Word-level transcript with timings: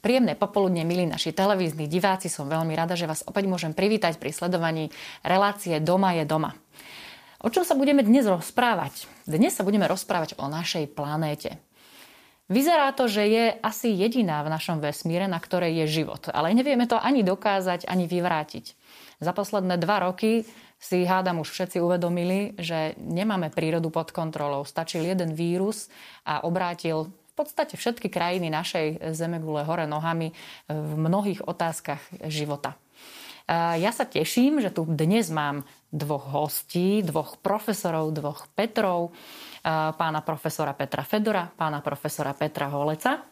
Príjemné 0.00 0.32
popoludne, 0.32 0.80
milí 0.80 1.04
naši 1.04 1.36
televízni 1.36 1.84
diváci. 1.84 2.32
Som 2.32 2.48
veľmi 2.48 2.72
rada, 2.72 2.96
že 2.96 3.04
vás 3.04 3.20
opäť 3.28 3.44
môžem 3.52 3.76
privítať 3.76 4.16
pri 4.16 4.32
sledovaní 4.32 4.88
relácie 5.20 5.76
Doma 5.76 6.16
je 6.16 6.24
doma. 6.24 6.56
O 7.44 7.52
čom 7.52 7.68
sa 7.68 7.76
budeme 7.76 8.00
dnes 8.00 8.24
rozprávať? 8.24 9.04
Dnes 9.28 9.52
sa 9.52 9.60
budeme 9.60 9.84
rozprávať 9.84 10.40
o 10.40 10.48
našej 10.48 10.88
planéte. 10.96 11.60
Vyzerá 12.48 12.96
to, 12.96 13.12
že 13.12 13.28
je 13.28 13.44
asi 13.60 13.92
jediná 13.92 14.40
v 14.40 14.50
našom 14.50 14.80
vesmíre, 14.80 15.28
na 15.28 15.38
ktorej 15.38 15.84
je 15.84 16.02
život. 16.02 16.32
Ale 16.32 16.50
nevieme 16.56 16.88
to 16.88 16.96
ani 16.96 17.20
dokázať, 17.20 17.84
ani 17.84 18.08
vyvrátiť. 18.08 18.74
Za 19.20 19.36
posledné 19.36 19.76
dva 19.78 20.02
roky 20.02 20.48
si 20.80 21.04
hádam 21.04 21.44
už 21.44 21.52
všetci 21.52 21.76
uvedomili, 21.76 22.56
že 22.56 22.96
nemáme 22.96 23.52
prírodu 23.52 23.92
pod 23.92 24.16
kontrolou. 24.16 24.64
Stačil 24.64 25.04
jeden 25.04 25.36
vírus 25.36 25.92
a 26.24 26.40
obrátil 26.42 27.12
podstate 27.40 27.80
všetky 27.80 28.12
krajiny 28.12 28.52
našej 28.52 29.16
zemegule 29.16 29.64
hore 29.64 29.88
nohami 29.88 30.36
v 30.68 30.92
mnohých 31.00 31.48
otázkach 31.48 32.04
života. 32.28 32.76
Ja 33.50 33.90
sa 33.90 34.04
teším, 34.04 34.60
že 34.60 34.68
tu 34.70 34.84
dnes 34.84 35.32
mám 35.32 35.64
dvoch 35.88 36.28
hostí, 36.28 37.02
dvoch 37.02 37.40
profesorov, 37.40 38.12
dvoch 38.12 38.46
Petrov, 38.52 39.16
pána 39.96 40.20
profesora 40.20 40.76
Petra 40.76 41.02
Fedora, 41.02 41.48
pána 41.48 41.82
profesora 41.82 42.36
Petra 42.36 42.70
Holeca. 42.70 43.24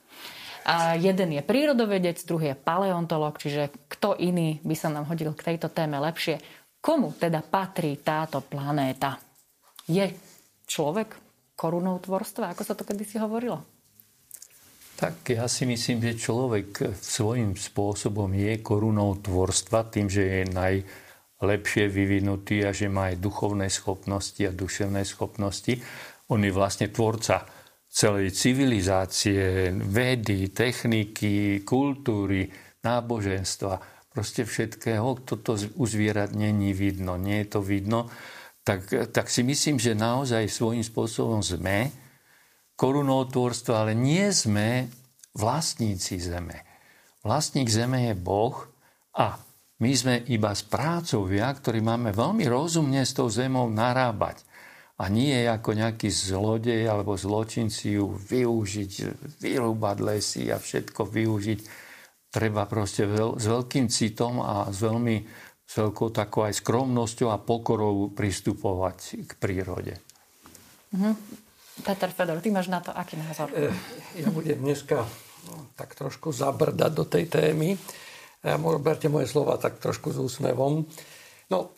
Jeden 0.98 1.38
je 1.38 1.42
prírodovedec, 1.44 2.18
druhý 2.26 2.50
je 2.50 2.58
paleontolog, 2.58 3.38
čiže 3.38 3.70
kto 3.86 4.18
iný 4.18 4.58
by 4.66 4.74
sa 4.74 4.90
nám 4.90 5.06
hodil 5.06 5.30
k 5.38 5.54
tejto 5.54 5.70
téme 5.70 6.02
lepšie. 6.02 6.42
Komu 6.82 7.14
teda 7.14 7.44
patrí 7.46 7.94
táto 8.02 8.42
planéta? 8.42 9.22
Je 9.86 10.12
človek 10.66 11.14
korunou 11.54 12.02
tvorstva, 12.02 12.52
ako 12.52 12.62
sa 12.66 12.74
to 12.74 12.82
kedysi 12.82 13.22
hovorilo? 13.22 13.77
Tak 14.98 15.30
ja 15.30 15.46
si 15.46 15.62
myslím, 15.62 16.02
že 16.02 16.18
človek 16.18 16.98
svojím 16.98 17.54
spôsobom 17.54 18.34
je 18.34 18.58
korunou 18.58 19.14
tvorstva 19.22 19.86
tým, 19.94 20.10
že 20.10 20.26
je 20.26 20.50
najlepšie 20.50 21.86
vyvinutý 21.86 22.66
a 22.66 22.74
že 22.74 22.90
má 22.90 23.14
aj 23.14 23.22
duchovné 23.22 23.70
schopnosti 23.70 24.42
a 24.42 24.50
duševné 24.50 25.06
schopnosti. 25.06 25.78
On 26.34 26.42
je 26.42 26.50
vlastne 26.50 26.90
tvorca 26.90 27.46
celej 27.86 28.34
civilizácie, 28.34 29.70
vedy, 29.70 30.50
techniky, 30.50 31.62
kultúry, 31.62 32.50
náboženstva, 32.82 33.78
proste 34.10 34.42
všetkého. 34.42 35.22
Toto 35.22 35.54
u 35.78 35.86
zvierat 35.86 36.34
není 36.34 36.74
vidno, 36.74 37.14
nie 37.14 37.46
je 37.46 37.48
to 37.54 37.60
vidno. 37.62 38.10
Tak, 38.66 39.14
tak 39.14 39.30
si 39.30 39.46
myslím, 39.46 39.78
že 39.78 39.94
naozaj 39.94 40.50
svojím 40.50 40.82
spôsobom 40.82 41.38
sme 41.38 42.07
korunotvorstva, 42.78 43.82
ale 43.82 43.92
nie 43.98 44.30
sme 44.30 44.86
vlastníci 45.34 46.22
zeme. 46.22 46.62
Vlastník 47.26 47.66
zeme 47.66 48.08
je 48.08 48.14
Boh 48.14 48.54
a 49.18 49.34
my 49.82 49.92
sme 49.94 50.22
iba 50.30 50.54
správcovia, 50.54 51.50
ktorí 51.50 51.82
máme 51.82 52.14
veľmi 52.14 52.46
rozumne 52.46 53.02
s 53.02 53.14
tou 53.14 53.26
zemou 53.26 53.66
narábať. 53.66 54.46
A 54.98 55.06
nie 55.06 55.46
ako 55.46 55.78
nejaký 55.78 56.10
zlodej 56.10 56.86
alebo 56.90 57.14
zločinci 57.14 57.98
ju 57.98 58.10
využiť, 58.14 58.92
vyrúbať 59.38 59.96
lesy 60.02 60.50
a 60.50 60.58
všetko 60.58 61.06
využiť. 61.06 61.60
Treba 62.30 62.66
proste 62.66 63.06
veľ, 63.06 63.38
s 63.38 63.46
veľkým 63.46 63.86
citom 63.86 64.42
a 64.42 64.66
s 64.70 64.78
veľmi 64.82 65.16
s 65.68 65.72
veľkou 65.76 66.08
takou 66.16 66.48
aj 66.48 66.64
skromnosťou 66.64 67.28
a 67.28 67.44
pokorou 67.44 68.08
pristupovať 68.16 69.28
k 69.28 69.30
prírode. 69.36 69.94
Mm-hmm. 70.96 71.47
Peter 71.82 72.10
Fedor, 72.10 72.38
ty 72.42 72.50
máš 72.50 72.68
na 72.70 72.82
to 72.82 72.90
aký 72.90 73.18
názor? 73.18 73.50
Eh, 73.54 73.70
ja 74.18 74.28
budem 74.30 74.58
dneska 74.58 75.06
no, 75.50 75.70
tak 75.78 75.94
trošku 75.94 76.34
zabrdať 76.34 76.92
do 76.94 77.04
tej 77.06 77.30
témy. 77.30 77.78
Berte 78.78 79.10
moje 79.10 79.26
slova 79.26 79.58
tak 79.58 79.82
trošku 79.82 80.14
s 80.14 80.18
úsmevom. 80.18 80.86
No, 81.50 81.74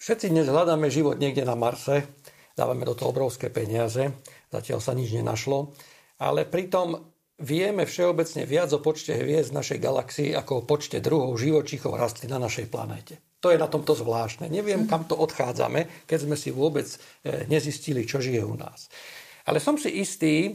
všetci 0.00 0.32
dnes 0.32 0.48
hľadáme 0.48 0.88
život 0.88 1.20
niekde 1.20 1.44
na 1.44 1.52
Marse, 1.52 2.16
dávame 2.56 2.88
do 2.88 2.96
toho 2.96 3.12
obrovské 3.12 3.52
peniaze, 3.52 4.08
zatiaľ 4.48 4.80
sa 4.80 4.96
nič 4.96 5.12
nenašlo, 5.12 5.76
ale 6.22 6.48
pritom 6.48 6.96
vieme 7.42 7.84
všeobecne 7.84 8.46
viac 8.46 8.70
o 8.72 8.80
počte 8.80 9.12
hviezd 9.18 9.52
našej 9.52 9.78
galaxii 9.82 10.30
ako 10.32 10.62
o 10.62 10.66
počte 10.66 11.02
druhov 11.02 11.36
živočíchov 11.36 11.98
rastlín 11.98 12.32
na 12.32 12.40
našej 12.40 12.70
planéte. 12.70 13.20
To 13.44 13.52
je 13.52 13.60
na 13.60 13.68
tomto 13.68 13.92
zvláštne. 13.92 14.48
Neviem, 14.48 14.88
kam 14.88 15.04
to 15.04 15.20
odchádzame, 15.20 16.08
keď 16.08 16.18
sme 16.24 16.32
si 16.32 16.48
vôbec 16.48 16.88
e, 16.88 17.44
nezistili, 17.44 18.08
čo 18.08 18.24
žije 18.24 18.40
u 18.40 18.56
nás. 18.56 18.88
Ale 19.44 19.60
som 19.60 19.76
si 19.76 20.00
istý, 20.00 20.48
e, 20.48 20.52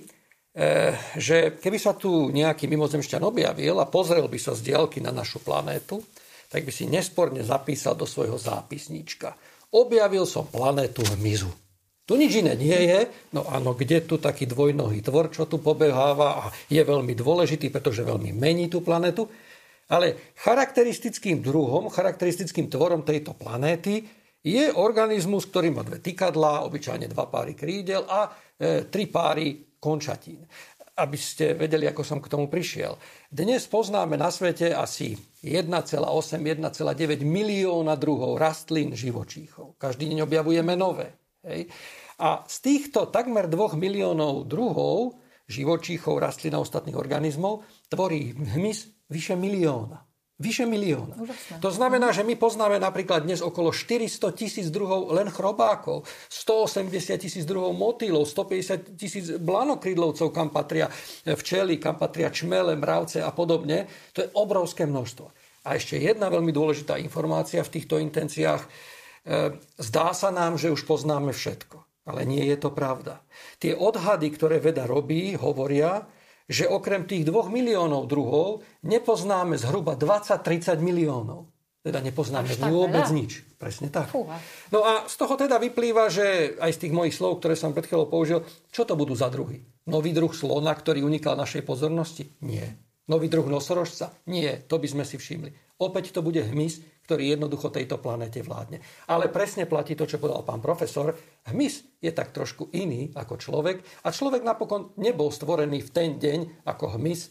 že 1.13 1.61
keby 1.61 1.77
sa 1.77 1.93
tu 1.93 2.33
nejaký 2.33 2.65
mimozemšťan 2.65 3.21
objavil 3.21 3.77
a 3.77 3.85
pozrel 3.85 4.25
by 4.25 4.41
sa 4.41 4.57
z 4.57 4.73
diaľky 4.73 5.05
na 5.05 5.13
našu 5.13 5.37
planétu, 5.37 6.01
tak 6.49 6.65
by 6.65 6.73
si 6.73 6.89
nesporne 6.89 7.45
zapísal 7.45 7.93
do 7.93 8.09
svojho 8.09 8.41
zápisníčka. 8.41 9.37
Objavil 9.69 10.25
som 10.25 10.49
planétu 10.49 11.05
hmyzu. 11.05 11.53
Tu 12.09 12.17
nič 12.17 12.41
iné 12.41 12.57
nie 12.57 12.73
je, 12.89 13.05
no 13.37 13.45
áno, 13.45 13.77
kde 13.77 14.01
tu 14.01 14.17
taký 14.17 14.49
dvojnohý 14.49 15.05
tvor, 15.05 15.29
čo 15.29 15.45
tu 15.45 15.61
pobeháva 15.61 16.41
a 16.41 16.43
je 16.65 16.81
veľmi 16.81 17.13
dôležitý, 17.13 17.69
pretože 17.69 18.01
veľmi 18.01 18.33
mení 18.33 18.65
tú 18.65 18.81
planetu. 18.81 19.29
Ale 19.89 20.37
charakteristickým 20.37 21.41
druhom, 21.41 21.89
charakteristickým 21.89 22.69
tvorom 22.69 23.01
tejto 23.01 23.33
planéty 23.33 24.05
je 24.45 24.69
organizmus, 24.71 25.49
ktorý 25.49 25.73
má 25.73 25.81
dve 25.81 25.97
tykadlá, 25.99 26.63
obyčajne 26.69 27.09
dva 27.09 27.25
páry 27.25 27.57
krídel 27.57 28.05
a 28.05 28.29
e, 28.29 28.85
tri 28.85 29.09
páry 29.09 29.75
končatín. 29.81 30.45
Aby 30.99 31.17
ste 31.17 31.55
vedeli, 31.55 31.87
ako 31.87 32.03
som 32.03 32.19
k 32.21 32.29
tomu 32.29 32.51
prišiel. 32.51 32.99
Dnes 33.31 33.65
poznáme 33.65 34.19
na 34.19 34.29
svete 34.29 34.75
asi 34.75 35.15
1,8-1,9 35.41 37.23
milióna 37.23 37.95
druhov 37.95 38.35
rastlín, 38.35 38.93
živočíchov. 38.93 39.79
Každý 39.79 40.11
deň 40.11 40.27
objavujeme 40.27 40.75
nové. 40.75 41.17
Hej. 41.41 41.71
A 42.19 42.43
z 42.43 42.57
týchto 42.59 43.07
takmer 43.07 43.47
2 43.47 43.79
miliónov 43.79 44.43
druhov 44.43 45.17
živočíchov, 45.47 46.19
rastlín 46.19 46.53
a 46.53 46.61
ostatných 46.61 46.99
organizmov 46.99 47.63
tvorí 47.87 48.35
hmyz 48.35 48.98
Vyše 49.09 49.33
milióna. 49.33 50.05
Vyše 50.39 50.63
milióna. 50.63 51.19
Úžasné. 51.19 51.59
To 51.59 51.67
znamená, 51.67 52.15
že 52.15 52.23
my 52.23 52.39
poznáme 52.39 52.79
napríklad 52.79 53.27
dnes 53.27 53.43
okolo 53.43 53.75
400 53.75 54.31
tisíc 54.39 54.71
druhov 54.71 55.11
len 55.11 55.27
chrobákov, 55.27 56.07
180 56.31 57.19
tisíc 57.19 57.43
druhov 57.43 57.75
motýlov, 57.75 58.23
150 58.23 58.95
tisíc 58.95 59.35
blanokrydlovcov, 59.35 60.31
kam 60.31 60.47
patria 60.47 60.87
včely, 61.27 61.75
kam 61.75 61.99
patria 61.99 62.31
čmele, 62.31 62.79
mravce 62.79 63.19
a 63.19 63.35
podobne. 63.35 63.91
To 64.15 64.23
je 64.23 64.31
obrovské 64.31 64.87
množstvo. 64.87 65.27
A 65.67 65.75
ešte 65.75 65.99
jedna 65.99 66.31
veľmi 66.31 66.55
dôležitá 66.55 66.95
informácia 67.03 67.59
v 67.59 67.73
týchto 67.75 67.99
intenciách. 67.99 68.63
E, 68.63 68.69
zdá 69.75 70.15
sa 70.15 70.31
nám, 70.31 70.55
že 70.55 70.71
už 70.71 70.87
poznáme 70.87 71.35
všetko. 71.35 72.07
Ale 72.07 72.23
nie 72.23 72.47
je 72.47 72.55
to 72.55 72.71
pravda. 72.71 73.19
Tie 73.59 73.75
odhady, 73.75 74.31
ktoré 74.31 74.63
veda 74.63 74.87
robí, 74.87 75.35
hovoria, 75.35 76.07
že 76.49 76.65
okrem 76.65 77.05
tých 77.05 77.29
dvoch 77.29 77.53
miliónov 77.53 78.09
druhov 78.09 78.65
nepoznáme 78.81 79.55
zhruba 79.55 79.93
20-30 79.93 80.81
miliónov. 80.81 81.45
Teda 81.79 82.03
nepoznáme 82.03 82.51
vôbec 82.67 83.07
veľa? 83.07 83.15
nič. 83.15 83.31
Presne 83.55 83.87
tak. 83.87 84.11
Fúha. 84.11 84.35
No 84.67 84.83
a 84.83 85.07
z 85.07 85.15
toho 85.15 85.39
teda 85.39 85.55
vyplýva, 85.61 86.11
že 86.11 86.57
aj 86.59 86.75
z 86.75 86.81
tých 86.85 86.93
mojich 86.93 87.15
slov, 87.15 87.39
ktoré 87.39 87.55
som 87.55 87.71
pred 87.71 87.87
chvíľou 87.87 88.11
použil, 88.11 88.43
čo 88.67 88.83
to 88.83 88.99
budú 88.99 89.15
za 89.15 89.31
druhy? 89.31 89.63
Nový 89.87 90.11
druh 90.11 90.31
slona, 90.35 90.75
ktorý 90.75 91.07
unikal 91.07 91.39
našej 91.39 91.63
pozornosti? 91.63 92.27
Nie. 92.43 92.75
Nový 93.07 93.31
druh 93.31 93.47
nosorožca? 93.47 94.11
Nie. 94.27 94.59
To 94.67 94.75
by 94.75 94.87
sme 94.91 95.03
si 95.07 95.15
všimli. 95.15 95.79
Opäť 95.79 96.11
to 96.11 96.19
bude 96.19 96.43
hmyz, 96.43 96.83
ktorý 97.09 97.33
jednoducho 97.33 97.73
tejto 97.73 97.97
planete 97.97 98.45
vládne. 98.45 98.77
Ale 99.09 99.33
presne 99.33 99.65
platí 99.65 99.97
to, 99.97 100.05
čo 100.05 100.21
povedal 100.21 100.45
pán 100.45 100.61
profesor. 100.61 101.17
Hmyz 101.49 101.97
je 101.97 102.13
tak 102.13 102.29
trošku 102.29 102.69
iný 102.77 103.09
ako 103.17 103.41
človek 103.41 103.81
a 104.05 104.13
človek 104.13 104.45
napokon 104.45 104.93
nebol 105.01 105.33
stvorený 105.33 105.81
v 105.81 105.89
ten 105.89 106.09
deň 106.21 106.69
ako 106.69 107.01
hmyz, 107.01 107.19
e, 107.25 107.29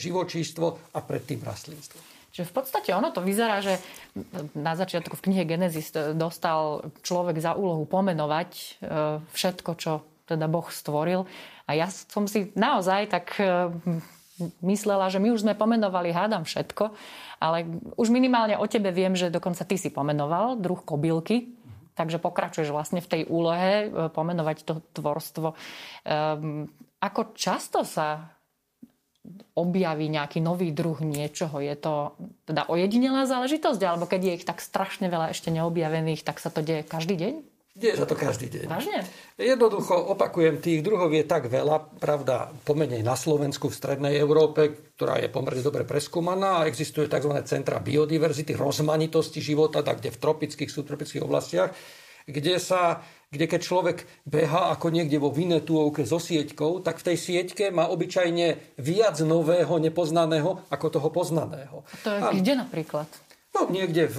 živočístvo 0.00 0.96
a 0.96 0.98
predtým 1.04 1.44
rastlinstvo. 1.44 2.00
Čiže 2.32 2.48
v 2.48 2.54
podstate 2.56 2.96
ono 2.96 3.12
to 3.12 3.20
vyzerá, 3.20 3.60
že 3.60 3.76
na 4.56 4.72
začiatku 4.72 5.12
v 5.18 5.24
knihe 5.28 5.44
Genesis 5.44 5.92
dostal 6.16 6.88
človek 7.04 7.36
za 7.42 7.52
úlohu 7.60 7.84
pomenovať 7.84 8.50
e, 8.56 8.64
všetko, 9.36 9.70
čo 9.76 9.92
teda 10.24 10.48
Boh 10.48 10.64
stvoril. 10.72 11.28
A 11.68 11.76
ja 11.76 11.92
som 11.92 12.24
si 12.24 12.54
naozaj 12.56 13.12
tak 13.12 13.36
e, 13.36 13.68
myslela, 14.64 15.12
že 15.12 15.20
my 15.20 15.34
už 15.34 15.44
sme 15.44 15.54
pomenovali, 15.58 16.14
hádam 16.14 16.48
všetko. 16.48 16.94
Ale 17.40 17.64
už 17.96 18.08
minimálne 18.12 18.56
o 18.56 18.66
tebe 18.68 18.92
viem, 18.92 19.16
že 19.16 19.32
dokonca 19.32 19.64
ty 19.64 19.80
si 19.80 19.88
pomenoval 19.88 20.60
druh 20.60 20.80
kobylky, 20.80 21.56
takže 21.96 22.20
pokračuješ 22.20 22.72
vlastne 22.72 23.00
v 23.00 23.10
tej 23.10 23.22
úlohe 23.28 23.88
e, 23.88 24.08
pomenovať 24.12 24.56
to 24.64 24.74
tvorstvo. 24.96 25.52
Um, 25.52 26.68
ako 27.00 27.32
často 27.36 27.84
sa 27.84 28.36
objaví 29.56 30.08
nejaký 30.08 30.40
nový 30.40 30.72
druh 30.72 30.96
niečoho? 31.00 31.60
Je 31.60 31.76
to 31.76 32.16
teda 32.48 32.68
ojedinelá 32.68 33.28
záležitosť? 33.28 33.80
Alebo 33.84 34.08
keď 34.08 34.20
je 34.20 34.36
ich 34.40 34.48
tak 34.48 34.64
strašne 34.64 35.12
veľa 35.12 35.36
ešte 35.36 35.52
neobjavených, 35.52 36.24
tak 36.24 36.40
sa 36.40 36.48
to 36.48 36.64
deje 36.64 36.84
každý 36.84 37.16
deň? 37.20 37.34
Deje 37.80 37.96
sa 37.96 38.04
to 38.04 38.12
každý 38.12 38.52
deň. 38.52 38.66
Vážne? 38.68 39.00
Jednoducho 39.40 39.96
opakujem, 40.12 40.60
tých 40.60 40.84
druhov 40.84 41.16
je 41.16 41.24
tak 41.24 41.48
veľa, 41.48 41.96
pravda, 41.96 42.52
pomenej 42.68 43.00
na 43.00 43.16
Slovensku, 43.16 43.72
v 43.72 43.78
strednej 43.80 44.20
Európe, 44.20 44.92
ktorá 45.00 45.16
je 45.16 45.32
pomerne 45.32 45.64
dobre 45.64 45.88
preskúmaná 45.88 46.60
a 46.60 46.68
existuje 46.68 47.08
tzv. 47.08 47.32
centra 47.48 47.80
biodiverzity, 47.80 48.52
rozmanitosti 48.52 49.40
života, 49.40 49.80
tak 49.80 50.04
kde 50.04 50.12
v 50.12 50.20
tropických, 50.20 50.68
subtropických 50.68 51.24
oblastiach, 51.24 51.72
kde 52.28 52.60
sa 52.60 53.00
kde 53.30 53.46
keď 53.46 53.60
človek 53.62 53.98
beha 54.26 54.74
ako 54.74 54.90
niekde 54.90 55.22
vo 55.22 55.30
Vinetúovke 55.30 56.02
so 56.02 56.18
sieťkou, 56.18 56.82
tak 56.82 56.98
v 56.98 57.14
tej 57.14 57.16
sieťke 57.16 57.70
má 57.70 57.86
obyčajne 57.86 58.74
viac 58.82 59.22
nového, 59.22 59.78
nepoznaného 59.78 60.66
ako 60.66 60.86
toho 60.90 61.08
poznaného. 61.14 61.86
A 61.86 61.96
to 62.02 62.08
je 62.10 62.18
a, 62.18 62.34
kde 62.34 62.52
napríklad? 62.58 63.06
No, 63.50 63.66
niekde 63.66 64.06
v 64.06 64.18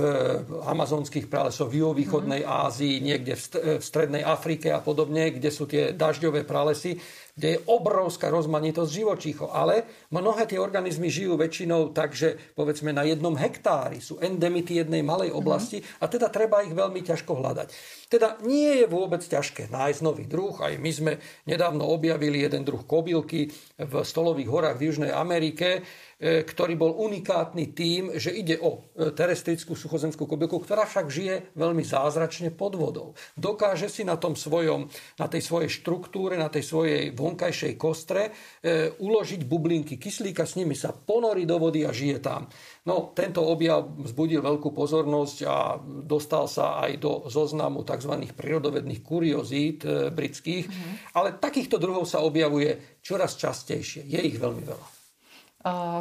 amazonských 0.67 1.31
pralesoch, 1.31 1.71
v 1.71 1.87
juhovýchodnej 1.87 2.43
mm. 2.43 2.51
Ázii, 2.51 2.99
niekde 2.99 3.39
v, 3.39 3.79
v 3.79 3.83
strednej 3.83 4.27
Afrike 4.27 4.75
a 4.75 4.83
podobne, 4.83 5.31
kde 5.31 5.47
sú 5.47 5.71
tie 5.71 5.95
dažďové 5.95 6.43
pralesy, 6.43 6.99
kde 7.41 7.57
je 7.57 7.63
obrovská 7.65 8.29
rozmanitosť 8.29 8.91
živočíchov. 8.93 9.49
Ale 9.49 9.89
mnohé 10.13 10.45
tie 10.45 10.61
organizmy 10.61 11.09
žijú 11.09 11.41
väčšinou 11.41 11.89
tak, 11.89 12.13
že 12.13 12.37
povedzme 12.53 12.93
na 12.93 13.01
jednom 13.01 13.33
hektári 13.33 13.97
sú 13.97 14.21
endemity 14.21 14.77
jednej 14.77 15.01
malej 15.01 15.33
oblasti 15.33 15.81
mm. 15.81 15.97
a 15.97 16.05
teda 16.05 16.29
treba 16.29 16.61
ich 16.61 16.77
veľmi 16.77 17.01
ťažko 17.01 17.41
hľadať. 17.41 17.67
Teda 18.13 18.37
nie 18.45 18.85
je 18.85 18.85
vôbec 18.85 19.25
ťažké 19.25 19.73
nájsť 19.73 20.05
nový 20.05 20.29
druh. 20.29 20.53
Aj 20.61 20.77
my 20.77 20.91
sme 20.93 21.17
nedávno 21.49 21.89
objavili 21.89 22.45
jeden 22.45 22.61
druh 22.61 22.85
kobylky 22.85 23.49
v 23.81 23.93
stolových 24.05 24.53
horách 24.53 24.77
v 24.77 24.85
Južnej 24.93 25.09
Amerike, 25.09 25.81
E, 26.21 26.45
ktorý 26.45 26.77
bol 26.77 26.93
unikátny 27.01 27.73
tým, 27.73 28.13
že 28.13 28.29
ide 28.29 28.61
o 28.61 28.93
e, 28.93 29.09
terestrickú 29.09 29.73
suchozemskú 29.73 30.29
kobylku, 30.29 30.61
ktorá 30.61 30.85
však 30.85 31.09
žije 31.09 31.35
veľmi 31.57 31.81
zázračne 31.81 32.53
pod 32.53 32.77
vodou. 32.77 33.17
Dokáže 33.33 33.89
si 33.89 34.05
na, 34.05 34.21
tom 34.21 34.37
svojom, 34.37 34.85
na 35.17 35.25
tej 35.25 35.41
svojej 35.41 35.73
štruktúre, 35.81 36.37
na 36.37 36.45
tej 36.53 36.61
svojej 36.61 37.09
vonkajšej 37.31 37.73
kostre 37.79 38.29
e, 38.59 38.91
uložiť 38.99 39.47
bublinky 39.47 39.95
kyslíka, 39.95 40.43
s 40.43 40.59
nimi 40.59 40.75
sa 40.75 40.91
ponorí 40.91 41.47
do 41.47 41.55
vody 41.55 41.87
a 41.87 41.95
žije 41.95 42.19
tam. 42.19 42.51
No, 42.83 43.15
tento 43.15 43.39
objav 43.47 43.87
vzbudil 44.03 44.43
veľkú 44.43 44.75
pozornosť 44.75 45.37
a 45.47 45.79
dostal 46.03 46.51
sa 46.51 46.83
aj 46.83 46.91
do 46.99 47.11
zoznamu 47.31 47.87
tzv. 47.87 48.27
prírodovedných 48.35 48.99
kuriozít 48.99 49.87
britských, 50.11 50.65
mm-hmm. 50.67 51.15
ale 51.15 51.39
takýchto 51.39 51.79
druhov 51.79 52.03
sa 52.03 52.19
objavuje 52.19 52.99
čoraz 52.99 53.39
častejšie. 53.39 54.03
Je 54.03 54.19
ich 54.19 54.35
veľmi 54.35 54.63
veľa. 54.67 54.87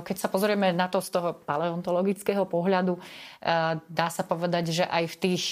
Keď 0.01 0.17
sa 0.17 0.33
pozrieme 0.33 0.73
na 0.73 0.89
to 0.89 1.05
z 1.05 1.13
toho 1.13 1.37
paleontologického 1.37 2.49
pohľadu, 2.49 2.97
dá 3.93 4.09
sa 4.09 4.25
povedať, 4.25 4.73
že 4.73 4.85
aj 4.89 5.05
v 5.05 5.17
tých 5.21 5.45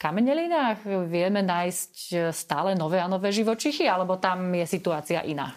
skamenelinách 0.00 0.88
vieme 1.12 1.44
nájsť 1.44 2.32
stále 2.32 2.72
nové 2.72 2.96
a 2.96 3.04
nové 3.04 3.28
živočichy, 3.36 3.84
alebo 3.84 4.16
tam 4.16 4.48
je 4.56 4.64
situácia 4.64 5.20
iná? 5.28 5.52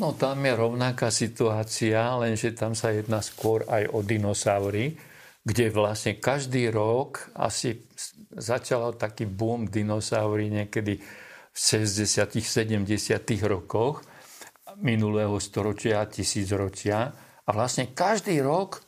No 0.00 0.16
tam 0.16 0.40
je 0.40 0.56
rovnaká 0.56 1.12
situácia, 1.12 2.16
lenže 2.16 2.56
tam 2.56 2.72
sa 2.72 2.88
jedná 2.88 3.20
skôr 3.20 3.68
aj 3.68 3.92
o 3.92 4.00
dinosaury, 4.00 4.96
kde 5.44 5.68
vlastne 5.68 6.16
každý 6.16 6.72
rok 6.72 7.28
asi 7.36 7.84
začal 8.32 8.96
taký 8.96 9.28
boom 9.28 9.68
dinosaury 9.68 10.48
niekedy 10.48 10.96
v 11.52 11.56
60 11.60 12.32
70 12.32 12.88
rokoch 13.44 14.00
minulého 14.80 15.36
storočia, 15.36 16.08
tisícročia 16.08 17.12
a 17.44 17.50
vlastne 17.52 17.92
každý 17.92 18.40
rok 18.40 18.80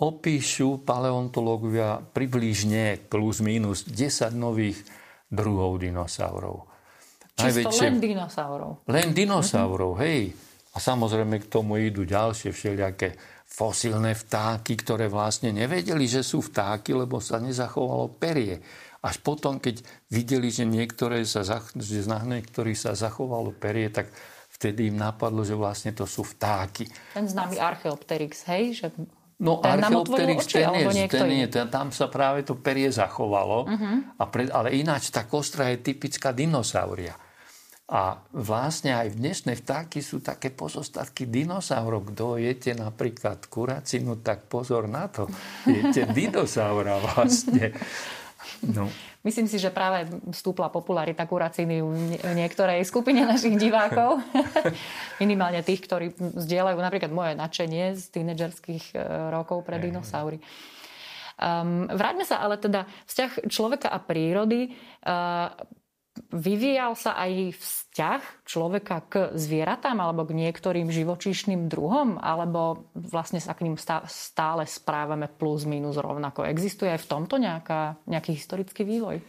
opíšu 0.00 0.86
paleontológovia 0.86 2.00
približne 2.00 2.96
plus 3.10 3.44
minus 3.44 3.84
10 3.84 4.32
nových 4.32 4.80
druhov 5.28 5.80
dinosaurov. 5.80 6.68
Čisto 7.32 7.68
Najväčšie... 7.68 7.84
len 7.88 7.96
dinosaurov. 8.00 8.72
Len 8.88 9.08
dinosaurov, 9.16 9.92
mm-hmm. 9.96 10.04
hej. 10.04 10.22
A 10.72 10.76
samozrejme 10.80 11.36
k 11.44 11.46
tomu 11.52 11.76
idú 11.80 12.08
ďalšie 12.08 12.52
všelijaké 12.52 13.16
fosílne 13.44 14.16
vtáky, 14.16 14.80
ktoré 14.80 15.12
vlastne 15.12 15.52
nevedeli, 15.52 16.08
že 16.08 16.24
sú 16.24 16.40
vtáky, 16.40 16.96
lebo 16.96 17.20
sa 17.20 17.36
nezachovalo 17.36 18.16
perie. 18.16 18.64
Až 19.04 19.20
potom, 19.20 19.60
keď 19.60 19.84
videli, 20.08 20.48
že 20.48 20.64
niektoré 20.64 21.26
sa, 21.28 21.44
že 21.76 22.00
na 22.08 22.24
niektorých 22.24 22.78
sa 22.78 22.96
zachovalo 22.96 23.52
perie, 23.52 23.92
tak 23.92 24.08
vtedy 24.56 24.88
im 24.88 24.96
napadlo, 24.96 25.44
že 25.44 25.58
vlastne 25.58 25.92
to 25.92 26.08
sú 26.08 26.24
vtáky. 26.24 26.88
Ten 27.12 27.28
známy 27.28 27.60
Archeopteryx, 27.60 28.48
hej? 28.48 28.78
Že 28.78 28.86
No 29.42 29.58
Archeopteryx, 29.58 30.46
ten, 30.46 30.70
je, 30.70 31.10
ten 31.10 31.26
nie, 31.26 31.50
ten, 31.50 31.66
tam 31.66 31.90
sa 31.90 32.06
práve 32.06 32.46
to 32.46 32.54
perie 32.62 32.86
zachovalo, 32.94 33.66
uh-huh. 33.66 34.22
a 34.22 34.24
pred, 34.30 34.46
ale 34.54 34.78
ináč 34.78 35.10
tá 35.10 35.26
kostra 35.26 35.74
je 35.74 35.82
typická 35.82 36.30
dinosauria. 36.30 37.18
A 37.92 38.22
vlastne 38.32 38.94
aj 38.94 39.18
dnešné 39.18 39.58
vtáky 39.58 40.00
sú 40.00 40.24
také 40.24 40.48
pozostatky 40.48 41.28
dinosaurov. 41.28 42.14
Kto 42.14 42.40
jete 42.40 42.72
napríklad 42.72 43.50
kuracinu, 43.52 44.22
tak 44.24 44.48
pozor 44.48 44.88
na 44.88 45.10
to. 45.12 45.28
Jete 45.68 46.08
dinosaura 46.16 46.96
vlastne. 47.02 47.74
No. 48.64 48.88
Myslím 49.22 49.46
si, 49.46 49.62
že 49.62 49.70
práve 49.70 50.10
stúpla 50.34 50.66
popularita 50.66 51.22
kuraciny 51.30 51.78
u 51.78 51.94
niektorej 52.34 52.82
skupine 52.82 53.22
našich 53.22 53.54
divákov. 53.54 54.18
Minimálne 55.22 55.62
tých, 55.62 55.86
ktorí 55.86 56.18
zdieľajú 56.18 56.74
napríklad 56.74 57.14
moje 57.14 57.38
nadšenie 57.38 57.94
z 57.94 58.02
tínedžerských 58.18 58.84
e, 58.92 58.98
rokov 59.30 59.62
pre 59.62 59.78
dinosaury. 59.78 60.42
Um, 61.38 61.86
vráťme 61.86 62.26
sa 62.26 62.42
ale 62.42 62.58
teda 62.58 62.86
vzťah 63.06 63.46
človeka 63.46 63.88
a 63.90 63.98
prírody. 64.02 64.74
Uh, 65.06 65.54
vyvíjal 66.32 66.96
sa 66.96 67.14
aj 67.20 67.54
vzťah 67.60 68.20
človeka 68.48 69.04
k 69.06 69.14
zvieratám 69.36 70.00
alebo 70.00 70.24
k 70.24 70.34
niektorým 70.34 70.88
živočíšnym 70.88 71.68
druhom, 71.68 72.16
alebo 72.18 72.88
vlastne 72.96 73.38
sa 73.38 73.52
k 73.52 73.68
ním 73.68 73.76
stále 74.08 74.64
správame 74.64 75.28
plus 75.28 75.68
minus 75.68 76.00
rovnako. 76.00 76.48
Existuje 76.48 76.88
aj 76.88 77.04
v 77.04 77.10
tomto 77.12 77.36
nejaká, 77.36 78.00
nejaký 78.08 78.32
historický 78.34 78.82
vývoj? 78.82 79.20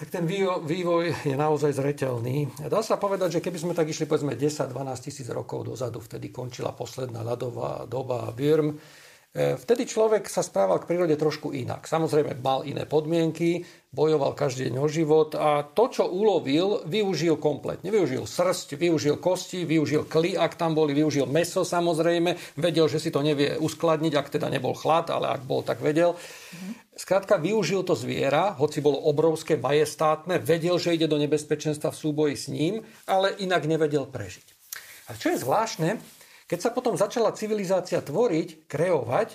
Tak 0.00 0.08
ten 0.08 0.24
vývoj 0.64 1.28
je 1.28 1.36
naozaj 1.36 1.76
zreteľný. 1.76 2.64
Dá 2.72 2.80
sa 2.80 2.96
povedať, 2.96 3.36
že 3.36 3.44
keby 3.44 3.58
sme 3.60 3.76
tak 3.76 3.92
išli 3.92 4.08
povedzme 4.08 4.32
10-12 4.32 4.72
tisíc 4.96 5.28
rokov 5.28 5.68
dozadu, 5.68 6.00
vtedy 6.00 6.32
končila 6.32 6.72
posledná 6.72 7.20
ľadová 7.20 7.84
doba 7.84 8.32
E, 8.32 9.09
vtedy 9.34 9.86
človek 9.86 10.26
sa 10.26 10.42
správal 10.42 10.82
k 10.82 10.88
prírode 10.90 11.14
trošku 11.14 11.54
inak. 11.54 11.86
Samozrejme 11.86 12.42
mal 12.42 12.66
iné 12.66 12.82
podmienky, 12.82 13.62
bojoval 13.94 14.34
každý 14.34 14.70
deň 14.70 14.76
o 14.82 14.86
život 14.90 15.34
a 15.38 15.62
to, 15.62 15.90
čo 15.90 16.06
ulovil, 16.06 16.82
využil 16.86 17.38
kompletne. 17.38 17.90
Využil 17.94 18.26
srst, 18.26 18.74
využil 18.74 19.18
kosti, 19.22 19.62
využil 19.66 20.06
kly, 20.06 20.34
ak 20.34 20.58
tam 20.58 20.74
boli, 20.74 20.94
využil 20.94 21.30
meso 21.30 21.62
samozrejme. 21.62 22.58
Vedel, 22.58 22.86
že 22.90 22.98
si 22.98 23.14
to 23.14 23.22
nevie 23.22 23.54
uskladniť, 23.58 24.12
ak 24.18 24.34
teda 24.34 24.50
nebol 24.50 24.74
chlad, 24.74 25.10
ale 25.14 25.30
ak 25.30 25.46
bol, 25.46 25.62
tak 25.62 25.78
vedel. 25.78 26.18
Skrátka, 26.94 27.38
využil 27.40 27.86
to 27.86 27.94
zviera, 27.94 28.52
hoci 28.58 28.82
bolo 28.84 28.98
obrovské, 29.08 29.56
majestátne, 29.56 30.36
vedel, 30.42 30.76
že 30.76 30.92
ide 30.92 31.08
do 31.08 31.16
nebezpečenstva 31.16 31.94
v 31.94 32.00
súboji 32.02 32.34
s 32.36 32.46
ním, 32.52 32.84
ale 33.08 33.32
inak 33.40 33.64
nevedel 33.64 34.04
prežiť. 34.04 34.46
A 35.08 35.16
čo 35.16 35.32
je 35.32 35.40
zvláštne, 35.40 35.96
keď 36.50 36.58
sa 36.58 36.74
potom 36.74 36.98
začala 36.98 37.30
civilizácia 37.30 38.02
tvoriť, 38.02 38.66
kreovať, 38.66 39.28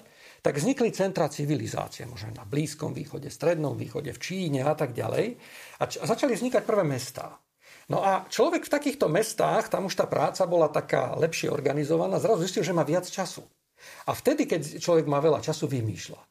tak 0.44 0.60
vznikli 0.60 0.92
centra 0.92 1.32
civilizácie, 1.32 2.04
možno 2.04 2.36
na 2.36 2.44
Blízkom 2.44 2.92
východe, 2.92 3.32
Strednom 3.32 3.80
východe, 3.80 4.12
v 4.12 4.20
Číne 4.20 4.68
a 4.68 4.76
tak 4.76 4.92
ďalej. 4.92 5.40
A, 5.80 5.84
č- 5.88 6.04
a 6.04 6.06
začali 6.12 6.36
vznikať 6.36 6.68
prvé 6.68 6.84
mestá. 6.84 7.40
No 7.88 8.04
a 8.04 8.28
človek 8.28 8.68
v 8.68 8.74
takýchto 8.76 9.08
mestách, 9.08 9.72
tam 9.72 9.88
už 9.88 9.96
tá 9.96 10.12
práca 10.12 10.44
bola 10.44 10.68
taká 10.68 11.16
lepšie 11.16 11.48
organizovaná, 11.48 12.20
zrazu 12.20 12.44
zistil, 12.44 12.68
že 12.68 12.76
má 12.76 12.84
viac 12.84 13.08
času. 13.08 13.48
A 14.10 14.12
vtedy, 14.12 14.44
keď 14.50 14.84
človek 14.84 15.08
má 15.08 15.24
veľa 15.24 15.40
času, 15.40 15.72
vymýšľa. 15.72 16.22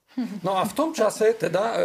No 0.46 0.54
a 0.58 0.62
v 0.62 0.76
tom 0.78 0.94
čase, 0.94 1.34
teda 1.34 1.62
e, 1.62 1.76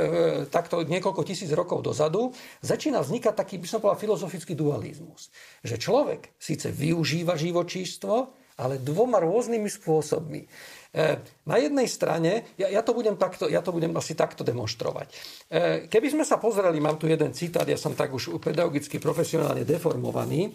takto 0.54 0.86
niekoľko 0.86 1.26
tisíc 1.26 1.50
rokov 1.50 1.82
dozadu, 1.82 2.30
začína 2.62 3.02
vznikať 3.02 3.34
taký, 3.34 3.56
by 3.58 3.68
som 3.70 3.80
povedal, 3.82 3.98
filozofický 3.98 4.54
dualizmus. 4.54 5.34
Že 5.66 5.76
človek 5.82 6.22
síce 6.38 6.70
využíva 6.70 7.34
živočíštvo, 7.34 8.39
ale 8.60 8.84
dvoma 8.84 9.24
rôznymi 9.24 9.70
spôsobmi. 9.72 10.42
E, 10.90 11.22
na 11.46 11.58
jednej 11.62 11.86
strane, 11.86 12.58
ja, 12.58 12.66
ja, 12.66 12.82
to 12.82 12.98
budem 12.98 13.14
takto, 13.14 13.46
ja 13.46 13.62
to 13.62 13.70
budem 13.70 13.94
asi 13.94 14.18
takto 14.18 14.42
demonstrovať. 14.42 15.08
E, 15.08 15.16
keby 15.86 16.08
sme 16.18 16.26
sa 16.26 16.42
pozreli, 16.42 16.82
mám 16.82 16.98
tu 16.98 17.06
jeden 17.06 17.30
citát, 17.32 17.64
ja 17.70 17.78
som 17.78 17.94
tak 17.94 18.10
už 18.10 18.42
pedagogicky 18.42 18.98
profesionálne 18.98 19.62
deformovaný, 19.64 20.50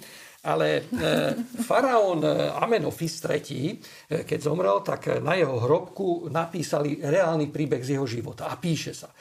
ale 0.45 0.67
e, 0.77 1.03
faraón 1.71 2.27
Amenofis 2.61 3.23
III, 3.23 4.27
keď 4.27 4.39
zomrel, 4.43 4.83
tak 4.83 5.23
na 5.23 5.39
jeho 5.39 5.55
hrobku 5.63 6.27
napísali 6.35 6.99
reálny 6.99 7.55
príbeh 7.55 7.81
z 7.87 7.95
jeho 7.95 8.07
života 8.11 8.51
a 8.51 8.59
píše 8.59 8.91
sa. 8.91 9.15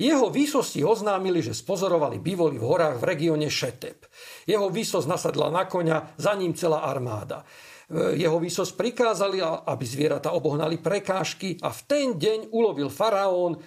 Jeho 0.00 0.32
výsosti 0.32 0.80
oznámili, 0.80 1.44
že 1.44 1.52
spozorovali 1.52 2.24
bývoli 2.24 2.56
v 2.56 2.64
horách 2.64 3.04
v 3.04 3.08
regióne 3.10 3.52
Šetep. 3.52 4.08
Jeho 4.48 4.72
výsosť 4.72 5.04
nasadla 5.04 5.52
na 5.52 5.68
koňa, 5.68 6.16
za 6.16 6.32
ním 6.40 6.56
celá 6.56 6.88
armáda. 6.88 7.44
E, 7.90 8.14
jeho 8.22 8.38
výsosť 8.38 8.78
prikázali, 8.78 9.42
aby 9.42 9.84
zvieratá 9.84 10.30
obohnali 10.30 10.78
prekážky 10.78 11.58
a 11.58 11.74
v 11.74 11.80
ten 11.90 12.06
deň 12.14 12.54
ulovil 12.54 12.86
faraón 12.86 13.58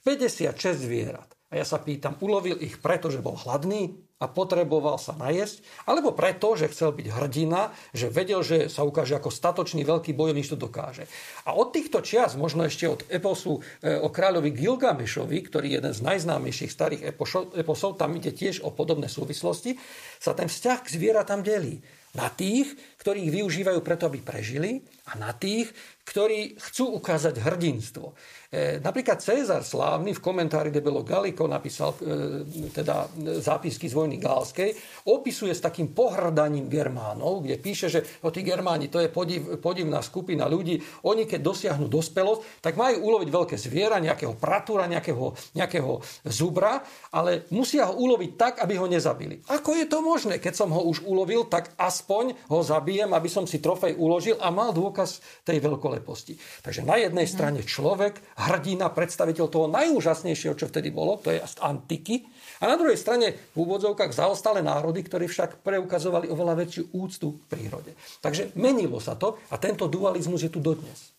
56 0.00 0.56
zvierat. 0.80 1.28
A 1.52 1.60
ja 1.60 1.64
sa 1.68 1.78
pýtam, 1.78 2.16
ulovil 2.18 2.58
ich 2.58 2.80
preto, 2.82 3.12
že 3.12 3.22
bol 3.22 3.38
hladný 3.38 4.06
a 4.16 4.32
potreboval 4.32 4.96
sa 4.96 5.12
najesť, 5.12 5.60
alebo 5.84 6.16
preto, 6.16 6.56
že 6.56 6.72
chcel 6.72 6.96
byť 6.96 7.06
hrdina, 7.12 7.68
že 7.92 8.08
vedel, 8.08 8.40
že 8.40 8.72
sa 8.72 8.80
ukáže 8.80 9.12
ako 9.12 9.28
statočný 9.28 9.84
veľký 9.84 10.16
bojovník, 10.16 10.48
to 10.48 10.56
dokáže. 10.56 11.04
A 11.44 11.52
od 11.52 11.76
týchto 11.76 12.00
čias, 12.00 12.32
možno 12.32 12.64
ešte 12.64 12.88
od 12.88 13.04
eposu 13.12 13.60
e, 13.84 13.92
o 14.00 14.08
kráľovi 14.08 14.56
Gilgamešovi, 14.56 15.36
ktorý 15.44 15.68
je 15.68 15.76
jeden 15.76 15.92
z 15.92 16.00
najznámejších 16.00 16.72
starých 16.72 17.02
eposov, 17.12 17.52
eposov 17.52 18.00
tam 18.00 18.16
ide 18.16 18.32
tiež 18.32 18.64
o 18.64 18.72
podobné 18.72 19.12
súvislosti, 19.12 19.76
sa 20.16 20.32
ten 20.32 20.48
vzťah 20.48 20.78
k 20.80 20.92
zvieratám 20.96 21.44
delí. 21.44 21.84
Na 22.16 22.32
tých, 22.32 22.72
ktorých 23.06 23.30
využívajú 23.30 23.86
preto, 23.86 24.10
aby 24.10 24.18
prežili 24.18 24.82
a 25.06 25.14
na 25.14 25.30
tých, 25.30 25.70
ktorí 26.06 26.58
chcú 26.58 27.02
ukázať 27.02 27.38
hrdinstvo. 27.38 28.14
E, 28.50 28.78
napríklad 28.78 29.18
Cezar 29.18 29.66
Slávny 29.66 30.14
v 30.14 30.22
komentári 30.22 30.70
de 30.70 30.78
Bello 30.78 31.02
Gallico 31.02 31.50
napísal 31.50 31.98
e, 31.98 32.42
teda 32.70 33.10
zápisky 33.42 33.90
z 33.90 33.94
vojny 33.94 34.18
gálskej, 34.22 34.70
opisuje 35.10 35.50
s 35.50 35.62
takým 35.62 35.90
pohrdaním 35.90 36.70
Germánov, 36.70 37.42
kde 37.42 37.58
píše, 37.58 37.90
že 37.90 38.02
o 38.22 38.30
tí 38.30 38.46
Germáni 38.46 38.86
to 38.86 39.02
je 39.02 39.10
podiv, 39.10 39.58
podivná 39.58 39.98
skupina 39.98 40.46
ľudí, 40.46 40.78
oni 41.06 41.26
keď 41.26 41.40
dosiahnu 41.42 41.90
dospelosť, 41.90 42.62
tak 42.62 42.78
majú 42.78 43.02
uloviť 43.02 43.28
veľké 43.30 43.56
zviera, 43.58 44.02
nejakého 44.02 44.38
pratúra, 44.38 44.86
nejakého, 44.86 45.34
nejakého 45.58 46.02
zubra, 46.26 46.86
ale 47.10 47.50
musia 47.50 47.90
ho 47.90 47.98
uloviť 47.98 48.30
tak, 48.38 48.54
aby 48.62 48.78
ho 48.78 48.86
nezabili. 48.86 49.42
Ako 49.50 49.74
je 49.74 49.86
to 49.90 49.98
možné? 50.02 50.38
Keď 50.38 50.54
som 50.54 50.70
ho 50.70 50.86
už 50.86 51.02
ulovil, 51.02 51.50
tak 51.50 51.74
aspoň 51.78 52.38
ho 52.46 52.62
zabijem, 52.62 52.95
aby 53.04 53.28
som 53.28 53.44
si 53.44 53.60
trofej 53.60 53.98
uložil 53.98 54.38
a 54.40 54.48
mal 54.48 54.70
dôkaz 54.70 55.20
tej 55.42 55.58
veľkoleposti. 55.60 56.62
Takže 56.64 56.86
na 56.86 56.96
jednej 56.96 57.26
strane 57.26 57.60
človek 57.66 58.38
hrdina, 58.38 58.88
predstaviteľ 58.94 59.46
toho 59.50 59.66
najúžasnejšieho, 59.72 60.54
čo 60.54 60.70
vtedy 60.70 60.94
bolo, 60.94 61.18
to 61.20 61.34
je 61.34 61.40
z 61.42 61.56
antiky. 61.60 62.24
A 62.62 62.70
na 62.70 62.78
druhej 62.78 62.96
strane 62.96 63.34
v 63.52 63.56
úvodzovkách 63.56 64.14
zaostalé 64.14 64.62
národy, 64.62 65.02
ktorí 65.04 65.26
však 65.28 65.60
preukazovali 65.60 66.30
oveľa 66.30 66.54
väčšiu 66.62 66.84
úctu 66.94 67.36
v 67.36 67.44
prírode. 67.50 67.92
Takže 68.22 68.54
menilo 68.56 69.02
sa 69.02 69.18
to 69.18 69.40
a 69.50 69.58
tento 69.58 69.90
dualizmus 69.90 70.46
je 70.46 70.52
tu 70.52 70.62
dodnes. 70.62 71.15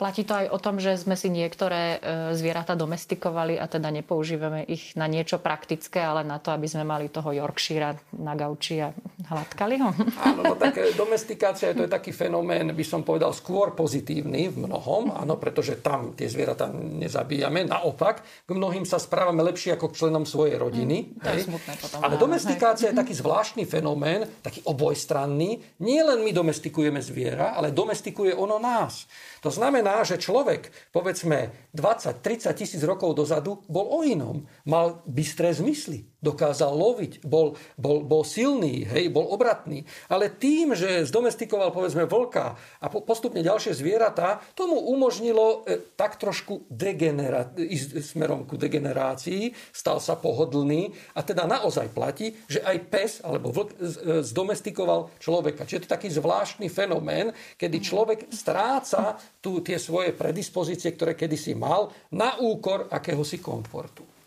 Platí 0.00 0.24
to 0.24 0.32
aj 0.32 0.48
o 0.48 0.56
tom, 0.56 0.80
že 0.80 0.96
sme 0.96 1.12
si 1.12 1.28
niektoré 1.28 2.00
e, 2.00 2.32
zvieratá 2.32 2.72
domestikovali 2.72 3.60
a 3.60 3.68
teda 3.68 3.92
nepoužívame 3.92 4.64
ich 4.64 4.96
na 4.96 5.04
niečo 5.04 5.36
praktické, 5.36 6.00
ale 6.00 6.24
na 6.24 6.40
to, 6.40 6.56
aby 6.56 6.64
sme 6.64 6.88
mali 6.88 7.12
toho 7.12 7.36
Yorkshire 7.36 8.00
na 8.16 8.32
gauči 8.32 8.80
a 8.80 8.96
hladkali 9.28 9.76
ho? 9.76 9.92
Áno, 10.24 10.40
no 10.40 10.56
tak 10.56 10.80
e, 10.80 10.96
domestikácia 10.96 11.76
to 11.76 11.84
je 11.84 11.92
taký 11.92 12.16
fenomén, 12.16 12.72
by 12.72 12.80
som 12.80 13.04
povedal, 13.04 13.36
skôr 13.36 13.76
pozitívny 13.76 14.48
v 14.48 14.64
mnohom, 14.64 15.12
áno, 15.12 15.36
pretože 15.36 15.76
tam 15.84 16.16
tie 16.16 16.32
zvieratá 16.32 16.72
nezabíjame. 16.72 17.68
Naopak, 17.68 18.24
k 18.48 18.50
mnohým 18.56 18.88
sa 18.88 18.96
správame 18.96 19.44
lepšie 19.52 19.76
ako 19.76 19.92
k 19.92 20.00
členom 20.00 20.24
svojej 20.24 20.56
rodiny. 20.56 21.12
Mm, 21.12 21.20
to 21.20 21.28
je 21.28 21.44
smutné 21.44 21.72
potom. 21.76 22.00
Ale 22.00 22.16
domestikácia 22.16 22.88
hej. 22.88 22.96
je 22.96 23.00
taký 23.04 23.12
zvláštny 23.20 23.68
fenomén, 23.68 24.24
taký 24.40 24.64
obojstranný. 24.64 25.60
Nie 25.84 26.08
len 26.08 26.24
my 26.24 26.32
domestikujeme 26.32 27.04
zviera, 27.04 27.52
ale 27.52 27.68
domestikuje 27.68 28.32
ono 28.32 28.56
nás. 28.56 29.04
To 29.44 29.48
znamená, 29.52 29.89
že 30.06 30.22
človek, 30.22 30.70
povedzme 30.94 31.50
20-30 31.74 32.54
tisíc 32.54 32.82
rokov 32.86 33.18
dozadu, 33.18 33.62
bol 33.66 33.86
o 33.90 34.00
inom. 34.06 34.46
Mal 34.66 35.02
bystré 35.08 35.50
zmysly 35.50 36.06
dokázal 36.20 36.72
loviť, 36.72 37.24
bol, 37.24 37.56
bol, 37.80 38.04
bol 38.04 38.22
silný, 38.22 38.84
hej, 38.84 39.08
bol 39.08 39.28
obratný. 39.32 39.84
Ale 40.12 40.28
tým, 40.28 40.76
že 40.76 41.08
zdomestikoval 41.08 41.72
povedzme 41.72 42.04
vlka 42.04 42.56
a 42.80 42.86
po, 42.92 43.00
postupne 43.00 43.40
ďalšie 43.40 43.72
zvieratá, 43.72 44.44
tomu 44.52 44.76
umožnilo 44.76 45.64
e, 45.64 45.80
tak 45.96 46.20
trošku 46.20 46.68
degenera- 46.68 47.48
ísť 47.56 48.04
smerom 48.04 48.44
ku 48.44 48.60
degenerácii, 48.60 49.56
stal 49.72 49.98
sa 49.98 50.20
pohodlný 50.20 50.92
a 51.16 51.24
teda 51.24 51.48
naozaj 51.48 51.88
platí, 51.90 52.36
že 52.46 52.60
aj 52.60 52.76
pes 52.92 53.12
alebo 53.24 53.48
vlk 53.50 53.70
e, 53.72 53.76
zdomestikoval 54.20 55.16
človeka. 55.16 55.64
Čiže 55.64 55.88
to 55.88 55.94
taký 55.96 56.12
zvláštny 56.12 56.68
fenomén, 56.68 57.32
kedy 57.56 57.80
človek 57.80 58.20
stráca 58.28 59.16
tu 59.40 59.64
tie 59.64 59.80
svoje 59.80 60.12
predispozície, 60.12 60.92
ktoré 60.92 61.16
kedysi 61.16 61.56
mal, 61.56 61.88
na 62.12 62.36
úkor 62.36 62.92
akéhosi 62.92 63.40
komfortu. 63.40 64.19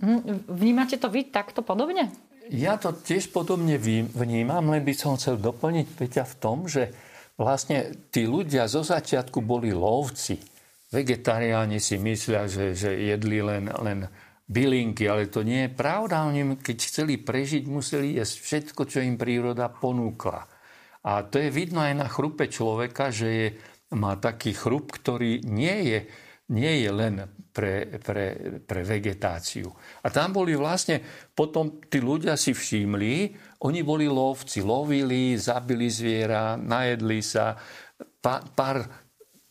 Hm, 0.00 0.48
vnímate 0.48 0.96
to 0.96 1.12
vy 1.12 1.28
takto 1.28 1.60
podobne? 1.60 2.08
Ja 2.48 2.80
to 2.80 2.96
tiež 2.96 3.30
podobne 3.30 3.76
vnímam, 4.12 4.72
len 4.72 4.82
by 4.82 4.94
som 4.96 5.16
chcel 5.16 5.38
doplniť 5.38 5.86
Peťa 5.94 6.24
v 6.26 6.34
tom, 6.40 6.58
že 6.66 6.90
vlastne 7.38 8.08
tí 8.12 8.28
ľudia 8.28 8.68
zo 8.68 8.82
začiatku 8.84 9.40
boli 9.40 9.70
lovci. 9.72 10.36
Vegetariáni 10.92 11.80
si 11.80 11.96
myslia, 11.96 12.44
že, 12.44 12.76
že 12.76 12.92
jedli 12.92 13.40
len, 13.40 13.72
len 13.72 14.04
bylinky, 14.44 15.08
ale 15.08 15.32
to 15.32 15.40
nie 15.40 15.68
je 15.68 15.70
pravda. 15.72 16.28
Oni, 16.28 16.60
keď 16.60 16.76
chceli 16.84 17.16
prežiť, 17.16 17.64
museli 17.64 18.20
jesť 18.20 18.36
všetko, 18.44 18.80
čo 18.84 18.98
im 19.00 19.16
príroda 19.16 19.72
ponúkla. 19.72 20.44
A 21.02 21.24
to 21.26 21.40
je 21.40 21.48
vidno 21.48 21.82
aj 21.82 21.94
na 21.96 22.06
chrupe 22.06 22.46
človeka, 22.46 23.08
že 23.08 23.28
je, 23.28 23.48
má 23.96 24.20
taký 24.20 24.52
chrup, 24.52 24.92
ktorý 24.92 25.40
nie 25.42 25.78
je 25.88 25.98
nie 26.52 26.84
je 26.84 26.90
len 26.92 27.14
pre, 27.52 28.00
pre, 28.00 28.60
pre 28.64 28.80
vegetáciu. 28.84 29.68
A 30.04 30.08
tam 30.08 30.32
boli 30.32 30.56
vlastne, 30.56 31.00
potom 31.32 31.80
tí 31.88 32.00
ľudia 32.00 32.36
si 32.36 32.56
všimli, 32.56 33.14
oni 33.64 33.80
boli 33.84 34.08
lovci, 34.08 34.64
lovili, 34.64 35.36
zabili 35.36 35.88
zviera, 35.92 36.56
najedli 36.56 37.20
sa, 37.20 37.56
pár, 38.20 38.48
pár 38.56 38.76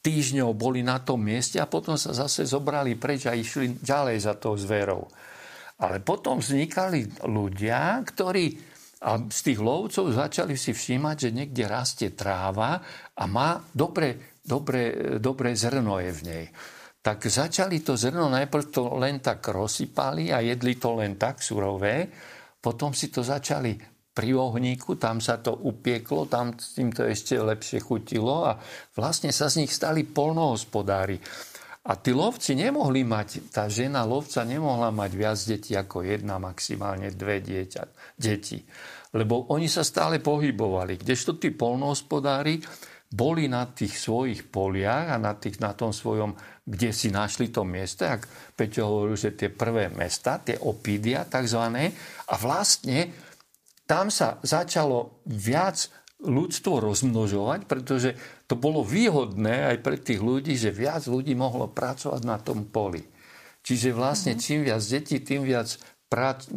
týždňov 0.01 0.58
boli 0.58 0.81
na 0.81 0.98
tom 1.01 1.22
mieste 1.22 1.62
a 1.62 1.70
potom 1.70 1.93
sa 1.93 2.13
zase 2.13 2.50
zobrali 2.50 2.98
preč 2.98 3.29
a 3.29 3.38
išli 3.38 3.77
ďalej 3.77 4.17
za 4.17 4.34
tou 4.41 4.58
zverou. 4.58 5.05
Ale 5.81 6.01
potom 6.01 6.41
vznikali 6.41 7.25
ľudia, 7.25 8.01
ktorí 8.05 8.74
a 9.01 9.17
z 9.17 9.39
tých 9.50 9.58
lovcov 9.58 10.13
začali 10.13 10.53
si 10.53 10.77
všímať, 10.77 11.15
že 11.17 11.34
niekde 11.34 11.65
rastie 11.65 12.13
tráva 12.13 12.77
a 13.17 13.24
má 13.25 13.58
dobre, 13.74 14.38
dobre, 14.46 15.17
dobre 15.17 15.58
zrno 15.58 15.98
je 15.98 16.12
v 16.13 16.22
nej 16.22 16.46
tak 17.01 17.25
začali 17.25 17.81
to 17.81 17.98
zrno, 17.98 18.29
najprv 18.29 18.65
to 18.70 18.93
len 19.01 19.17
tak 19.17 19.41
rozsypali 19.50 20.29
a 20.29 20.39
jedli 20.46 20.77
to 20.77 21.01
len 21.01 21.17
tak 21.17 21.41
surové, 21.41 22.05
potom 22.62 22.93
si 22.93 23.10
to 23.10 23.25
začali 23.25 23.74
pri 24.12 24.38
ohníku, 24.38 25.01
tam 25.01 25.17
sa 25.17 25.41
to 25.41 25.55
upieklo, 25.65 26.29
tam 26.29 26.53
s 26.53 26.77
tým 26.77 26.93
to 26.93 27.08
ešte 27.08 27.41
lepšie 27.41 27.79
chutilo 27.81 28.46
a 28.46 28.60
vlastne 28.93 29.34
sa 29.34 29.50
z 29.50 29.65
nich 29.65 29.74
stali 29.74 30.05
polnohospodári. 30.05 31.17
A 31.81 31.98
tí 31.98 32.13
lovci 32.13 32.53
nemohli 32.53 33.01
mať, 33.01 33.50
tá 33.50 33.65
žena 33.65 34.05
lovca 34.05 34.46
nemohla 34.46 34.93
mať 34.93 35.12
viac 35.17 35.39
detí 35.41 35.74
ako 35.74 36.05
jedna, 36.05 36.38
maximálne 36.38 37.10
dve 37.10 37.41
dieťa, 37.41 38.13
deti. 38.22 38.62
Lebo 39.17 39.50
oni 39.50 39.65
sa 39.65 39.81
stále 39.81 40.22
pohybovali. 40.22 41.01
Kdežto 41.01 41.41
tí 41.41 41.50
polnohospodári 41.50 42.62
boli 43.12 43.51
na 43.51 43.68
tých 43.68 44.00
svojich 44.00 44.48
poliach 44.48 45.12
a 45.12 45.18
na, 45.20 45.36
tých, 45.36 45.60
na 45.60 45.75
tom 45.75 45.91
svojom 45.91 46.34
kde 46.72 46.89
si 46.96 47.12
našli 47.12 47.51
to 47.51 47.68
miesto, 47.68 48.08
ak 48.08 48.24
Peťo 48.56 48.88
hovoril, 48.88 49.18
že 49.20 49.36
tie 49.36 49.50
prvé 49.51 49.91
mesta, 49.91 50.39
tie 50.39 50.56
opídia 50.62 51.27
tzv. 51.27 51.60
A 52.30 52.34
vlastne 52.39 53.12
tam 53.84 54.08
sa 54.08 54.39
začalo 54.39 55.20
viac 55.27 55.91
ľudstvo 56.22 56.80
rozmnožovať, 56.80 57.60
pretože 57.65 58.13
to 58.46 58.56
bolo 58.56 58.86
výhodné 58.86 59.74
aj 59.74 59.77
pre 59.82 59.98
tých 59.98 60.22
ľudí, 60.22 60.53
že 60.53 60.70
viac 60.70 61.10
ľudí 61.10 61.34
mohlo 61.34 61.65
pracovať 61.68 62.22
na 62.24 62.38
tom 62.38 62.70
poli. 62.70 63.01
Čiže 63.65 63.91
vlastne 63.91 64.38
mhm. 64.38 64.41
čím 64.41 64.60
viac 64.63 64.82
detí, 64.86 65.18
tým 65.20 65.44
viac 65.44 65.75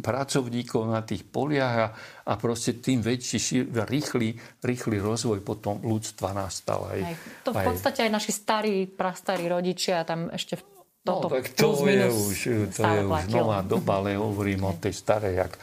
pracovníkov 0.03 0.83
na 0.91 0.99
tých 1.07 1.23
poliach 1.23 1.75
a, 1.79 1.87
a 2.27 2.33
proste 2.35 2.75
tým 2.83 2.99
väčší, 2.99 3.71
rýchly, 3.71 4.35
rýchly 4.59 4.99
rozvoj 4.99 5.39
potom 5.39 5.79
ľudstva 5.79 6.35
nastal. 6.35 6.91
Aj, 6.91 6.99
aj, 6.99 7.15
to 7.47 7.55
v 7.55 7.61
podstate 7.63 8.03
aj 8.03 8.11
naši 8.11 8.31
starí, 8.35 8.75
prastarí 8.83 9.47
rodičia 9.47 10.03
tam 10.03 10.27
ešte 10.27 10.59
v 10.59 10.75
toto 11.05 11.29
no, 11.29 11.37
tak 11.37 11.53
to 11.53 11.85
je 11.85 12.07
už, 12.09 12.37
to 12.73 12.81
je 12.81 13.01
už 13.05 13.23
nová 13.29 13.61
doba, 13.61 14.01
ale 14.01 14.17
hovorím 14.17 14.65
o 14.65 14.73
tej 14.73 14.89
starej, 14.89 15.37
jak 15.37 15.53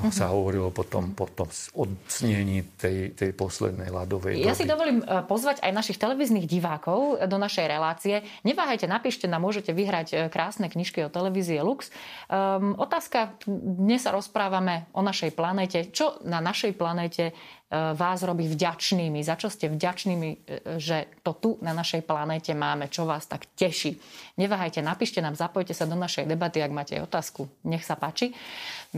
uh-huh. 0.00 0.12
sa 0.12 0.32
hovorilo 0.32 0.72
potom, 0.72 1.12
potom 1.12 1.46
odsnení 1.76 2.64
tej, 2.80 3.12
tej 3.12 3.30
poslednej 3.36 3.92
ľadovej 3.92 4.40
Ja 4.40 4.56
doby. 4.56 4.58
si 4.58 4.64
dovolím 4.64 4.98
e, 5.04 5.24
pozvať 5.28 5.60
aj 5.60 5.72
našich 5.76 6.00
televíznych 6.00 6.48
divákov 6.48 7.20
do 7.28 7.36
našej 7.36 7.66
relácie. 7.68 8.24
Neváhajte, 8.42 8.88
napíšte 8.88 9.28
nám, 9.28 9.44
môžete 9.44 9.76
vyhrať 9.76 10.08
e, 10.10 10.16
krásne 10.32 10.72
knižky 10.72 11.04
o 11.04 11.12
televízie 11.12 11.60
Lux. 11.60 11.92
Um, 12.32 12.74
otázka, 12.80 13.36
dnes 13.46 14.08
sa 14.08 14.10
rozprávame 14.16 14.88
o 14.96 15.04
našej 15.04 15.36
planéte. 15.36 15.92
Čo 15.92 16.18
na 16.24 16.40
našej 16.40 16.72
planéte 16.74 17.36
vás 17.70 18.26
robí 18.26 18.50
vďačnými, 18.50 19.22
za 19.22 19.38
čo 19.38 19.46
ste 19.46 19.70
vďačnými, 19.70 20.28
e, 20.28 20.38
že 20.82 21.06
to 21.22 21.38
tu 21.38 21.50
na 21.62 21.70
našej 21.70 22.02
planéte 22.02 22.50
máme, 22.50 22.90
čo 22.90 23.06
vás 23.06 23.30
tak 23.30 23.46
teší. 23.54 23.94
Neváhajte, 24.42 24.82
napíšte 24.82 25.22
nám, 25.22 25.38
zapojte 25.38 25.70
sa 25.70 25.86
do 25.86 25.94
našej 25.94 26.26
debaty, 26.26 26.58
ak 26.58 26.74
máte 26.74 26.98
otázku. 26.98 27.46
Nech 27.62 27.86
sa 27.86 27.94
páči. 27.94 28.34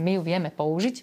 My 0.00 0.16
ju 0.16 0.24
vieme 0.24 0.48
použiť. 0.48 0.96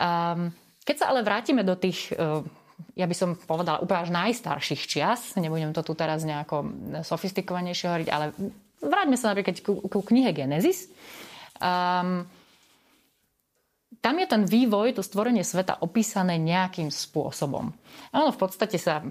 Ehm, 0.00 0.56
keď 0.88 0.96
sa 0.96 1.06
ale 1.12 1.20
vrátime 1.20 1.60
do 1.60 1.76
tých 1.76 2.16
e, 2.16 2.48
ja 2.96 3.04
by 3.04 3.14
som 3.14 3.36
povedala 3.36 3.84
úplne 3.84 4.08
až 4.08 4.10
najstarších 4.10 4.82
čias, 4.88 5.36
nebudem 5.36 5.76
to 5.76 5.84
tu 5.84 5.92
teraz 5.92 6.24
nejako 6.24 6.66
sofistikovanejšie 7.04 7.86
hovoriť, 7.92 8.08
ale 8.10 8.32
vráťme 8.82 9.16
sa 9.20 9.36
napríklad 9.36 9.60
ku, 9.62 9.84
ku 9.86 10.00
knihe 10.02 10.34
Genesis. 10.34 10.90
Um, 11.62 12.26
tam 14.00 14.14
je 14.18 14.26
ten 14.26 14.42
vývoj, 14.48 14.96
to 14.96 15.02
stvorenie 15.04 15.44
sveta 15.44 15.82
opísané 15.84 16.40
nejakým 16.40 16.88
spôsobom. 16.88 17.74
Áno, 18.14 18.28
v 18.32 18.38
podstate 18.40 18.80
sa 18.80 19.04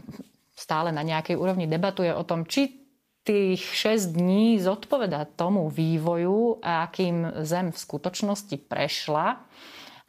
stále 0.58 0.90
na 0.90 1.06
nejakej 1.06 1.38
úrovni 1.38 1.70
debatuje 1.70 2.10
o 2.10 2.26
tom, 2.26 2.50
či 2.50 2.82
tých 3.22 3.62
6 3.62 4.18
dní 4.18 4.58
zodpoveda 4.58 5.30
tomu 5.38 5.70
vývoju, 5.70 6.66
akým 6.66 7.46
Zem 7.46 7.70
v 7.70 7.78
skutočnosti 7.78 8.58
prešla. 8.66 9.46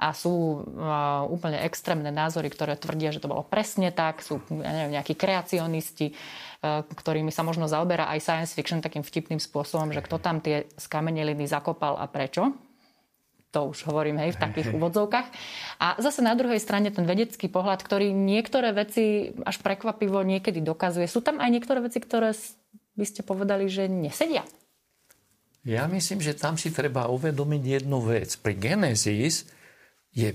A 0.02 0.10
sú 0.10 0.66
uh, 0.66 1.22
úplne 1.30 1.62
extrémne 1.62 2.10
názory, 2.10 2.50
ktoré 2.50 2.74
tvrdia, 2.74 3.14
že 3.14 3.22
to 3.22 3.30
bolo 3.30 3.46
presne 3.46 3.94
tak. 3.94 4.18
Sú 4.18 4.42
ja 4.50 4.72
neviem, 4.74 4.98
nejakí 4.98 5.14
kreacionisti, 5.14 6.10
uh, 6.10 6.82
ktorými 6.82 7.30
sa 7.30 7.46
možno 7.46 7.70
zaoberá 7.70 8.10
aj 8.10 8.18
science 8.18 8.50
fiction 8.50 8.82
takým 8.82 9.06
vtipným 9.06 9.38
spôsobom, 9.38 9.94
že 9.94 10.02
kto 10.02 10.18
tam 10.18 10.42
tie 10.42 10.66
skameneliny 10.74 11.46
zakopal 11.46 11.94
a 12.02 12.10
prečo 12.10 12.50
to 13.52 13.68
už 13.68 13.84
hovorím 13.84 14.16
hej, 14.24 14.32
v 14.34 14.42
takých 14.42 14.72
úvodzovkách. 14.72 15.28
A 15.76 16.00
zase 16.00 16.24
na 16.24 16.32
druhej 16.32 16.56
strane 16.56 16.88
ten 16.88 17.04
vedecký 17.04 17.52
pohľad, 17.52 17.84
ktorý 17.84 18.10
niektoré 18.16 18.72
veci 18.72 19.36
až 19.44 19.60
prekvapivo 19.60 20.24
niekedy 20.24 20.64
dokazuje. 20.64 21.04
Sú 21.04 21.20
tam 21.20 21.38
aj 21.38 21.52
niektoré 21.52 21.84
veci, 21.84 22.00
ktoré 22.00 22.32
by 22.96 23.04
ste 23.04 23.20
povedali, 23.20 23.68
že 23.68 23.92
nesedia? 23.92 24.42
Ja 25.62 25.86
myslím, 25.86 26.18
že 26.24 26.34
tam 26.34 26.58
si 26.58 26.74
treba 26.74 27.06
uvedomiť 27.12 27.62
jednu 27.84 28.02
vec. 28.02 28.34
Pri 28.40 28.58
Genesis 28.58 29.46
je 30.10 30.34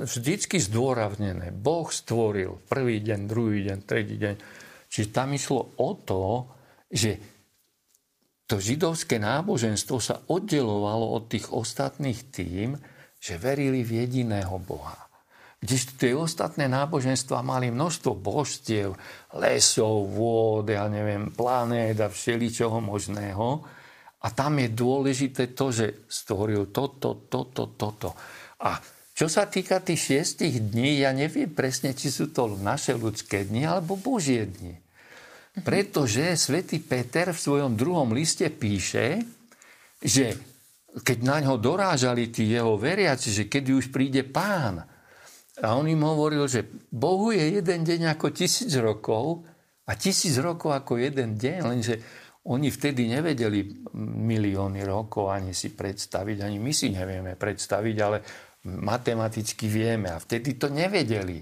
vždycky 0.00 0.56
zdôravnené. 0.56 1.52
Boh 1.52 1.88
stvoril 1.88 2.62
prvý 2.70 3.02
deň, 3.04 3.20
druhý 3.28 3.66
deň, 3.68 3.78
tretí 3.84 4.16
deň. 4.16 4.34
Čiže 4.88 5.12
tam 5.12 5.36
išlo 5.36 5.76
o 5.76 5.90
to, 6.00 6.48
že 6.88 7.35
to 8.46 8.62
židovské 8.62 9.18
náboženstvo 9.18 9.98
sa 9.98 10.22
oddelovalo 10.30 11.18
od 11.18 11.26
tých 11.26 11.50
ostatných 11.50 12.30
tým, 12.30 12.78
že 13.18 13.42
verili 13.42 13.82
v 13.82 14.06
jediného 14.06 14.54
Boha. 14.62 15.06
Kdežto 15.58 15.92
tie 15.98 16.14
ostatné 16.14 16.70
náboženstva 16.70 17.42
mali 17.42 17.74
množstvo 17.74 18.14
božstiev, 18.14 18.94
lesov, 19.34 20.06
vôd, 20.14 20.70
ja 20.70 20.86
neviem, 20.86 21.34
planét 21.34 21.98
a 21.98 22.06
všeličoho 22.06 22.78
možného. 22.78 23.66
A 24.22 24.26
tam 24.30 24.62
je 24.62 24.68
dôležité 24.70 25.50
to, 25.56 25.74
že 25.74 26.06
stvoril 26.06 26.70
toto, 26.70 27.26
toto, 27.26 27.74
toto. 27.74 28.14
A 28.62 28.78
čo 29.16 29.26
sa 29.32 29.48
týka 29.48 29.80
tých 29.80 30.12
šiestich 30.12 30.60
dní, 30.60 31.02
ja 31.02 31.10
neviem 31.10 31.50
presne, 31.50 31.96
či 31.96 32.12
sú 32.12 32.30
to 32.30 32.52
naše 32.60 32.94
ľudské 32.94 33.48
dni 33.48 33.64
alebo 33.64 33.96
Božie 33.96 34.44
dni. 34.46 34.85
Pretože 35.64 36.36
svätý 36.36 36.84
Peter 36.84 37.32
v 37.32 37.40
svojom 37.40 37.72
druhom 37.76 38.12
liste 38.12 38.44
píše, 38.52 39.24
že 40.02 40.36
keď 40.96 41.18
na 41.24 41.36
ňo 41.44 41.56
dorážali 41.56 42.28
tí 42.28 42.52
jeho 42.52 42.76
veriaci, 42.76 43.32
že 43.32 43.48
kedy 43.48 43.70
už 43.72 43.88
príde 43.88 44.24
pán, 44.24 44.84
a 45.56 45.72
on 45.72 45.88
im 45.88 46.04
hovoril, 46.04 46.44
že 46.44 46.68
Bohu 46.92 47.32
je 47.32 47.56
jeden 47.56 47.80
deň 47.80 48.12
ako 48.12 48.28
tisíc 48.28 48.68
rokov 48.76 49.48
a 49.88 49.96
tisíc 49.96 50.36
rokov 50.36 50.76
ako 50.76 51.00
jeden 51.00 51.40
deň, 51.40 51.58
lenže 51.64 51.94
oni 52.46 52.68
vtedy 52.68 53.08
nevedeli 53.08 53.88
milióny 53.96 54.84
rokov 54.84 55.32
ani 55.32 55.56
si 55.56 55.72
predstaviť, 55.72 56.44
ani 56.44 56.60
my 56.60 56.72
si 56.76 56.92
nevieme 56.92 57.40
predstaviť, 57.40 57.96
ale 58.04 58.18
matematicky 58.68 59.64
vieme 59.66 60.12
a 60.12 60.20
vtedy 60.20 60.60
to 60.60 60.68
nevedeli. 60.68 61.40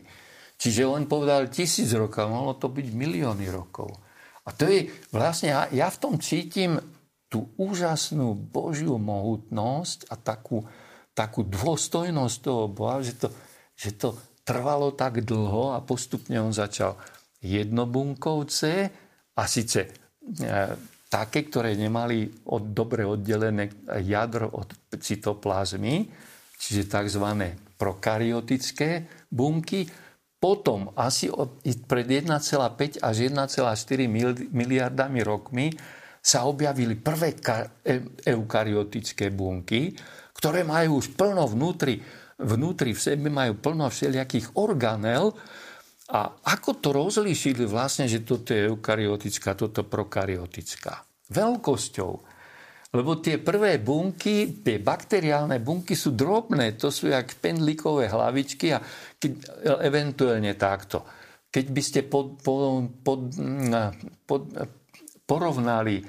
Čiže 0.54 0.86
on 0.86 1.10
povedal 1.10 1.50
tisíc 1.50 1.90
rokov, 1.90 2.30
mohlo 2.30 2.54
to 2.54 2.70
byť 2.70 2.86
milióny 2.94 3.50
rokov. 3.50 4.03
A 4.44 4.52
to 4.52 4.68
je 4.68 4.92
vlastne, 5.08 5.56
ja, 5.56 5.62
ja 5.72 5.88
v 5.88 6.00
tom 6.00 6.14
cítim 6.20 6.76
tú 7.32 7.50
úžasnú 7.56 8.36
Božiu 8.36 9.00
mohutnosť 9.00 10.12
a 10.12 10.14
takú, 10.20 10.62
takú 11.16 11.42
dôstojnosť 11.42 12.36
toho 12.44 12.64
Boha, 12.68 13.00
že 13.00 13.16
to, 13.16 13.28
že 13.74 13.96
to 13.96 14.14
trvalo 14.44 14.92
tak 14.92 15.24
dlho 15.24 15.72
a 15.74 15.80
postupne 15.80 16.36
on 16.38 16.52
začal 16.52 17.00
jednobunkovce 17.40 18.92
a 19.34 19.42
síce 19.48 19.80
e, 19.82 19.90
také, 21.08 21.48
ktoré 21.48 21.74
nemali 21.74 22.28
od, 22.52 22.70
dobre 22.70 23.08
oddelené 23.08 23.72
jadro 24.04 24.52
od 24.52 24.68
cytoplazmy, 24.92 26.06
čiže 26.60 26.86
tzv. 26.86 27.26
prokaryotické 27.80 29.08
bunky, 29.32 29.88
potom 30.44 30.92
asi 30.92 31.32
pred 31.88 32.04
1,5 32.04 33.00
až 33.00 33.16
1,4 33.32 33.64
miliardami 34.52 35.24
rokmi 35.24 35.72
sa 36.20 36.44
objavili 36.44 37.00
prvé 37.00 37.32
e, 37.32 38.28
eukaryotické 38.28 39.32
bunky, 39.32 39.96
ktoré 40.36 40.60
majú 40.60 41.00
už 41.00 41.16
plno 41.16 41.48
vnútri, 41.48 41.96
vnútri 42.36 42.92
v 42.92 43.00
sebe 43.00 43.32
majú 43.32 43.56
plno 43.56 43.88
všelijakých 43.88 44.60
organel. 44.60 45.32
A 46.12 46.28
ako 46.28 46.76
to 46.76 46.92
rozlíšili 46.92 47.64
vlastne, 47.64 48.04
že 48.04 48.20
toto 48.20 48.52
je 48.52 48.68
eukaryotická, 48.68 49.56
toto 49.56 49.88
prokaryotická? 49.88 51.08
Veľkosťou 51.32 52.33
lebo 52.94 53.18
tie 53.18 53.42
prvé 53.42 53.82
bunky, 53.82 54.62
tie 54.62 54.78
bakteriálne 54.78 55.58
bunky 55.58 55.98
sú 55.98 56.14
drobné, 56.14 56.78
to 56.78 56.94
sú 56.94 57.10
jak 57.10 57.42
pendlikové 57.42 58.06
hlavičky 58.06 58.70
a 58.70 58.78
keď, 59.18 59.32
eventuálne 59.82 60.54
takto. 60.54 61.02
Keď 61.50 61.66
by 61.74 61.82
ste 61.82 62.00
pod, 62.06 62.38
pod, 62.38 62.86
pod, 63.02 63.20
pod, 64.26 64.42
porovnali 65.26 66.06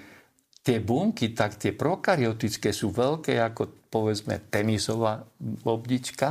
tie 0.61 0.77
bunky, 0.81 1.33
tak 1.33 1.57
tie 1.57 1.73
prokaryotické 1.73 2.69
sú 2.69 2.93
veľké 2.93 3.37
ako 3.41 3.89
povedzme 3.89 4.45
tenisová 4.49 5.25
lobdička 5.65 6.29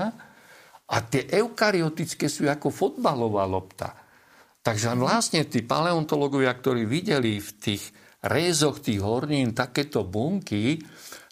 a 0.86 0.96
tie 1.02 1.26
eukaryotické 1.30 2.30
sú 2.30 2.46
ako 2.46 2.70
fotbalová 2.70 3.42
lopta. 3.46 3.94
Takže 4.64 4.96
vlastne 4.96 5.44
tí 5.44 5.66
paleontológovia, 5.66 6.54
ktorí 6.56 6.86
videli 6.88 7.36
v 7.42 7.50
tých 7.58 8.03
rézoch 8.24 8.80
tých 8.80 9.04
hornín 9.04 9.52
takéto 9.52 10.04
bunky, 10.08 10.80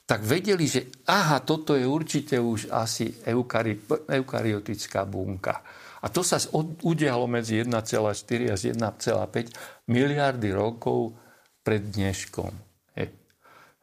tak 0.04 0.28
vedeli, 0.28 0.68
že 0.68 0.92
aha, 1.08 1.40
toto 1.40 1.72
je 1.72 1.88
určite 1.88 2.36
už 2.36 2.68
asi 2.68 3.08
eukari, 3.24 3.80
eukaryotická 3.88 5.08
bunka. 5.08 5.64
A 6.02 6.10
to 6.10 6.20
sa 6.26 6.36
udialo 6.82 7.30
medzi 7.30 7.62
1,4 7.62 8.52
až 8.52 8.60
1,5 8.74 9.88
miliardy 9.88 10.50
rokov 10.50 11.14
pred 11.62 11.80
dneškom. 11.94 12.72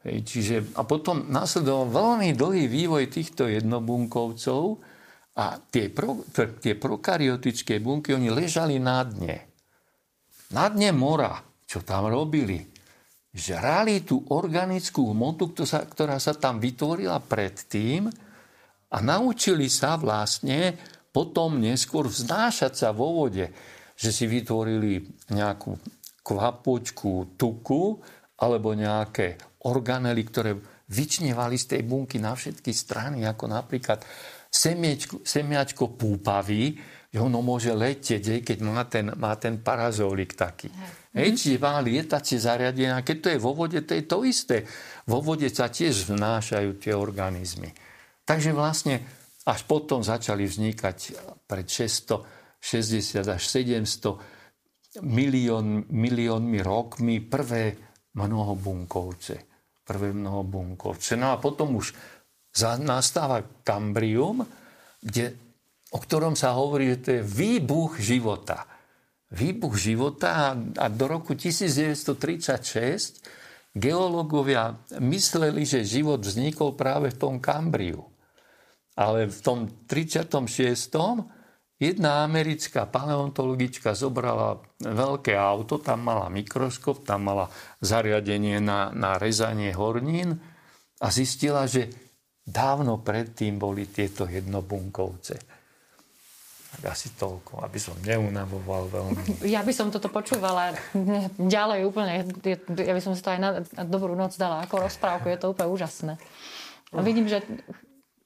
Hej, 0.00 0.24
čiže, 0.24 0.56
a 0.80 0.88
potom 0.88 1.28
následoval 1.28 1.92
veľmi 1.92 2.32
dlhý 2.32 2.72
vývoj 2.72 3.12
týchto 3.12 3.44
jednobunkovcov 3.52 4.80
a 5.36 5.60
tie, 5.60 5.92
pro, 5.92 6.24
tie 6.32 6.72
prokaryotické 6.72 7.84
bunky, 7.84 8.16
oni 8.16 8.32
ležali 8.32 8.80
na 8.80 9.04
dne. 9.04 9.44
Na 10.56 10.72
dne 10.72 10.96
mora. 10.96 11.36
Čo 11.68 11.84
tam 11.84 12.08
robili? 12.08 12.64
Žrali 13.30 14.02
tú 14.02 14.26
organickú 14.34 15.14
hmotu, 15.14 15.54
ktorá 15.64 16.18
sa 16.18 16.34
tam 16.34 16.58
vytvorila 16.58 17.22
predtým 17.22 18.10
a 18.90 18.96
naučili 18.98 19.70
sa 19.70 19.94
vlastne 19.94 20.74
potom 21.10 21.62
neskôr 21.62 22.10
vznášať 22.10 22.72
sa 22.74 22.88
vo 22.90 23.22
vode, 23.22 23.50
že 23.94 24.10
si 24.10 24.26
vytvorili 24.26 25.02
nejakú 25.30 25.78
kvapočku 26.26 27.34
tuku 27.38 27.98
alebo 28.40 28.74
nejaké 28.74 29.38
organely, 29.66 30.22
ktoré 30.26 30.56
vyčnevali 30.90 31.54
z 31.54 31.76
tej 31.76 31.82
bunky 31.86 32.18
na 32.18 32.34
všetky 32.34 32.74
strany, 32.74 33.22
ako 33.22 33.46
napríklad 33.46 34.02
semiečko, 34.50 35.22
semiačko 35.22 35.94
púpavy, 35.94 36.74
že 37.10 37.18
ono 37.18 37.42
môže 37.42 37.74
letieť, 37.74 38.46
keď 38.46 38.58
má 38.62 38.86
ten, 38.86 39.10
má 39.18 39.34
ten 39.34 39.58
parazólik 39.58 40.38
taký. 40.38 40.70
Hej, 41.10 41.42
čiže 41.42 41.58
má 41.58 41.82
lietacie 41.82 42.38
zariadenia. 42.38 43.02
Keď 43.02 43.16
to 43.18 43.28
je 43.34 43.38
vo 43.42 43.50
vode, 43.50 43.82
to 43.82 43.98
je 43.98 44.04
to 44.06 44.22
isté. 44.22 44.62
Vo 45.10 45.18
vode 45.18 45.50
sa 45.50 45.66
tiež 45.66 46.06
vnášajú 46.06 46.78
tie 46.78 46.94
organizmy. 46.94 47.74
Takže 48.22 48.54
vlastne 48.54 49.02
až 49.42 49.66
potom 49.66 50.06
začali 50.06 50.46
vznikať 50.46 51.18
pred 51.50 51.66
660 51.66 53.26
až 53.26 53.42
700 53.42 55.02
milión, 55.02 55.82
miliónmi 55.90 56.62
rokmi 56.62 57.18
prvé 57.26 57.74
mnohobunkovce. 58.14 59.34
Prvé 59.82 60.14
mnohobunkovce. 60.14 61.18
No 61.18 61.34
a 61.34 61.42
potom 61.42 61.74
už 61.74 61.90
nastáva 62.86 63.42
Kambrium, 63.66 64.46
kde, 65.02 65.49
o 65.90 65.98
ktorom 65.98 66.38
sa 66.38 66.54
hovorí, 66.54 66.94
že 66.94 67.02
to 67.02 67.08
je 67.18 67.22
výbuch 67.22 67.98
života 67.98 68.70
výbuch 69.30 69.78
života 69.78 70.58
a 70.58 70.86
do 70.90 71.06
roku 71.06 71.38
1936 71.38 73.22
geológovia 73.70 74.74
mysleli, 74.98 75.62
že 75.62 75.86
život 75.86 76.18
vznikol 76.26 76.74
práve 76.74 77.14
v 77.14 77.18
tom 77.18 77.38
Kambriu. 77.38 78.02
Ale 78.98 79.30
v 79.30 79.40
tom 79.40 79.70
36. 79.86 80.34
jedna 81.78 82.26
americká 82.26 82.90
paleontologička 82.90 83.94
zobrala 83.94 84.58
veľké 84.82 85.38
auto, 85.38 85.78
tam 85.78 86.10
mala 86.10 86.26
mikroskop, 86.26 87.06
tam 87.06 87.30
mala 87.30 87.46
zariadenie 87.78 88.58
na, 88.58 88.90
na 88.90 89.14
rezanie 89.16 89.70
hornín 89.72 90.42
A 91.00 91.08
zistila, 91.14 91.64
že 91.70 91.88
dávno 92.44 92.98
predtým 93.00 93.56
boli 93.56 93.86
tieto 93.88 94.26
jednobunkovce. 94.26 95.59
Tak 96.70 96.94
asi 96.94 97.10
toľko, 97.18 97.66
aby 97.66 97.78
som 97.82 97.98
neunavoval 98.06 98.86
veľmi. 98.86 99.22
Ja 99.42 99.66
by 99.66 99.72
som 99.74 99.90
toto 99.90 100.06
počúvala 100.06 100.78
ďalej 101.34 101.82
úplne. 101.82 102.22
Ja 102.78 102.94
by 102.94 103.02
som 103.02 103.18
si 103.18 103.22
to 103.26 103.34
aj 103.34 103.40
na, 103.42 103.50
na 103.74 103.82
dobrú 103.82 104.14
noc 104.14 104.38
dala 104.38 104.62
ako 104.62 104.86
rozprávku. 104.86 105.26
Je 105.26 105.40
to 105.40 105.50
úplne 105.50 105.66
úžasné. 105.66 106.14
A 106.94 107.02
vidím, 107.02 107.26
že 107.26 107.42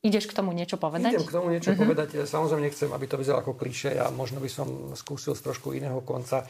ideš 0.05 0.29
k 0.29 0.37
tomu 0.37 0.53
niečo 0.53 0.77
povedať? 0.77 1.17
Idem 1.17 1.25
k 1.25 1.33
tomu 1.33 1.49
niečo 1.49 1.73
uh-huh. 1.73 1.81
povedať. 1.89 2.29
Samozrejme 2.29 2.69
nechcem, 2.69 2.93
aby 2.93 3.05
to 3.09 3.17
vyzeralo 3.17 3.41
ako 3.41 3.57
kliše. 3.57 3.97
Ja 3.97 4.13
možno 4.13 4.45
by 4.45 4.51
som 4.53 4.93
skúsil 4.93 5.33
z 5.33 5.41
trošku 5.41 5.73
iného 5.73 6.05
konca 6.05 6.45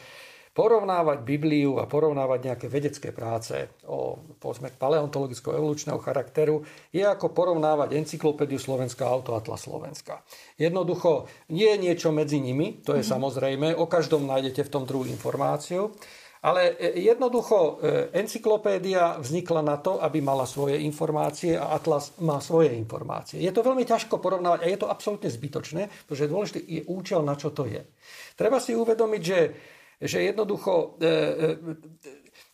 porovnávať 0.55 1.27
Bibliu 1.27 1.83
a 1.83 1.85
porovnávať 1.85 2.39
nejaké 2.47 2.67
vedecké 2.71 3.11
práce 3.11 3.83
o 3.91 4.15
povedzme, 4.39 4.71
paleontologicko-evolučného 4.71 5.99
charakteru 5.99 6.63
je 6.95 7.03
ako 7.03 7.35
porovnávať 7.35 7.99
encyklopédiu 7.99 8.55
Slovenska 8.55 9.03
a 9.03 9.11
autoatlas 9.11 9.67
Slovenska. 9.67 10.23
Jednoducho 10.55 11.27
nie 11.51 11.67
je 11.75 11.77
niečo 11.83 12.15
medzi 12.15 12.39
nimi, 12.39 12.79
to 12.79 12.95
je 12.95 13.03
mm-hmm. 13.03 13.13
samozrejme, 13.19 13.67
o 13.75 13.83
každom 13.83 14.23
nájdete 14.23 14.63
v 14.63 14.71
tom 14.71 14.87
druhú 14.87 15.03
informáciu, 15.03 15.91
ale 16.45 16.77
e, 16.77 17.03
jednoducho 17.03 17.57
e, 17.57 17.71
encyklopédia 18.21 19.17
vznikla 19.17 19.65
na 19.65 19.81
to, 19.81 19.97
aby 19.97 20.21
mala 20.21 20.45
svoje 20.45 20.77
informácie 20.85 21.57
a 21.57 21.73
Atlas 21.73 22.13
má 22.21 22.37
svoje 22.37 22.77
informácie. 22.77 23.41
Je 23.41 23.49
to 23.49 23.65
veľmi 23.65 23.81
ťažko 23.81 24.21
porovnávať 24.21 24.59
a 24.61 24.69
je 24.69 24.77
to 24.77 24.87
absolútne 24.87 25.27
zbytočné, 25.27 25.89
pretože 26.05 26.29
dôležitý 26.29 26.61
je 26.61 26.81
účel, 26.85 27.25
na 27.25 27.33
čo 27.33 27.49
to 27.49 27.65
je. 27.65 27.81
Treba 28.37 28.61
si 28.61 28.77
uvedomiť, 28.77 29.21
že 29.25 29.39
že 30.01 30.21
jednoducho, 30.21 30.99
e, 30.99 31.05
e, 31.05 31.13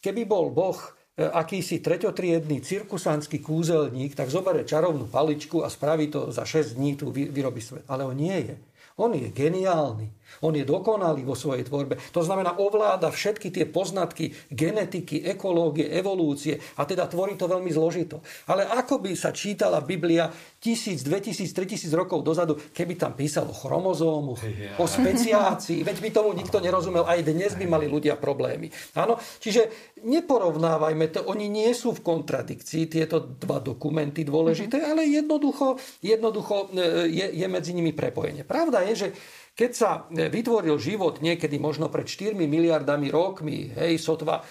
keby 0.02 0.26
bol 0.30 0.54
Boh 0.54 0.78
e, 0.78 1.26
akýsi 1.26 1.82
treťotriedný 1.82 2.62
cirkusánsky 2.62 3.42
kúzelník, 3.42 4.14
tak 4.14 4.30
zoberie 4.30 4.68
čarovnú 4.68 5.10
paličku 5.10 5.66
a 5.66 5.70
spraví 5.70 6.08
to 6.14 6.30
za 6.30 6.46
6 6.46 6.78
dní, 6.78 6.96
tu 6.96 7.10
vyrobí 7.10 7.62
svet. 7.62 7.86
Ale 7.90 8.06
on 8.06 8.18
nie 8.18 8.38
je. 8.46 8.56
On 9.02 9.10
je 9.10 9.30
geniálny. 9.34 10.14
On 10.42 10.56
je 10.56 10.64
dokonalý 10.64 11.28
vo 11.28 11.36
svojej 11.36 11.68
tvorbe. 11.68 12.00
To 12.16 12.24
znamená, 12.24 12.56
ovláda 12.58 13.12
všetky 13.12 13.52
tie 13.52 13.68
poznatky 13.68 14.32
genetiky, 14.48 15.28
ekológie, 15.28 15.92
evolúcie 15.92 16.58
a 16.80 16.88
teda 16.88 17.12
tvorí 17.12 17.36
to 17.36 17.52
veľmi 17.52 17.70
zložito. 17.70 18.24
Ale 18.48 18.66
ako 18.66 19.04
by 19.04 19.12
sa 19.14 19.36
čítala 19.36 19.84
Biblia 19.84 20.32
tisíc, 20.62 21.02
dve 21.02 21.20
tisíc, 21.20 21.52
tri 21.52 21.66
tisíc 21.66 21.90
rokov 21.92 22.22
dozadu, 22.22 22.56
keby 22.72 22.96
tam 22.96 23.18
písalo 23.18 23.50
chromozómu, 23.50 24.38
ja. 24.38 24.78
o 24.78 24.86
speciácii, 24.86 25.82
veď 25.82 25.98
by 25.98 26.10
tomu 26.14 26.32
nikto 26.38 26.62
nerozumel, 26.62 27.04
aj 27.10 27.26
dnes 27.26 27.58
by 27.58 27.66
mali 27.66 27.90
ľudia 27.90 28.14
problémy. 28.16 28.70
Áno? 28.94 29.18
Čiže 29.18 29.94
neporovnávajme 30.06 31.06
to, 31.10 31.20
oni 31.26 31.50
nie 31.50 31.74
sú 31.74 31.98
v 31.98 32.06
kontradikcii, 32.06 32.86
tieto 32.86 33.22
dva 33.42 33.58
dokumenty 33.58 34.22
dôležité, 34.22 34.78
mm-hmm. 34.78 34.92
ale 34.94 35.02
jednoducho, 35.10 35.68
jednoducho 36.06 36.70
e, 36.78 37.10
je, 37.10 37.26
je 37.42 37.48
medzi 37.50 37.72
nimi 37.74 37.94
prepojenie. 37.94 38.46
Pravda 38.46 38.86
je, 38.92 38.94
že 38.94 39.08
keď 39.52 39.72
sa 39.76 40.08
vytvoril 40.10 40.80
život 40.80 41.20
niekedy 41.20 41.60
možno 41.60 41.92
pred 41.92 42.08
4 42.08 42.34
miliardami 42.34 43.12
rokmi, 43.12 43.70
hej, 43.76 44.00
sotva 44.00 44.42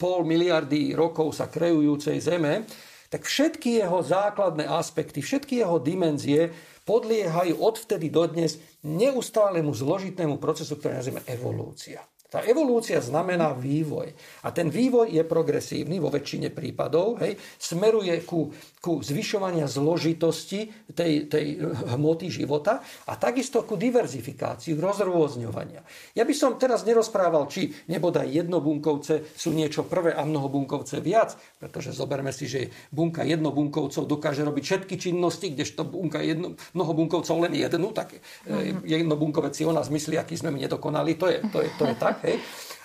pol 0.00 0.24
miliardy 0.26 0.96
rokov 0.96 1.36
sa 1.36 1.46
krejujúcej 1.46 2.18
Zeme, 2.18 2.64
tak 3.10 3.26
všetky 3.26 3.78
jeho 3.82 4.00
základné 4.00 4.66
aspekty, 4.70 5.20
všetky 5.22 5.60
jeho 5.60 5.78
dimenzie 5.82 6.50
podliehajú 6.86 7.58
odvtedy 7.62 8.10
dodnes 8.10 8.58
neustálemu 8.82 9.70
zložitému 9.70 10.42
procesu, 10.42 10.78
ktorý 10.78 10.98
nazývame 10.98 11.26
evolúcia. 11.30 12.02
Tá 12.30 12.46
evolúcia 12.46 13.02
znamená 13.02 13.50
vývoj. 13.58 14.14
A 14.46 14.54
ten 14.54 14.70
vývoj 14.70 15.10
je 15.10 15.26
progresívny 15.26 15.98
vo 15.98 16.14
väčšine 16.14 16.54
prípadov, 16.54 17.18
hej, 17.18 17.34
smeruje 17.58 18.22
ku, 18.22 18.54
ku 18.78 19.02
zvyšovania 19.02 19.66
zložitosti 19.66 20.70
tej, 20.94 21.26
tej 21.26 21.58
hmoty 21.90 22.30
života 22.30 22.86
a 23.10 23.18
takisto 23.18 23.66
ku 23.66 23.74
diverzifikácii, 23.74 24.78
rozrôzňovania. 24.78 25.82
Ja 26.14 26.22
by 26.22 26.30
som 26.30 26.54
teraz 26.54 26.86
nerozprával, 26.86 27.50
či 27.50 27.74
nebodaj 27.90 28.30
jednobunkovce 28.30 29.34
sú 29.34 29.50
niečo 29.50 29.82
prvé 29.90 30.14
a 30.14 30.22
mnohobunkovce 30.22 31.02
viac, 31.02 31.34
pretože 31.58 31.90
zoberme 31.90 32.30
si, 32.30 32.46
že 32.46 32.70
bunka 32.94 33.26
jednobunkovcov 33.26 34.06
dokáže 34.06 34.46
robiť 34.46 34.62
všetky 34.62 34.94
činnosti, 35.02 35.50
kdežto 35.50 35.82
bunka 35.82 36.22
jedno, 36.22 36.54
mnohobunkovcov 36.78 37.42
len 37.42 37.58
jednu, 37.58 37.90
tak 37.90 38.14
mm-hmm. 38.14 38.86
jednobunkovec 38.86 39.50
si 39.50 39.66
o 39.66 39.74
nás 39.74 39.90
myslí, 39.90 40.14
aký 40.14 40.38
sme 40.38 40.54
my 40.54 40.70
nedokonali, 40.70 41.18
to 41.18 41.26
je, 41.26 41.42
to 41.50 41.58
je, 41.66 41.68
to 41.74 41.84
je 41.90 41.94
tak. 41.98 42.19
Hej? 42.26 42.40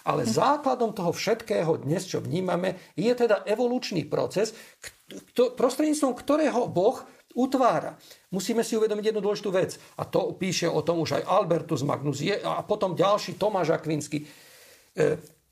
Ale 0.05 0.21
základom 0.29 0.93
toho 0.93 1.09
všetkého 1.09 1.81
dnes, 1.81 2.05
čo 2.05 2.21
vnímame, 2.21 2.77
je 2.93 3.09
teda 3.09 3.41
evolučný 3.49 4.05
proces, 4.05 4.53
prostredníctvom 5.33 6.13
ktorého 6.13 6.69
Boh 6.69 7.01
utvára. 7.35 7.97
Musíme 8.31 8.63
si 8.63 8.77
uvedomiť 8.79 9.11
jednu 9.11 9.21
dôležitú 9.21 9.49
vec. 9.51 9.75
A 9.99 10.07
to 10.07 10.37
píše 10.37 10.69
o 10.69 10.85
tom 10.85 11.03
už 11.03 11.19
aj 11.19 11.27
Albertus 11.27 11.83
Magnus 11.83 12.21
a 12.45 12.63
potom 12.63 12.93
ďalší 12.93 13.35
Tomáš 13.35 13.75
Akvinsky. 13.75 14.23
E, 14.23 14.25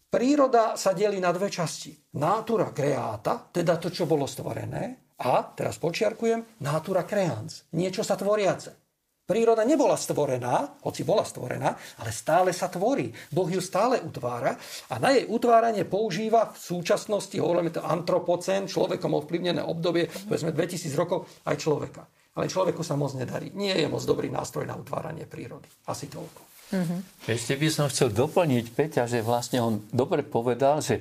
príroda 0.08 0.80
sa 0.80 0.96
delí 0.96 1.20
na 1.20 1.34
dve 1.36 1.52
časti. 1.52 1.92
Natura 2.22 2.72
creata, 2.72 3.50
teda 3.52 3.82
to, 3.82 3.92
čo 3.92 4.08
bolo 4.08 4.30
stvorené, 4.30 5.14
a, 5.24 5.44
teraz 5.56 5.80
počiarkujem, 5.80 6.62
natura 6.62 7.08
creans, 7.08 7.70
niečo 7.76 8.02
sa 8.04 8.20
tvoriace. 8.20 8.83
Príroda 9.24 9.64
nebola 9.64 9.96
stvorená, 9.96 10.84
hoci 10.84 11.08
bola 11.08 11.24
stvorená, 11.24 11.72
ale 12.04 12.12
stále 12.12 12.52
sa 12.52 12.68
tvorí. 12.68 13.08
Boh 13.32 13.48
ju 13.48 13.64
stále 13.64 14.04
utvára 14.04 14.60
a 14.92 15.00
na 15.00 15.16
jej 15.16 15.24
utváranie 15.32 15.88
používa 15.88 16.52
v 16.52 16.60
súčasnosti, 16.60 17.32
hovoríme 17.40 17.72
to 17.72 17.80
antropocén, 17.80 18.68
človekom 18.68 19.16
ovplyvnené 19.16 19.64
obdobie, 19.64 20.12
povedzme 20.28 20.52
2000 20.52 21.00
rokov, 21.00 21.24
aj 21.48 21.56
človeka. 21.56 22.04
Ale 22.36 22.52
človeku 22.52 22.84
sa 22.84 23.00
moc 23.00 23.16
nedarí. 23.16 23.56
Nie 23.56 23.80
je 23.80 23.88
moc 23.88 24.04
dobrý 24.04 24.28
nástroj 24.28 24.68
na 24.68 24.76
utváranie 24.76 25.24
prírody. 25.24 25.72
Asi 25.88 26.12
toľko. 26.12 26.42
Mm-hmm. 26.76 27.00
Ešte 27.30 27.54
by 27.56 27.68
som 27.72 27.88
chcel 27.88 28.12
doplniť 28.12 28.66
Peťa, 28.76 29.08
že 29.08 29.24
vlastne 29.24 29.64
on 29.64 29.88
dobre 29.94 30.26
povedal, 30.26 30.84
že 30.84 31.00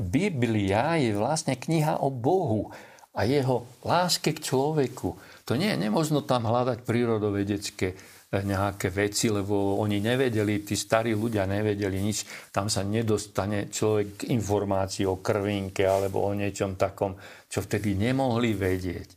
Biblia 0.00 0.96
je 0.96 1.12
vlastne 1.12 1.60
kniha 1.60 2.00
o 2.00 2.08
Bohu 2.08 2.72
a 3.10 3.26
jeho 3.26 3.66
láske 3.82 4.32
k 4.32 4.40
človeku. 4.40 5.12
To 5.50 5.58
nie, 5.58 5.74
nemožno 5.74 6.22
tam 6.22 6.46
hľadať 6.46 6.86
prírodovedecké 6.86 7.88
eh, 7.90 8.42
nejaké 8.46 8.86
veci, 8.94 9.34
lebo 9.34 9.82
oni 9.82 9.98
nevedeli, 9.98 10.62
tí 10.62 10.78
starí 10.78 11.10
ľudia 11.10 11.42
nevedeli 11.50 11.98
nič. 11.98 12.22
Tam 12.54 12.70
sa 12.70 12.86
nedostane 12.86 13.66
človek 13.66 14.22
k 14.22 14.30
informácii 14.30 15.10
o 15.10 15.18
krvinke 15.18 15.82
alebo 15.82 16.22
o 16.22 16.30
niečom 16.38 16.78
takom, 16.78 17.18
čo 17.50 17.66
vtedy 17.66 17.98
nemohli 17.98 18.54
vedieť. 18.54 19.08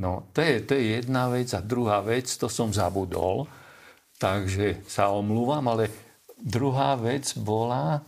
No, 0.00 0.32
to 0.32 0.40
je, 0.40 0.64
to 0.64 0.72
je 0.72 1.04
jedna 1.04 1.28
vec. 1.28 1.52
A 1.52 1.60
druhá 1.60 2.00
vec, 2.00 2.24
to 2.32 2.48
som 2.48 2.72
zabudol, 2.72 3.44
takže 4.16 4.88
sa 4.88 5.12
omlúvam, 5.12 5.68
ale 5.68 5.92
druhá 6.40 6.96
vec 6.96 7.36
bola, 7.36 8.00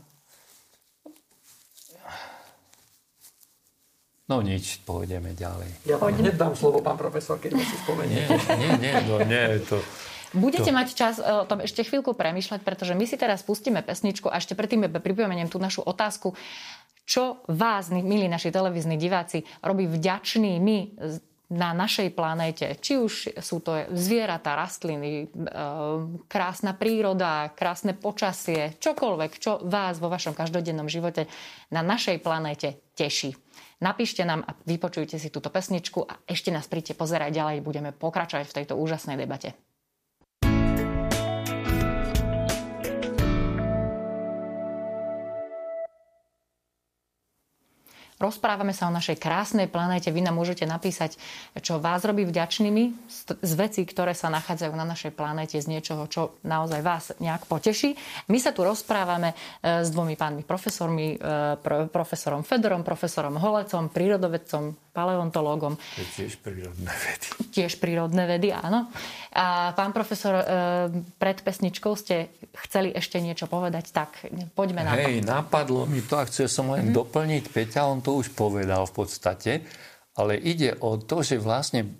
No 4.24 4.40
nič, 4.40 4.80
pôjdeme 4.88 5.36
ďalej. 5.36 5.84
Ja 5.84 6.00
vám 6.00 6.16
hneď 6.16 6.40
dám 6.40 6.56
slovo, 6.56 6.80
pán 6.80 6.96
profesor, 6.96 7.36
keď 7.36 7.60
si 7.60 7.76
spomeniete. 7.84 8.40
Nie, 8.56 8.56
nie, 8.56 8.72
nie, 8.80 8.94
no, 9.04 9.20
nie 9.20 9.60
to... 9.68 9.76
Budete 10.32 10.72
to... 10.72 10.76
mať 10.76 10.88
čas 10.96 11.14
e, 11.20 11.24
o 11.24 11.44
tom 11.44 11.60
ešte 11.60 11.84
chvíľku 11.84 12.16
premyšľať, 12.16 12.60
pretože 12.64 12.96
my 12.96 13.04
si 13.04 13.20
teraz 13.20 13.44
pustíme 13.44 13.84
pesničku 13.84 14.32
a 14.32 14.40
ešte 14.40 14.56
predtým 14.56 14.88
pripomeniem 14.88 15.52
tú 15.52 15.60
našu 15.60 15.84
otázku. 15.84 16.32
Čo 17.04 17.44
vás, 17.52 17.92
milí 17.92 18.24
naši 18.24 18.48
televízni 18.48 18.96
diváci, 18.96 19.44
robí 19.60 19.84
vďačnými 19.84 20.96
na 21.52 21.76
našej 21.76 22.16
planéte, 22.16 22.80
či 22.80 22.96
už 22.96 23.36
sú 23.44 23.60
to 23.60 23.84
zvieratá, 23.92 24.56
rastliny, 24.56 25.28
e, 25.28 25.52
krásna 26.32 26.72
príroda, 26.72 27.52
krásne 27.52 27.92
počasie, 27.92 28.72
čokoľvek, 28.80 29.32
čo 29.36 29.60
vás 29.68 30.00
vo 30.00 30.08
vašom 30.08 30.32
každodennom 30.32 30.88
živote 30.88 31.28
na 31.68 31.84
našej 31.84 32.24
planéte 32.24 32.80
teší. 32.96 33.43
Napíšte 33.82 34.22
nám 34.22 34.46
a 34.46 34.54
vypočujte 34.66 35.18
si 35.18 35.28
túto 35.32 35.50
pesničku 35.50 36.06
a 36.06 36.20
ešte 36.28 36.54
nás 36.54 36.70
príďte 36.70 36.94
pozerať 36.94 37.34
ďalej. 37.34 37.66
Budeme 37.66 37.90
pokračovať 37.90 38.46
v 38.46 38.56
tejto 38.62 38.74
úžasnej 38.78 39.18
debate. 39.18 39.58
Rozprávame 48.14 48.70
sa 48.70 48.86
o 48.86 48.94
našej 48.94 49.18
krásnej 49.18 49.66
planéte. 49.66 50.14
Vy 50.14 50.22
nám 50.22 50.38
môžete 50.38 50.62
napísať, 50.62 51.18
čo 51.58 51.82
vás 51.82 52.06
robí 52.06 52.22
vďačnými 52.22 53.10
z 53.42 53.52
vecí, 53.58 53.82
ktoré 53.82 54.14
sa 54.14 54.30
nachádzajú 54.30 54.70
na 54.70 54.86
našej 54.86 55.12
planéte, 55.18 55.58
z 55.58 55.66
niečoho, 55.66 56.06
čo 56.06 56.38
naozaj 56.46 56.80
vás 56.86 57.10
nejak 57.18 57.50
poteší. 57.50 57.98
My 58.30 58.38
sa 58.38 58.54
tu 58.54 58.62
rozprávame 58.62 59.34
e, 59.34 59.82
s 59.82 59.90
dvomi 59.90 60.14
pánmi 60.14 60.46
profesormi, 60.46 61.18
e, 61.18 61.88
profesorom 61.90 62.46
Fedorom, 62.46 62.86
profesorom 62.86 63.34
Holecom, 63.34 63.90
prírodovedcom, 63.90 64.94
paleontológom. 64.94 65.74
Tiež 66.14 66.38
prírodné 66.38 66.94
vedy. 66.94 67.26
Tiež 67.50 67.82
prírodné 67.82 68.30
vedy, 68.30 68.54
áno. 68.54 68.86
A 69.34 69.74
pán 69.74 69.90
profesor, 69.90 70.38
e, 70.38 70.44
pred 71.18 71.42
pesničkou 71.42 71.98
ste 71.98 72.30
chceli 72.62 72.94
ešte 72.94 73.18
niečo 73.18 73.50
povedať, 73.50 73.90
tak 73.90 74.22
poďme 74.54 74.86
na 74.86 74.94
Hej, 74.94 75.26
napadlo 75.26 75.82
mi 75.90 75.98
to 75.98 76.14
a 76.14 76.30
chcel 76.30 76.46
som 76.46 76.70
len 76.70 76.94
mm-hmm. 76.94 76.98
doplniť. 77.02 77.44
Peťa, 77.50 77.90
on 77.90 78.03
to 78.04 78.20
už 78.20 78.36
povedal 78.36 78.84
v 78.84 78.92
podstate. 78.92 79.52
ale 80.14 80.38
ide 80.38 80.78
o 80.78 80.94
to, 81.00 81.26
že 81.26 81.42
vlastne 81.42 81.90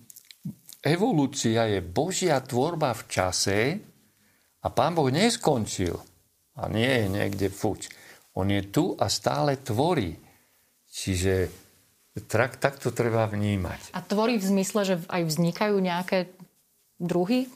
evolúcia 0.85 1.67
je 1.67 1.81
Božia 1.83 2.39
tvorba 2.39 2.95
v 2.95 3.03
čase 3.11 3.59
a 4.63 4.67
Pán 4.71 4.95
Boh 4.95 5.11
neskončil. 5.11 5.97
A 6.55 6.71
nie 6.71 6.87
je 6.87 7.07
niekde 7.11 7.49
fuč. 7.51 7.91
On 8.39 8.47
je 8.47 8.63
tu 8.71 8.95
a 8.95 9.11
stále 9.11 9.59
tvorí. 9.59 10.15
Čiže 10.87 11.51
tak, 12.31 12.63
tak 12.63 12.79
to 12.79 12.95
treba 12.95 13.27
vnímať. 13.27 13.91
A 13.91 13.99
tvorí 13.99 14.39
v 14.39 14.47
zmysle, 14.47 14.81
že 14.87 14.97
aj 15.11 15.23
vznikajú 15.27 15.83
nejaké 15.83 16.31
druhy 17.03 17.51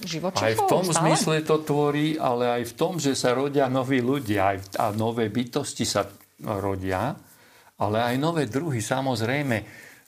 živočíchov? 0.00 0.48
Aj 0.48 0.56
v 0.56 0.64
tom 0.64 0.84
stále? 0.88 0.96
zmysle 1.12 1.36
to 1.44 1.60
tvorí, 1.60 2.16
ale 2.16 2.48
aj 2.48 2.72
v 2.72 2.74
tom, 2.74 2.96
že 2.96 3.12
sa 3.12 3.36
rodia 3.36 3.68
noví 3.68 4.00
ľudia 4.00 4.56
aj, 4.56 4.80
a 4.80 4.84
nové 4.96 5.28
bytosti 5.28 5.84
sa 5.84 6.08
rodia, 6.40 7.12
ale 7.80 8.14
aj 8.14 8.16
nové 8.16 8.48
druhy. 8.48 8.80
Samozrejme, 8.80 9.56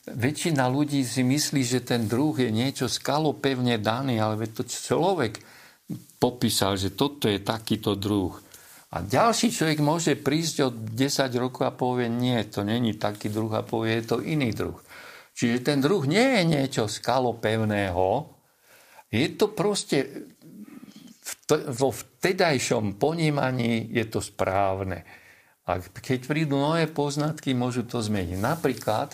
väčšina 0.09 0.65
ľudí 0.65 1.05
si 1.05 1.21
myslí, 1.21 1.61
že 1.61 1.85
ten 1.85 2.09
druh 2.09 2.33
je 2.37 2.49
niečo 2.49 2.89
skalopevne 2.89 3.77
daný, 3.77 4.17
ale 4.17 4.49
to 4.49 4.65
človek 4.65 5.41
popísal, 6.17 6.77
že 6.77 6.93
toto 6.93 7.29
je 7.29 7.41
takýto 7.41 7.93
druh. 7.93 8.33
A 8.89 9.05
ďalší 9.05 9.53
človek 9.53 9.79
môže 9.85 10.17
prísť 10.17 10.55
od 10.65 10.75
10 10.97 11.29
rokov 11.37 11.69
a 11.69 11.77
povie, 11.77 12.09
nie, 12.09 12.41
to 12.49 12.65
není 12.65 12.97
taký 12.97 13.29
druh 13.29 13.53
a 13.53 13.61
povie, 13.61 14.01
je 14.01 14.05
to 14.09 14.17
iný 14.25 14.49
druh. 14.49 14.77
Čiže 15.37 15.61
ten 15.61 15.77
druh 15.77 16.03
nie 16.09 16.41
je 16.41 16.41
niečo 16.43 16.83
skalopevného, 16.89 18.33
je 19.13 19.27
to 19.37 19.53
proste 19.53 20.25
vo 21.49 21.89
vtedajšom 21.89 23.01
ponímaní 23.01 23.89
je 23.89 24.05
to 24.05 24.21
správne. 24.21 25.05
A 25.69 25.77
keď 25.77 26.25
prídu 26.25 26.57
nové 26.57 26.89
poznatky, 26.89 27.53
môžu 27.53 27.85
to 27.85 28.01
zmeniť. 28.01 28.41
Napríklad 28.41 29.13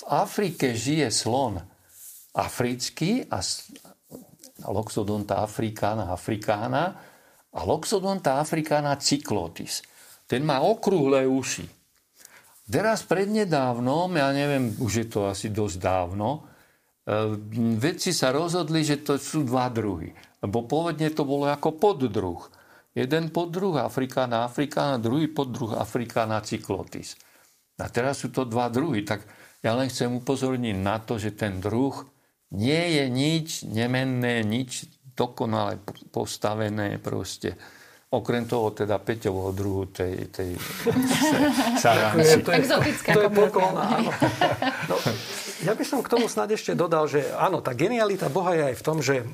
v 0.00 0.02
Afrike 0.08 0.72
žije 0.72 1.12
slon 1.12 1.60
africký 2.32 3.28
a 3.28 3.44
Loxodonta 4.72 5.44
africana 5.44 6.08
africana 6.16 6.96
a 7.52 7.60
Loxodonta 7.60 8.40
africana 8.40 8.96
cyclotis. 8.96 9.84
Ten 10.24 10.48
má 10.48 10.64
okrúhle 10.64 11.28
uši. 11.28 11.68
Teraz 12.66 13.06
prednedávnom, 13.06 14.10
ja 14.16 14.32
neviem, 14.32 14.74
už 14.80 14.92
je 15.04 15.06
to 15.06 15.30
asi 15.30 15.54
dosť 15.54 15.76
dávno, 15.78 16.42
e, 17.06 17.38
vedci 17.78 18.10
sa 18.10 18.34
rozhodli, 18.34 18.82
že 18.82 19.06
to 19.06 19.20
sú 19.22 19.46
dva 19.46 19.70
druhy. 19.70 20.10
Lebo 20.42 20.66
pôvodne 20.66 21.06
to 21.14 21.22
bolo 21.22 21.46
ako 21.46 21.78
poddruh. 21.78 22.42
Jeden 22.96 23.28
poddruh 23.28 23.76
Afrikána 23.76 24.48
afrikána, 24.48 24.96
druhý 24.96 25.28
poddruh 25.28 25.76
Afrikána 25.76 26.40
cyclotis. 26.40 27.20
A 27.76 27.92
teraz 27.92 28.24
sú 28.24 28.32
to 28.32 28.48
dva 28.48 28.72
druhy. 28.72 29.04
Tak 29.04 29.20
ja 29.60 29.76
len 29.76 29.92
chcem 29.92 30.08
upozorniť 30.16 30.76
na 30.80 30.96
to, 31.04 31.20
že 31.20 31.36
ten 31.36 31.60
druh 31.60 31.92
nie 32.56 32.96
je 32.96 33.04
nič 33.12 33.48
nemenné, 33.68 34.40
nič 34.40 34.88
dokonale 35.12 35.76
postavené 36.08 36.96
proste. 36.96 37.52
Okrem 38.16 38.48
toho 38.48 38.72
teda 38.72 38.96
Peťovho 38.96 39.52
druhu 39.52 39.92
tej, 39.92 40.32
tej 40.32 40.56
saranci. 41.84 42.40
To 42.40 42.50
je, 42.56 42.64
to 43.12 43.20
je 43.28 43.30
poklona, 43.34 43.82
áno. 44.00 44.10
No, 44.88 44.96
ja 45.66 45.74
by 45.74 45.82
som 45.82 45.98
k 45.98 46.12
tomu 46.14 46.30
snad 46.30 46.46
ešte 46.54 46.78
dodal, 46.78 47.10
že 47.10 47.26
áno, 47.34 47.58
tá 47.58 47.74
genialita 47.74 48.30
Boha 48.30 48.54
je 48.54 48.62
aj 48.70 48.76
v 48.78 48.84
tom, 48.86 49.02
že 49.02 49.26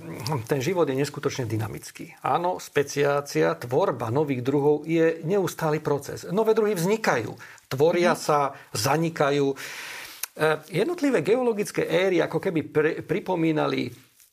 ten 0.49 0.65
život 0.65 0.89
je 0.89 0.97
neskutočne 0.97 1.45
dynamický. 1.45 2.17
Áno, 2.25 2.57
speciácia, 2.57 3.53
tvorba 3.61 4.09
nových 4.09 4.41
druhov 4.41 4.89
je 4.89 5.21
neustály 5.29 5.85
proces. 5.85 6.25
Nové 6.33 6.57
druhy 6.57 6.73
vznikajú, 6.73 7.37
tvoria 7.69 8.17
sa, 8.17 8.57
zanikajú. 8.73 9.53
E, 9.53 9.57
jednotlivé 10.73 11.21
geologické 11.21 11.85
éry 11.85 12.25
ako 12.25 12.41
keby 12.41 12.73
pripomínali 13.05 13.93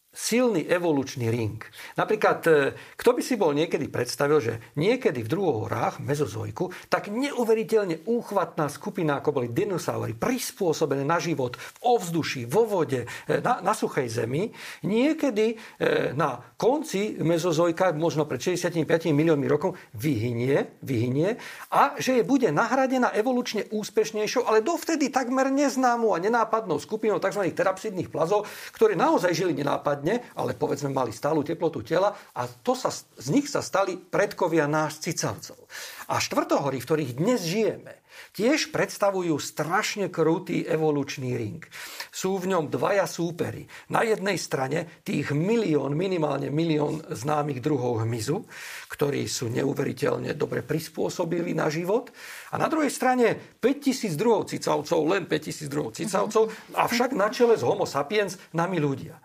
silný 0.10 0.66
evolučný 0.66 1.30
ring. 1.30 1.62
Napríklad, 1.94 2.40
e, 2.50 2.74
kto 2.98 3.14
by 3.14 3.22
si 3.22 3.38
bol 3.38 3.54
niekedy 3.54 3.94
predstavil, 3.94 4.42
že 4.42 4.54
niekedy 4.76 5.22
v 5.22 5.32
druhohorách, 5.32 6.02
mezozojku, 6.02 6.90
tak 6.90 7.14
neuveriteľne 7.14 8.10
úchvatná 8.10 8.68
skupina, 8.74 9.22
ako 9.22 9.42
boli 9.42 9.48
dinosaury, 9.54 10.18
prispôsobené 10.18 11.06
na 11.06 11.22
život 11.22 11.56
v 11.56 11.78
ovzduší, 11.94 12.50
vo 12.50 12.66
vode, 12.66 13.06
e, 13.06 13.38
na, 13.40 13.62
na 13.62 13.78
suchej 13.78 14.10
zemi, 14.10 14.50
niekedy 14.82 15.56
e, 15.78 16.12
na 16.18 16.42
konci 16.58 17.22
mezozojka, 17.22 17.94
možno 17.94 18.26
pred 18.26 18.42
65 18.42 19.14
miliónmi 19.14 19.46
rokov, 19.46 19.78
vyhynie, 19.94 20.82
vyhynie 20.82 21.38
a 21.70 21.96
že 22.02 22.20
je 22.20 22.24
bude 22.26 22.50
nahradená 22.50 23.14
evolučne 23.14 23.70
úspešnejšou, 23.70 24.50
ale 24.50 24.66
dovtedy 24.66 25.14
takmer 25.14 25.54
neznámou 25.54 26.18
a 26.18 26.20
nenápadnou 26.20 26.82
skupinou 26.82 27.22
tzv. 27.22 27.46
terapsidných 27.54 28.10
plazov, 28.10 28.50
ktoré 28.74 28.98
naozaj 28.98 29.38
žili 29.38 29.54
nenápadne 29.54 29.99
prípadne, 30.00 30.32
ale 30.40 30.56
povedzme 30.56 30.96
mali 30.96 31.12
stálu 31.12 31.44
teplotu 31.44 31.84
tela 31.84 32.16
a 32.16 32.48
to 32.48 32.72
sa, 32.72 32.90
z 32.96 33.28
nich 33.36 33.52
sa 33.52 33.60
stali 33.60 34.00
predkovia 34.00 34.64
náš 34.66 35.04
cicavcov. 35.04 35.60
A 36.08 36.24
štvrtohory, 36.24 36.80
v 36.80 36.88
ktorých 36.88 37.12
dnes 37.20 37.44
žijeme, 37.44 38.00
tiež 38.34 38.72
predstavujú 38.72 39.36
strašne 39.40 40.08
krutý 40.12 40.66
evolučný 40.66 41.36
ring. 41.36 41.62
Sú 42.10 42.40
v 42.40 42.52
ňom 42.52 42.68
dvaja 42.68 43.06
súpery. 43.08 43.66
Na 43.94 44.04
jednej 44.04 44.36
strane 44.40 45.04
tých 45.06 45.32
milión, 45.32 45.96
minimálne 45.96 46.52
milión 46.52 47.04
známych 47.10 47.64
druhov 47.64 48.04
hmyzu, 48.04 48.46
ktorí 48.92 49.26
sú 49.30 49.48
neuveriteľne 49.54 50.36
dobre 50.36 50.66
prispôsobili 50.66 51.54
na 51.56 51.72
život. 51.72 52.12
A 52.52 52.58
na 52.58 52.68
druhej 52.68 52.92
strane 52.92 53.58
5000 53.62 54.18
druhov 54.18 54.50
cicavcov, 54.50 55.00
len 55.10 55.30
5000 55.30 55.72
druhov 55.72 55.94
cicavcov, 55.96 56.50
avšak 56.76 57.14
na 57.14 57.30
čele 57.30 57.56
z 57.56 57.64
homo 57.66 57.86
sapiens 57.86 58.38
nami 58.54 58.82
ľudia. 58.82 59.18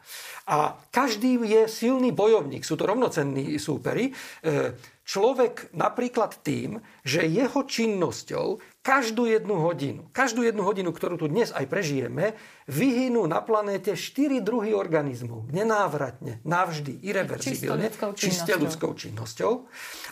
A 0.45 0.77
každý 0.93 1.41
je 1.41 1.65
silný 1.65 2.13
bojovník, 2.13 2.69
sú 2.69 2.77
to 2.77 2.85
rovnocenní 2.85 3.57
súperi. 3.57 4.13
E, 4.13 4.13
človek 5.05 5.73
napríklad 5.73 6.45
tým, 6.45 6.77
že 7.01 7.25
jeho 7.25 7.65
činnosťou 7.65 8.61
každú 8.85 9.25
jednu 9.25 9.65
hodinu, 9.65 10.05
každú 10.13 10.45
jednu 10.45 10.61
hodinu, 10.61 10.93
ktorú 10.93 11.17
tu 11.17 11.25
dnes 11.25 11.49
aj 11.57 11.65
prežijeme, 11.73 12.37
vyhynú 12.69 13.25
na 13.25 13.41
planéte 13.41 13.97
štyri 13.97 14.45
druhy 14.45 14.77
organizmov. 14.77 15.49
Nenávratne, 15.49 16.45
navždy, 16.45 17.01
irreverzibilne, 17.01 17.89
čiste 18.13 18.53
ľudskou 18.53 18.93
činnosťou. 18.93 19.53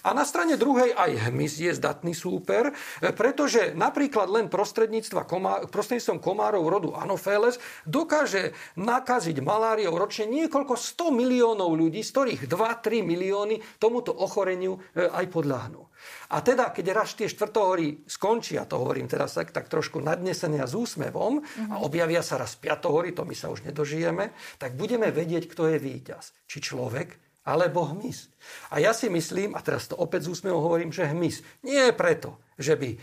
A 0.09 0.17
na 0.17 0.25
strane 0.25 0.57
druhej 0.57 0.97
aj 0.97 1.29
hmyz 1.29 1.53
je 1.61 1.73
zdatný 1.77 2.17
súper, 2.17 2.73
pretože 3.13 3.77
napríklad 3.77 4.33
len 4.33 4.49
prostredníctvom 4.49 6.19
komárov 6.25 6.65
rodu 6.65 6.97
Anopheles 6.97 7.61
dokáže 7.85 8.57
nakaziť 8.81 9.37
maláriou 9.45 10.01
ročne 10.01 10.25
niekoľko 10.33 10.81
100 10.81 11.13
miliónov 11.13 11.77
ľudí, 11.77 12.01
z 12.01 12.09
ktorých 12.09 12.41
2-3 12.49 13.05
milióny 13.05 13.61
tomuto 13.77 14.17
ochoreniu 14.17 14.81
e, 14.97 15.05
aj 15.05 15.29
podľahnú. 15.29 15.92
A 16.33 16.41
teda, 16.41 16.73
keď 16.73 16.87
raz 16.97 17.13
tie 17.13 17.29
štvrtohory 17.29 18.09
skončia, 18.09 18.65
to 18.65 18.81
hovorím 18.81 19.07
teraz 19.07 19.37
tak, 19.37 19.53
tak 19.53 19.69
trošku 19.69 20.01
nadnesené 20.01 20.63
a 20.63 20.67
s 20.67 20.73
úsmevom, 20.73 21.43
uh-huh. 21.43 21.73
a 21.73 21.75
objavia 21.85 22.25
sa 22.25 22.41
raz 22.41 22.57
piatohory, 22.57 23.13
to 23.13 23.27
my 23.29 23.37
sa 23.37 23.53
už 23.53 23.67
nedožijeme, 23.69 24.33
tak 24.57 24.75
budeme 24.75 25.13
vedieť, 25.13 25.51
kto 25.51 25.71
je 25.73 25.79
víťaz. 25.79 26.33
Či 26.49 26.73
človek, 26.73 27.21
alebo 27.43 27.91
hmyz. 27.91 28.31
A 28.71 28.79
ja 28.79 28.95
si 28.95 29.11
myslím, 29.11 29.59
a 29.59 29.61
teraz 29.63 29.91
to 29.91 29.99
opäť 29.99 30.31
z 30.31 30.39
úsmevom 30.39 30.63
hovorím, 30.63 30.95
že 30.95 31.11
hmyz 31.11 31.43
nie 31.67 31.83
preto, 31.91 32.39
že 32.55 32.79
by 32.79 32.91
e, 32.95 32.99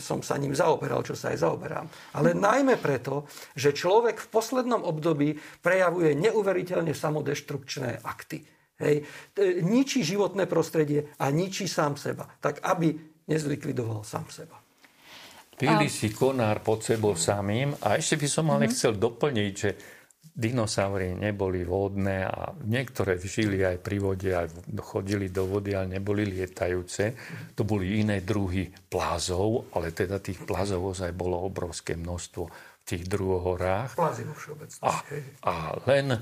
som 0.00 0.24
sa 0.24 0.40
ním 0.40 0.56
zaoberal, 0.56 1.04
čo 1.04 1.12
sa 1.12 1.32
aj 1.32 1.44
zaoberám, 1.44 1.86
ale 2.16 2.32
najmä 2.32 2.80
preto, 2.80 3.28
že 3.52 3.76
človek 3.76 4.16
v 4.16 4.30
poslednom 4.32 4.80
období 4.80 5.36
prejavuje 5.60 6.16
neuveriteľne 6.16 6.96
samodeštrukčné 6.96 8.00
akty. 8.00 8.51
Hej. 8.82 9.06
Ničí 9.62 10.02
životné 10.02 10.50
prostredie 10.50 11.14
a 11.22 11.30
ničí 11.30 11.70
sám 11.70 11.94
seba. 11.94 12.26
Tak 12.42 12.60
aby 12.66 12.92
nezlikvidoval 13.30 14.02
sám 14.02 14.26
seba. 14.28 14.58
Pili 15.52 15.86
si 15.86 16.10
konár 16.10 16.58
pod 16.58 16.82
sebou 16.82 17.14
samým 17.14 17.70
a 17.86 17.94
ešte 17.94 18.18
by 18.18 18.26
som 18.26 18.50
ale 18.50 18.66
mm-hmm. 18.66 18.74
chcel 18.74 18.92
doplniť, 18.98 19.52
že 19.54 19.70
dinosaury 20.32 21.12
neboli 21.12 21.62
vodné 21.62 22.24
a 22.24 22.50
niektoré 22.64 23.20
žili 23.20 23.60
aj 23.60 23.84
pri 23.84 23.96
vode, 24.00 24.32
aj 24.32 24.48
chodili 24.80 25.28
do 25.28 25.44
vody, 25.44 25.76
ale 25.76 26.00
neboli 26.00 26.24
lietajúce. 26.24 27.04
To 27.52 27.68
boli 27.68 28.00
iné 28.00 28.24
druhy 28.24 28.72
plázov, 28.88 29.70
ale 29.76 29.92
teda 29.92 30.18
tých 30.24 30.42
plázov 30.42 30.96
aj 30.96 31.12
bolo 31.12 31.36
obrovské 31.36 31.94
množstvo 32.00 32.42
v 32.48 32.82
tých 32.82 33.04
druhohorách. 33.06 33.94
Plázy 33.94 34.24
vo 34.24 34.34
všeobecnosti. 34.34 35.20
A, 35.46 35.52
a 35.52 35.54
len 35.84 36.16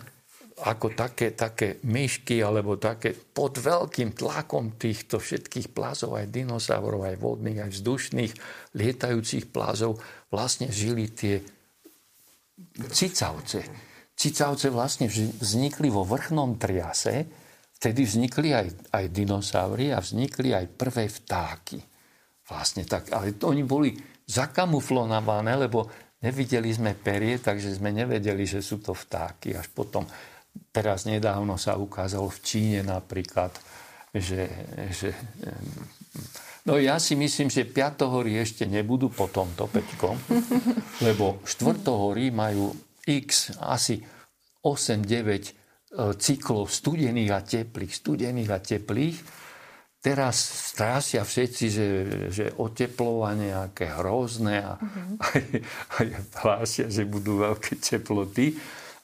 ako 0.61 0.93
také, 0.93 1.33
také 1.33 1.81
myšky 1.89 2.45
alebo 2.45 2.77
také 2.77 3.17
pod 3.17 3.57
veľkým 3.57 4.13
tlakom 4.13 4.77
týchto 4.77 5.17
všetkých 5.17 5.73
plázov, 5.73 6.21
aj 6.21 6.29
dinosaurov, 6.29 7.09
aj 7.09 7.17
vodných, 7.17 7.65
aj 7.65 7.71
vzdušných, 7.77 8.33
lietajúcich 8.77 9.49
plázov, 9.49 9.97
vlastne 10.29 10.69
žili 10.69 11.09
tie 11.11 11.41
cicavce. 12.93 13.65
Cicavce 14.13 14.69
vlastne 14.69 15.09
vznikli 15.13 15.89
vo 15.89 16.05
vrchnom 16.05 16.61
triase, 16.61 17.25
vtedy 17.81 18.05
vznikli 18.05 18.53
aj, 18.53 18.93
aj 18.93 19.05
dinosaury 19.09 19.97
a 19.97 20.05
vznikli 20.05 20.53
aj 20.53 20.67
prvé 20.77 21.09
vtáky. 21.09 21.81
Vlastne 22.45 22.85
tak, 22.85 23.09
ale 23.17 23.33
oni 23.41 23.65
boli 23.65 23.97
zakamuflované, 24.29 25.57
lebo 25.57 25.89
nevideli 26.21 26.69
sme 26.69 26.93
perie, 26.93 27.41
takže 27.41 27.81
sme 27.81 27.91
nevedeli, 27.91 28.45
že 28.45 28.61
sú 28.61 28.79
to 28.85 28.93
vtáky. 28.93 29.57
Až 29.57 29.73
potom, 29.73 30.05
teraz 30.69 31.09
nedávno 31.09 31.57
sa 31.57 31.81
ukázalo 31.81 32.29
v 32.29 32.43
Číne 32.45 32.81
napríklad, 32.85 33.57
že, 34.13 34.51
že 34.93 35.17
No 36.69 36.77
ja 36.77 37.01
si 37.01 37.17
myslím, 37.17 37.49
že 37.49 37.65
piatohory 37.65 38.37
ešte 38.37 38.69
nebudú 38.69 39.09
po 39.09 39.33
tomto 39.33 39.65
peťkom, 39.65 40.17
lebo 41.07 41.41
štvrtohory 41.49 42.29
majú 42.29 42.77
x, 43.01 43.57
asi 43.57 44.05
8-9 44.61 45.01
e, 45.09 45.53
cyklov 46.21 46.69
studených 46.69 47.31
a 47.33 47.41
teplých, 47.41 47.93
studených 47.97 48.51
a 48.53 48.59
teplých. 48.61 49.19
Teraz 50.05 50.37
strásia 50.73 51.25
všetci, 51.25 51.65
že, 51.69 51.87
že 52.29 52.45
oteplovanie 52.57 53.57
nejaké 53.57 53.97
hrozné 53.97 54.61
a, 54.61 54.77
uh-huh. 54.77 55.17
a, 55.21 55.27
a 55.97 56.01
hlásia, 56.45 56.93
že 56.93 57.09
budú 57.09 57.41
veľké 57.41 57.81
teploty. 57.81 58.57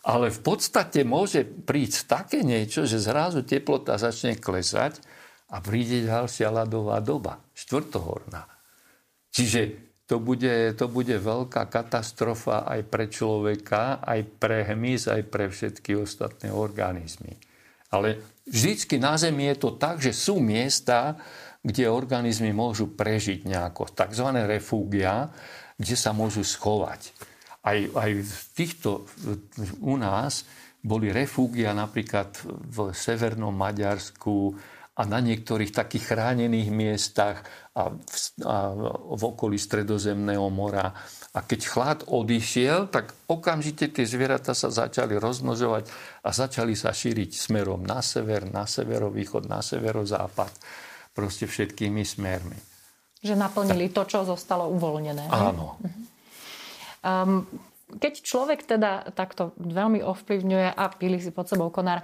Ale 0.06 0.30
v 0.30 0.40
podstate 0.40 1.02
môže 1.02 1.42
prísť 1.42 2.06
také 2.06 2.38
niečo, 2.46 2.86
že 2.86 3.02
zrazu 3.02 3.42
teplota 3.42 3.98
začne 3.98 4.38
klesať 4.38 5.02
a 5.50 5.58
príde 5.58 6.06
ďalšia 6.06 6.54
ľadová 6.54 7.02
doba, 7.02 7.42
štvrtohorná. 7.58 8.46
Čiže 9.34 9.86
to 10.06 10.22
bude, 10.22 10.78
to 10.78 10.86
bude 10.86 11.10
veľká 11.10 11.66
katastrofa 11.66 12.62
aj 12.70 12.80
pre 12.86 13.10
človeka, 13.10 13.98
aj 13.98 14.38
pre 14.38 14.62
hmyz, 14.62 15.10
aj 15.10 15.22
pre 15.26 15.50
všetky 15.50 15.98
ostatné 15.98 16.54
organizmy. 16.54 17.34
Ale 17.90 18.22
vždycky 18.46 19.02
na 19.02 19.18
Zemi 19.18 19.50
je 19.50 19.56
to 19.58 19.74
tak, 19.74 19.98
že 19.98 20.14
sú 20.14 20.38
miesta, 20.38 21.18
kde 21.66 21.90
organizmy 21.90 22.54
môžu 22.54 22.94
prežiť 22.94 23.42
nejako, 23.42 23.90
tzv. 23.90 24.30
refúgia, 24.46 25.34
kde 25.74 25.94
sa 25.98 26.14
môžu 26.14 26.46
schovať. 26.46 27.10
Aj, 27.66 27.78
aj 27.78 28.10
v 28.22 28.42
týchto, 28.54 29.10
u 29.82 29.98
nás 29.98 30.46
boli 30.78 31.10
refúgia 31.10 31.74
napríklad 31.74 32.30
v 32.46 32.94
severnom 32.94 33.50
Maďarsku, 33.50 34.54
a 34.96 35.02
na 35.04 35.20
niektorých 35.20 35.76
takých 35.76 36.16
chránených 36.16 36.72
miestach 36.72 37.44
a 37.76 37.92
v, 37.92 38.16
a 38.48 38.72
v 39.12 39.22
okolí 39.28 39.60
Stredozemného 39.60 40.48
mora. 40.48 40.88
A 41.36 41.44
keď 41.44 41.60
chlad 41.68 41.98
odišiel, 42.08 42.88
tak 42.88 43.12
okamžite 43.28 43.92
tie 43.92 44.08
zvieratá 44.08 44.56
sa 44.56 44.72
začali 44.72 45.20
rozmnožovať 45.20 45.84
a 46.24 46.32
začali 46.32 46.72
sa 46.72 46.96
šíriť 46.96 47.30
smerom 47.36 47.84
na 47.84 48.00
sever, 48.00 48.48
na 48.48 48.64
severovýchod, 48.64 49.44
na 49.44 49.60
severozápad. 49.60 50.52
Proste 51.12 51.44
všetkými 51.44 52.00
smermi. 52.00 52.56
Že 53.20 53.36
naplnili 53.36 53.92
tak. 53.92 53.96
to, 54.00 54.02
čo 54.16 54.18
zostalo 54.24 54.72
uvoľnené. 54.72 55.28
Áno. 55.28 55.76
Um, 57.06 57.46
keď 58.02 58.18
človek 58.26 58.66
teda 58.66 59.14
takto 59.14 59.54
veľmi 59.62 60.02
ovplyvňuje 60.02 60.74
a 60.74 60.84
píli 60.90 61.22
si 61.22 61.30
pod 61.30 61.46
sebou 61.46 61.70
konár, 61.70 62.02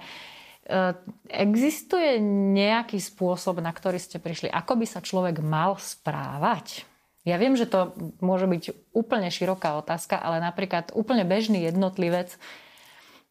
E, 0.63 0.95
existuje 1.27 2.23
nejaký 2.55 2.95
spôsob, 2.95 3.59
na 3.59 3.75
ktorý 3.75 3.99
ste 3.99 4.15
prišli, 4.15 4.47
ako 4.47 4.79
by 4.79 4.85
sa 4.87 5.03
človek 5.03 5.43
mal 5.43 5.75
správať? 5.75 6.87
Ja 7.27 7.35
viem, 7.35 7.55
že 7.59 7.67
to 7.67 7.91
môže 8.23 8.47
byť 8.47 8.95
úplne 8.95 9.27
široká 9.27 9.79
otázka, 9.79 10.19
ale 10.19 10.39
napríklad 10.39 10.95
úplne 10.95 11.27
bežný 11.27 11.67
jednotlivec 11.67 12.39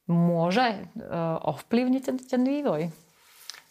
môže 0.04 0.76
e, 0.76 0.80
ovplyvniť 1.40 2.02
ten, 2.04 2.16
ten 2.20 2.42
vývoj? 2.44 2.92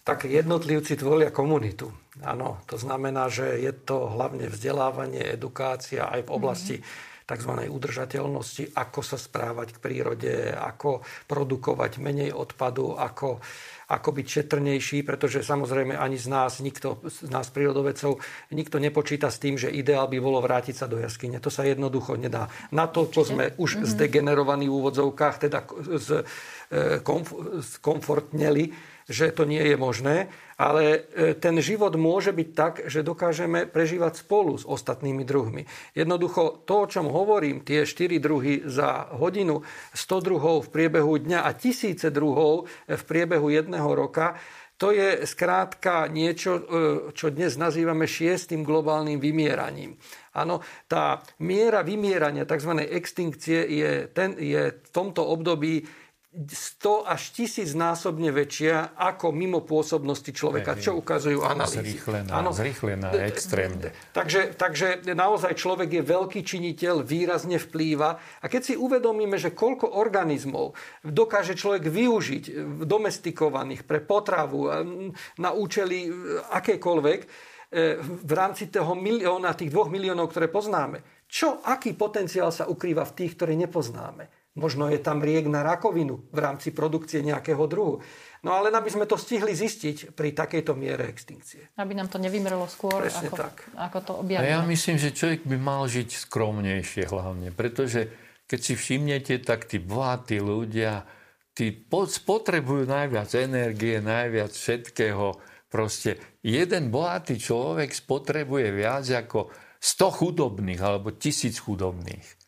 Tak 0.01 0.25
jednotlivci 0.25 0.97
tvoria 0.97 1.29
komunitu. 1.29 1.93
Áno, 2.25 2.65
to 2.65 2.81
znamená, 2.81 3.29
že 3.29 3.61
je 3.61 3.69
to 3.69 4.09
hlavne 4.09 4.49
vzdelávanie, 4.49 5.21
edukácia 5.21 6.09
aj 6.09 6.25
v 6.25 6.33
oblasti 6.33 6.75
mm-hmm 6.81 7.10
tzv. 7.31 7.51
udržateľnosti, 7.71 8.75
ako 8.75 8.99
sa 8.99 9.15
správať 9.15 9.77
k 9.77 9.81
prírode, 9.81 10.33
ako 10.51 11.01
produkovať 11.31 12.03
menej 12.03 12.35
odpadu, 12.35 12.99
ako, 12.99 13.39
ako 13.87 14.09
byť 14.11 14.27
šetrnejší, 14.27 15.07
pretože 15.07 15.39
samozrejme 15.47 15.95
ani 15.95 16.19
z 16.19 16.27
nás, 16.27 16.59
nikto, 16.59 16.99
z 17.07 17.31
nás 17.31 17.47
prírodovedcov, 17.47 18.19
nikto 18.51 18.77
nepočíta 18.83 19.31
s 19.31 19.39
tým, 19.39 19.55
že 19.55 19.71
ideál 19.71 20.11
by 20.11 20.19
bolo 20.19 20.43
vrátiť 20.43 20.75
sa 20.75 20.91
do 20.91 20.99
jaskyne. 20.99 21.39
To 21.39 21.47
sa 21.47 21.63
jednoducho 21.63 22.19
nedá. 22.19 22.51
Na 22.75 22.91
to, 22.91 23.07
čo 23.07 23.23
sme 23.23 23.55
už 23.55 23.79
mm-hmm. 23.79 23.91
zdegenerovaní 23.95 24.67
v 24.67 24.75
úvodzovkách, 24.75 25.35
teda 25.47 25.63
z, 25.95 26.09
e, 26.71 26.99
komf- 26.99 27.35
komfortneli, 27.79 28.90
že 29.11 29.35
to 29.35 29.43
nie 29.43 29.59
je 29.59 29.75
možné, 29.75 30.31
ale 30.55 30.83
e, 31.11 31.35
ten 31.35 31.59
život 31.59 31.91
môže 31.99 32.31
byť 32.31 32.49
tak, 32.55 32.73
že 32.87 33.03
dokážeme 33.03 33.67
prežívať 33.67 34.23
spolu 34.23 34.55
s 34.55 34.63
ostatnými 34.63 35.27
druhmi. 35.27 35.67
Jednoducho 35.91 36.63
to, 36.63 36.87
o 36.87 36.89
čom 36.89 37.11
hovorím, 37.11 37.67
tie 37.67 37.83
4 37.83 38.23
druhy 38.23 38.63
za 38.65 39.11
hodinu, 39.11 39.67
100 39.91 40.27
druhov 40.27 40.71
v 40.71 40.71
priebehu 40.71 41.19
dňa 41.19 41.43
a 41.43 41.51
tisíce 41.51 42.07
druhov 42.07 42.71
v 42.87 43.03
priebehu 43.03 43.51
jedného 43.51 43.91
roka, 43.91 44.39
to 44.81 44.89
je 44.89 45.29
skrátka 45.29 46.09
niečo, 46.09 46.51
e, 46.57 46.61
čo 47.13 47.29
dnes 47.29 47.53
nazývame 47.53 48.09
šiestým 48.09 48.65
globálnym 48.65 49.21
vymieraním. 49.21 49.93
Áno, 50.33 50.65
tá 50.89 51.21
miera 51.45 51.85
vymierania, 51.85 52.49
tzv. 52.49 52.89
extinkcie, 52.89 53.61
je, 53.61 53.91
ten, 54.09 54.33
je 54.41 54.73
v 54.73 54.89
tomto 54.89 55.21
období 55.21 55.85
100 56.31 57.11
až 57.11 57.21
1000 57.35 57.75
násobne 57.75 58.31
väčšia 58.31 58.95
ako 58.95 59.35
mimo 59.35 59.67
pôsobnosti 59.67 60.31
človeka, 60.31 60.79
čo 60.79 60.95
ukazujú 60.95 61.43
analýzy. 61.43 61.99
Zrýchlená, 61.99 62.31
ano. 62.31 62.55
zrýchlená 62.55 63.11
extrémne. 63.27 63.91
Takže, 64.15 64.55
takže 64.55 65.11
naozaj 65.11 65.59
človek 65.59 65.99
je 65.99 66.03
veľký 66.07 66.39
činiteľ, 66.47 67.03
výrazne 67.03 67.59
vplýva. 67.59 68.15
A 68.39 68.45
keď 68.47 68.61
si 68.63 68.73
uvedomíme, 68.79 69.35
že 69.35 69.51
koľko 69.51 69.99
organizmov 69.99 70.71
dokáže 71.03 71.51
človek 71.51 71.91
využiť 71.91 72.43
domestikovaných 72.87 73.83
pre 73.83 73.99
potravu 73.99 74.71
na 75.35 75.51
účely 75.51 76.07
e, 76.07 76.09
akékoľvek, 76.47 77.19
e, 77.19 77.27
v 77.99 78.31
rámci 78.31 78.71
toho 78.71 78.95
milióna, 78.95 79.51
tých 79.51 79.75
dvoch 79.75 79.91
miliónov, 79.91 80.31
ktoré 80.31 80.47
poznáme, 80.47 81.27
čo, 81.27 81.59
aký 81.59 81.91
potenciál 81.91 82.55
sa 82.55 82.71
ukrýva 82.71 83.03
v 83.03 83.15
tých, 83.19 83.35
ktoré 83.35 83.59
nepoznáme? 83.59 84.40
Možno 84.51 84.91
je 84.91 84.99
tam 84.99 85.23
riek 85.23 85.47
na 85.47 85.63
rakovinu 85.63 86.27
v 86.27 86.39
rámci 86.43 86.75
produkcie 86.75 87.23
nejakého 87.23 87.63
druhu. 87.71 88.03
No 88.43 88.57
ale 88.57 88.73
aby 88.73 88.91
sme 88.91 89.07
to 89.07 89.15
stihli 89.15 89.55
zistiť 89.55 90.11
pri 90.11 90.35
takejto 90.35 90.75
miere 90.75 91.07
extinkcie. 91.07 91.71
Aby 91.79 91.95
nám 91.95 92.11
to 92.11 92.19
nevymrelo 92.19 92.67
skôr, 92.67 93.05
ako, 93.05 93.35
tak. 93.37 93.69
ako 93.77 93.97
to 94.01 94.13
objavíme. 94.19 94.49
A 94.49 94.55
ja 94.57 94.59
myslím, 94.65 94.97
že 94.99 95.15
človek 95.15 95.47
by 95.47 95.55
mal 95.61 95.87
žiť 95.87 96.09
skromnejšie 96.27 97.03
hlavne, 97.07 97.53
pretože 97.55 98.11
keď 98.49 98.59
si 98.59 98.73
všimnete, 98.75 99.39
tak 99.47 99.71
tí 99.71 99.79
bohatí 99.79 100.43
ľudia, 100.43 101.07
tí 101.55 101.87
spotrebujú 101.87 102.83
najviac 102.89 103.31
energie, 103.39 104.03
najviac 104.03 104.51
všetkého. 104.51 105.37
Proste 105.71 106.19
jeden 106.43 106.91
bohatý 106.91 107.39
človek 107.39 107.95
spotrebuje 107.95 108.67
viac 108.75 109.07
ako 109.07 109.47
100 109.79 110.19
chudobných 110.19 110.81
alebo 110.83 111.15
tisíc 111.15 111.63
chudobných. 111.63 112.40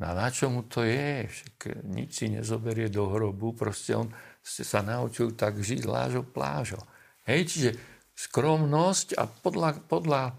No 0.00 0.04
a 0.08 0.12
na 0.16 0.32
čo 0.32 0.48
mu 0.48 0.64
to 0.64 0.80
je? 0.80 1.28
Však 1.28 1.84
nič 1.84 2.24
si 2.24 2.26
nezoberie 2.32 2.88
do 2.88 3.04
hrobu, 3.12 3.52
proste 3.52 3.92
on 3.92 4.08
sa 4.40 4.80
naučil 4.80 5.36
tak 5.36 5.60
žiť 5.60 5.84
lážo 5.84 6.24
plážo. 6.24 6.80
Hej, 7.28 7.40
čiže 7.52 7.70
skromnosť 8.16 9.20
a 9.20 9.28
podľa, 9.28 9.70
podľa 9.84 10.32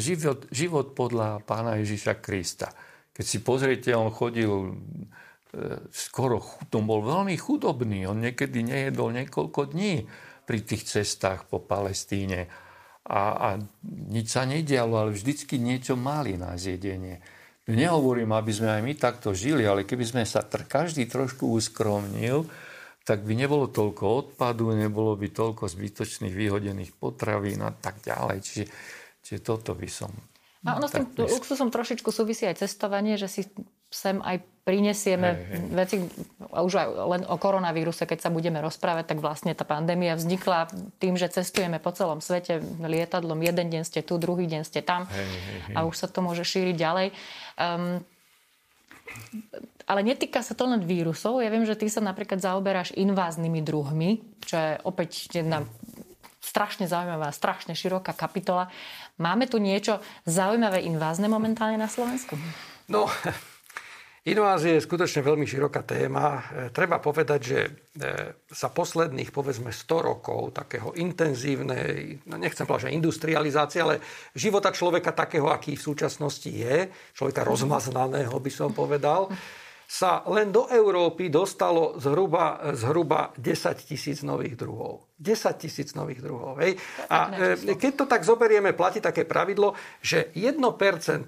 život, 0.00 0.48
život 0.48 0.96
podľa 0.96 1.44
pána 1.44 1.76
Ježiša 1.76 2.24
Krista. 2.24 2.72
Keď 3.12 3.24
si 3.28 3.38
pozriete, 3.44 3.92
on 3.92 4.08
chodil 4.08 4.48
skoro, 5.92 6.40
on 6.72 6.84
bol 6.86 7.04
veľmi 7.04 7.36
chudobný, 7.36 8.08
on 8.08 8.22
niekedy 8.22 8.64
nejedol 8.64 9.12
niekoľko 9.12 9.76
dní 9.76 10.06
pri 10.46 10.58
tých 10.64 10.88
cestách 10.88 11.44
po 11.50 11.60
Palestíne 11.60 12.48
a, 13.04 13.20
a 13.34 13.48
nič 13.84 14.30
sa 14.30 14.46
nedialo, 14.46 14.94
ale 14.96 15.10
vždycky 15.12 15.58
niečo 15.58 15.98
mali 15.98 16.38
na 16.38 16.54
zjedenie. 16.54 17.20
Nehovorím, 17.70 18.34
aby 18.34 18.52
sme 18.52 18.68
aj 18.74 18.82
my 18.82 18.94
takto 18.98 19.30
žili, 19.30 19.62
ale 19.62 19.86
keby 19.86 20.04
sme 20.04 20.22
sa 20.26 20.42
tr- 20.42 20.66
každý 20.66 21.06
trošku 21.06 21.46
uskromnil, 21.54 22.50
tak 23.06 23.24
by 23.24 23.32
nebolo 23.32 23.70
toľko 23.70 24.04
odpadu, 24.04 24.70
nebolo 24.76 25.16
by 25.16 25.32
toľko 25.32 25.66
zbytočných 25.66 26.34
vyhodených 26.34 26.92
potravín 26.98 27.64
a 27.64 27.72
tak 27.72 28.04
ďalej. 28.04 28.38
Čiže, 28.44 28.64
čiže 29.24 29.40
toto 29.40 29.72
by 29.72 29.88
som... 29.88 30.10
A 30.60 30.76
ono 30.76 30.84
s 30.84 30.92
tým 30.92 31.08
luxusom 31.16 31.72
trošičku 31.72 32.12
súvisí 32.12 32.44
aj 32.44 32.60
cestovanie, 32.60 33.16
že 33.16 33.32
si 33.32 33.48
sem 33.88 34.20
aj 34.20 34.44
prinesieme 34.62 35.28
hey, 35.32 35.44
hey. 35.56 35.60
veci, 35.72 35.96
už 36.50 36.72
aj 36.74 36.88
len 36.90 37.22
o 37.26 37.36
koronavíruse, 37.38 38.06
keď 38.06 38.26
sa 38.26 38.30
budeme 38.30 38.58
rozprávať, 38.58 39.14
tak 39.14 39.18
vlastne 39.22 39.54
tá 39.54 39.62
pandémia 39.62 40.18
vznikla 40.18 40.70
tým, 40.98 41.14
že 41.14 41.30
cestujeme 41.30 41.78
po 41.78 41.94
celom 41.94 42.18
svete 42.18 42.58
lietadlom. 42.82 43.38
Jeden 43.40 43.70
deň 43.70 43.82
ste 43.86 44.02
tu, 44.02 44.18
druhý 44.18 44.50
deň 44.50 44.62
ste 44.66 44.82
tam 44.82 45.06
hey, 45.06 45.26
hey, 45.26 45.58
hey. 45.70 45.74
a 45.78 45.86
už 45.86 45.94
sa 45.94 46.06
to 46.10 46.20
môže 46.20 46.42
šíriť 46.42 46.76
ďalej. 46.76 47.06
Um, 47.56 48.02
ale 49.90 50.06
netýka 50.06 50.42
sa 50.42 50.54
to 50.54 50.70
len 50.70 50.86
vírusov. 50.86 51.42
Ja 51.42 51.50
viem, 51.50 51.66
že 51.66 51.74
ty 51.74 51.90
sa 51.90 51.98
napríklad 51.98 52.38
zaoberáš 52.38 52.94
inváznými 52.94 53.58
druhmi, 53.58 54.22
čo 54.46 54.54
je 54.54 54.72
opäť 54.86 55.26
jedna 55.34 55.66
strašne 56.38 56.86
zaujímavá, 56.86 57.34
strašne 57.34 57.74
široká 57.74 58.14
kapitola. 58.14 58.70
Máme 59.18 59.50
tu 59.50 59.58
niečo 59.58 59.98
zaujímavé 60.24 60.86
invázne 60.86 61.26
momentálne 61.26 61.76
na 61.76 61.90
Slovensku? 61.90 62.38
No, 62.86 63.10
Invázie 64.20 64.76
je 64.76 64.84
skutočne 64.84 65.24
veľmi 65.24 65.48
široká 65.48 65.80
téma. 65.80 66.36
E, 66.36 66.40
treba 66.76 67.00
povedať, 67.00 67.40
že 67.40 67.58
e, 67.64 67.70
za 68.52 68.68
posledných 68.68 69.32
povedzme 69.32 69.72
100 69.72 69.88
rokov 69.96 70.52
takého 70.52 70.92
intenzívnej, 71.00 72.20
no 72.28 72.36
nechcem 72.36 72.68
povedať, 72.68 72.92
že 72.92 72.96
industrializácie, 73.00 73.80
ale 73.80 74.04
života 74.36 74.76
človeka 74.76 75.16
takého, 75.16 75.48
aký 75.48 75.72
v 75.72 75.86
súčasnosti 75.88 76.52
je, 76.52 76.92
človeka 77.16 77.48
rozmaznaného 77.48 78.36
by 78.36 78.52
som 78.52 78.76
povedal, 78.76 79.32
sa 79.90 80.22
len 80.30 80.54
do 80.54 80.70
Európy 80.70 81.34
dostalo 81.34 81.98
zhruba, 81.98 82.62
zhruba 82.78 83.34
10 83.34 83.74
tisíc 83.82 84.22
nových 84.22 84.54
druhov. 84.54 85.10
10 85.18 85.50
tisíc 85.58 85.98
nových 85.98 86.22
druhov. 86.22 86.62
Hej. 86.62 86.78
A 87.10 87.18
e, 87.58 87.74
keď 87.74 87.92
to 87.98 88.04
tak 88.06 88.22
zoberieme, 88.22 88.70
platí 88.70 89.02
také 89.02 89.26
pravidlo, 89.26 89.74
že 89.98 90.30
1%, 90.38 90.62
10% 90.62 91.26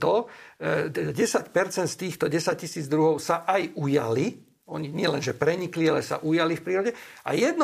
e, 0.63 1.91
z 1.91 1.95
týchto 1.99 2.31
10 2.31 2.55
tisíc 2.55 2.87
druhov 2.87 3.19
sa 3.19 3.43
aj 3.51 3.75
ujali, 3.75 4.39
oni 4.71 4.95
nie 4.95 5.11
len, 5.11 5.19
že 5.19 5.35
prenikli, 5.35 5.91
ale 5.91 6.07
sa 6.07 6.23
ujali 6.23 6.55
v 6.55 6.63
prírode, 6.63 6.91
a 7.27 7.35
1% 7.35 7.59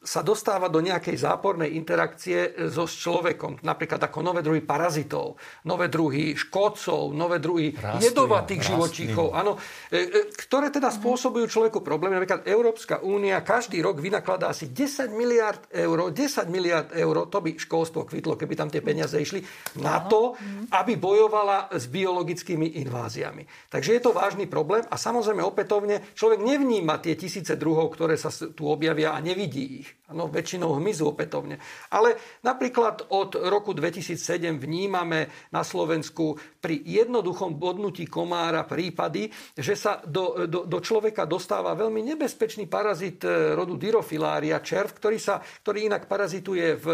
sa 0.00 0.24
dostáva 0.24 0.72
do 0.72 0.80
nejakej 0.80 1.12
zápornej 1.12 1.76
interakcie 1.76 2.56
so 2.72 2.88
človekom. 2.88 3.60
Napríklad 3.60 4.00
ako 4.00 4.24
nové 4.24 4.40
druhy 4.40 4.64
parazitov, 4.64 5.36
nové 5.68 5.92
druhy 5.92 6.32
škodcov, 6.32 7.12
nové 7.12 7.36
druhy 7.36 7.76
rastlín, 7.76 8.08
jedovatých 8.08 8.62
živočíchov, 8.64 9.36
áno, 9.36 9.60
e, 9.92 10.08
e, 10.08 10.20
ktoré 10.32 10.72
teda 10.72 10.88
spôsobujú 10.88 11.44
človeku 11.44 11.84
problémy. 11.84 12.16
Napríklad 12.16 12.48
Európska 12.48 13.04
únia 13.04 13.44
každý 13.44 13.84
rok 13.84 14.00
vynakladá 14.00 14.48
asi 14.48 14.72
10 14.72 15.12
miliard 15.12 15.68
eur, 15.68 16.08
10 16.08 16.48
miliard 16.48 16.88
eur, 16.96 17.28
to 17.28 17.38
by 17.44 17.60
školstvo 17.60 18.08
kvitlo, 18.08 18.40
keby 18.40 18.56
tam 18.56 18.72
tie 18.72 18.80
peniaze 18.80 19.20
išli, 19.20 19.44
na 19.84 20.00
to, 20.08 20.32
aby 20.72 20.96
bojovala 20.96 21.76
s 21.76 21.84
biologickými 21.92 22.80
inváziami. 22.80 23.68
Takže 23.68 24.00
je 24.00 24.02
to 24.02 24.16
vážny 24.16 24.48
problém 24.48 24.80
a 24.88 24.96
samozrejme 24.96 25.44
opätovne 25.44 26.16
človek 26.16 26.40
nevníma 26.40 27.04
tie 27.04 27.20
tisíce 27.20 27.52
druhov, 27.60 27.92
ktoré 27.92 28.16
sa 28.16 28.32
tu 28.32 28.64
objavia 28.64 29.12
a 29.12 29.20
nevidí 29.20 29.84
ich. 29.84 29.89
Ano, 30.10 30.26
väčšinou 30.26 30.74
hmyzu 30.82 31.06
opätovne. 31.06 31.62
Ale 31.94 32.18
napríklad 32.42 33.14
od 33.14 33.38
roku 33.46 33.70
2007 33.70 34.58
vnímame 34.58 35.30
na 35.54 35.62
Slovensku 35.62 36.34
pri 36.58 36.82
jednoduchom 36.82 37.54
bodnutí 37.54 38.10
komára 38.10 38.66
prípady, 38.66 39.30
že 39.54 39.78
sa 39.78 40.02
do, 40.02 40.50
do, 40.50 40.66
do 40.66 40.78
človeka 40.82 41.30
dostáva 41.30 41.78
veľmi 41.78 42.02
nebezpečný 42.02 42.66
parazit 42.66 43.22
e, 43.22 43.54
rodu 43.54 43.78
Dirofilária, 43.78 44.58
červ, 44.58 44.98
ktorý, 44.98 45.18
sa, 45.22 45.38
ktorý 45.38 45.86
inak 45.86 46.10
parazituje 46.10 46.74
v 46.74 46.86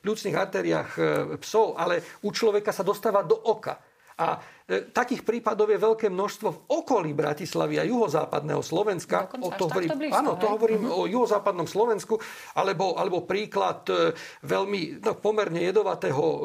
pľúcnych 0.00 0.32
arteriách 0.32 0.90
e, 0.96 1.02
psov, 1.44 1.76
ale 1.76 2.24
u 2.24 2.32
človeka 2.32 2.72
sa 2.72 2.80
dostáva 2.80 3.20
do 3.20 3.36
oka. 3.36 3.76
A 4.16 4.40
takých 4.80 5.22
prípadov 5.26 5.68
je 5.68 5.76
veľké 5.76 6.06
množstvo 6.08 6.48
v 6.48 6.62
okolí 6.70 7.10
Bratislavy 7.12 7.82
a 7.82 7.84
juhozápadného 7.84 8.62
Slovenska. 8.64 9.28
o 9.28 9.50
to 9.52 9.68
hovorím, 9.68 9.90
blízko, 9.98 10.16
áno, 10.16 10.32
to 10.40 10.46
hovorím 10.48 10.82
uh-huh. 10.88 11.04
o 11.04 11.10
juhozápadnom 11.10 11.68
Slovensku, 11.68 12.16
alebo, 12.56 12.96
alebo 12.96 13.28
príklad 13.28 13.84
e, 13.92 14.16
veľmi 14.46 15.02
no, 15.04 15.12
pomerne 15.18 15.60
jedovatého 15.60 16.22
e, 16.22 16.36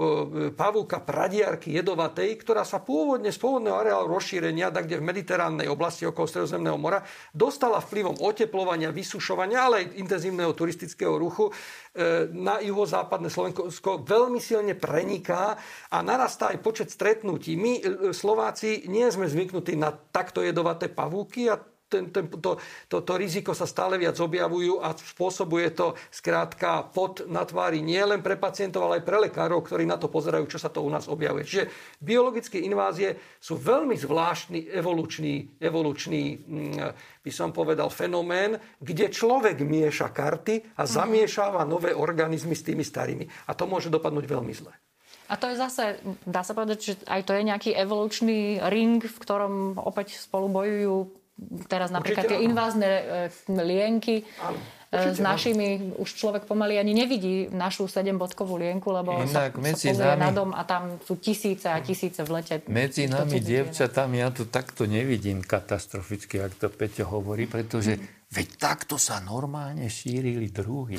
pavúka, 0.52 1.00
pradiarky 1.00 1.78
jedovatej, 1.80 2.36
ktorá 2.44 2.68
sa 2.68 2.84
pôvodne 2.84 3.32
z 3.32 3.40
pôvodného 3.40 3.78
areálu 3.80 4.12
rozšírenia, 4.12 4.74
tak 4.74 4.92
kde 4.92 5.00
v 5.00 5.08
mediteránnej 5.08 5.68
oblasti 5.72 6.04
okolo 6.04 6.28
Stredozemného 6.28 6.76
mora, 6.76 7.00
dostala 7.32 7.80
vplyvom 7.80 8.20
oteplovania, 8.20 8.92
vysušovania, 8.92 9.70
ale 9.70 9.76
aj 9.86 9.86
intenzívneho 10.02 10.52
turistického 10.52 11.16
ruchu 11.16 11.54
na 12.34 12.62
juhozápadné 12.62 13.26
Slovensko 13.26 14.06
veľmi 14.06 14.38
silne 14.38 14.78
preniká 14.78 15.58
a 15.90 15.98
narastá 16.06 16.54
aj 16.54 16.62
počet 16.62 16.90
stretnutí. 16.94 17.58
My 17.58 17.82
Slováci 18.18 18.90
nie 18.90 19.06
sme 19.14 19.30
zvyknutí 19.30 19.78
na 19.78 19.94
takto 19.94 20.42
jedovaté 20.42 20.90
pavúky 20.90 21.54
a 21.54 21.62
ten, 21.88 22.12
ten, 22.12 22.28
to, 22.28 22.60
to, 22.92 22.98
to 23.02 23.14
riziko 23.16 23.56
sa 23.56 23.64
stále 23.64 23.96
viac 23.96 24.20
objavujú 24.20 24.84
a 24.84 24.92
spôsobuje 24.92 25.72
to 25.72 25.96
skrátka 26.12 26.84
pod 26.92 27.24
na 27.32 27.48
tvári 27.48 27.80
nie 27.80 28.00
len 28.04 28.20
pre 28.20 28.36
pacientov, 28.36 28.88
ale 28.88 29.00
aj 29.00 29.08
pre 29.08 29.18
lekárov, 29.24 29.64
ktorí 29.64 29.88
na 29.88 29.96
to 29.96 30.12
pozerajú, 30.12 30.46
čo 30.52 30.60
sa 30.60 30.68
to 30.68 30.84
u 30.84 30.90
nás 30.92 31.08
objavuje. 31.08 31.48
Čiže 31.48 31.72
biologické 32.04 32.60
invázie 32.60 33.40
sú 33.40 33.56
veľmi 33.56 33.96
zvláštny 33.96 34.68
evolučný, 34.76 35.58
evolučný 35.64 36.24
mm, 36.44 37.24
by 37.24 37.32
som 37.32 37.56
povedal, 37.56 37.88
fenomén, 37.88 38.60
kde 38.84 39.08
človek 39.08 39.64
mieša 39.64 40.12
karty 40.12 40.76
a 40.76 40.84
zamiešáva 40.84 41.64
nové 41.64 41.96
organizmy 41.96 42.56
s 42.56 42.68
tými 42.68 42.84
starými. 42.84 43.48
A 43.48 43.56
to 43.56 43.64
môže 43.64 43.88
dopadnúť 43.88 44.28
veľmi 44.28 44.52
zle. 44.52 44.76
A 45.28 45.36
to 45.36 45.52
je 45.52 45.60
zase, 45.60 46.00
dá 46.24 46.42
sa 46.42 46.56
povedať, 46.56 46.80
že 46.80 46.94
aj 47.04 47.22
to 47.28 47.36
je 47.36 47.44
nejaký 47.44 47.72
evolučný 47.76 48.64
ring, 48.72 49.04
v 49.04 49.18
ktorom 49.20 49.76
opäť 49.76 50.16
spolu 50.16 50.48
bojujú 50.48 51.12
teraz 51.70 51.94
napríklad 51.94 52.26
Určite, 52.26 52.40
tie 52.42 52.46
invázne 52.50 52.90
e, 52.90 53.04
lienky. 53.62 54.26
Áno. 54.42 54.58
E, 54.90 54.98
Určite, 54.98 55.14
s 55.14 55.20
našimi 55.22 55.68
áno. 55.78 56.02
už 56.02 56.10
človek 56.18 56.44
pomaly 56.50 56.82
ani 56.82 56.98
nevidí 56.98 57.52
našu 57.54 57.86
7-bodkovú 57.86 58.58
lienku, 58.58 58.90
lebo 58.90 59.22
Inak 59.22 59.54
sa, 59.54 59.62
medzi 59.62 59.94
sa 59.94 60.18
nami, 60.18 60.22
na 60.26 60.30
dom 60.34 60.50
a 60.56 60.64
tam 60.66 60.98
sú 61.06 61.22
tisíce 61.22 61.70
a 61.70 61.78
tisíce 61.84 62.26
v 62.26 62.30
lete. 62.42 62.56
Medzi 62.66 63.06
nami, 63.06 63.38
dievčatami, 63.38 64.18
ja 64.18 64.34
tu 64.34 64.50
takto 64.50 64.90
nevidím 64.90 65.46
katastroficky, 65.46 66.42
ak 66.42 66.58
to 66.58 66.68
Peťo 66.74 67.06
hovorí, 67.06 67.46
pretože 67.46 68.00
mm. 68.00 68.34
veď 68.34 68.48
takto 68.58 68.98
sa 68.98 69.22
normálne 69.22 69.86
šírili 69.92 70.50
druhy. 70.50 70.98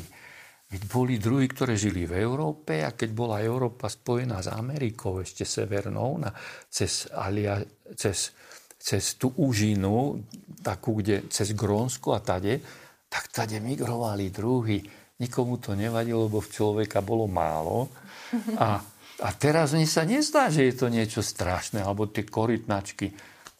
Boli 0.69 1.17
druhy, 1.17 1.49
ktoré 1.49 1.73
žili 1.73 2.05
v 2.05 2.21
Európe 2.21 2.85
a 2.85 2.93
keď 2.93 3.09
bola 3.09 3.41
Európa 3.41 3.89
spojená 3.89 4.37
s 4.37 4.53
Amerikou, 4.53 5.17
ešte 5.17 5.41
severnou, 5.41 6.21
na, 6.21 6.29
cez, 6.69 7.09
Alia, 7.09 7.57
cez, 7.97 8.29
cez 8.77 9.17
tú 9.17 9.33
úžinu, 9.41 10.21
takú, 10.61 11.01
kde, 11.01 11.25
cez 11.33 11.57
Grónsko 11.57 12.13
a 12.13 12.21
tade, 12.21 12.61
tak 13.09 13.33
tade 13.33 13.57
migrovali 13.57 14.29
druhy. 14.29 14.85
Nikomu 15.17 15.57
to 15.57 15.73
nevadilo, 15.73 16.29
lebo 16.29 16.37
v 16.37 16.53
človeka 16.53 17.01
bolo 17.01 17.25
málo. 17.25 17.89
A, 18.61 18.77
a 19.25 19.29
teraz 19.41 19.73
mi 19.73 19.89
sa 19.89 20.05
nezdá, 20.05 20.53
že 20.53 20.69
je 20.69 20.73
to 20.77 20.93
niečo 20.93 21.25
strašné, 21.25 21.81
alebo 21.81 22.13
tie 22.13 22.29
korytnačky 22.29 23.09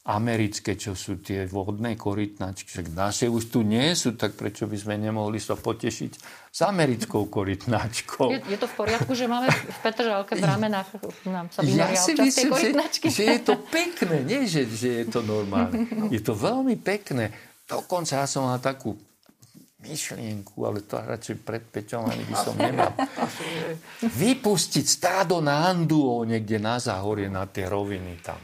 americké, 0.09 0.73
čo 0.73 0.97
sú 0.97 1.21
tie 1.21 1.45
vodné 1.45 1.93
korytnačky. 1.93 2.65
Však 2.65 2.87
naše 2.97 3.29
už 3.29 3.53
tu 3.53 3.61
nie 3.61 3.93
sú, 3.93 4.17
tak 4.17 4.33
prečo 4.33 4.65
by 4.65 4.73
sme 4.73 4.97
nemohli 4.97 5.37
sa 5.37 5.53
potešiť 5.53 6.11
s 6.49 6.59
americkou 6.65 7.29
korytnačkou? 7.29 8.33
Je, 8.33 8.41
je 8.49 8.57
to 8.57 8.65
v 8.65 8.73
poriadku, 8.73 9.13
že 9.13 9.29
máme 9.29 9.53
v 9.53 9.79
Petržalke 9.85 10.33
v 10.33 10.45
ramenách 10.49 10.89
nám 11.29 11.53
sa 11.53 11.61
ja 11.61 11.93
si 11.93 12.17
myslím, 12.17 12.57
že, 12.57 12.69
že 13.05 13.23
je 13.37 13.41
to 13.45 13.53
pekné, 13.69 14.25
nie 14.25 14.49
že, 14.49 14.65
že 14.65 15.05
je 15.05 15.05
to 15.13 15.21
normálne. 15.21 15.85
Je 16.15 16.21
to 16.25 16.33
veľmi 16.33 16.73
pekné. 16.81 17.29
Dokonca 17.69 18.17
ja 18.17 18.25
som 18.25 18.49
mal 18.49 18.57
takú 18.57 18.97
myšlienku, 19.85 20.57
ale 20.65 20.83
to 20.83 20.97
radšej 20.97 21.37
pred 21.45 21.63
Peťom 21.69 22.09
ani 22.09 22.23
by 22.25 22.35
som 22.35 22.55
nemal. 22.57 22.91
Vypustiť 24.01 24.85
stádo 24.89 25.37
na 25.39 25.69
Anduo 25.69 26.25
niekde 26.25 26.57
na 26.57 26.81
záhorie, 26.81 27.29
na 27.29 27.45
tie 27.45 27.69
roviny 27.69 28.19
tam. 28.25 28.41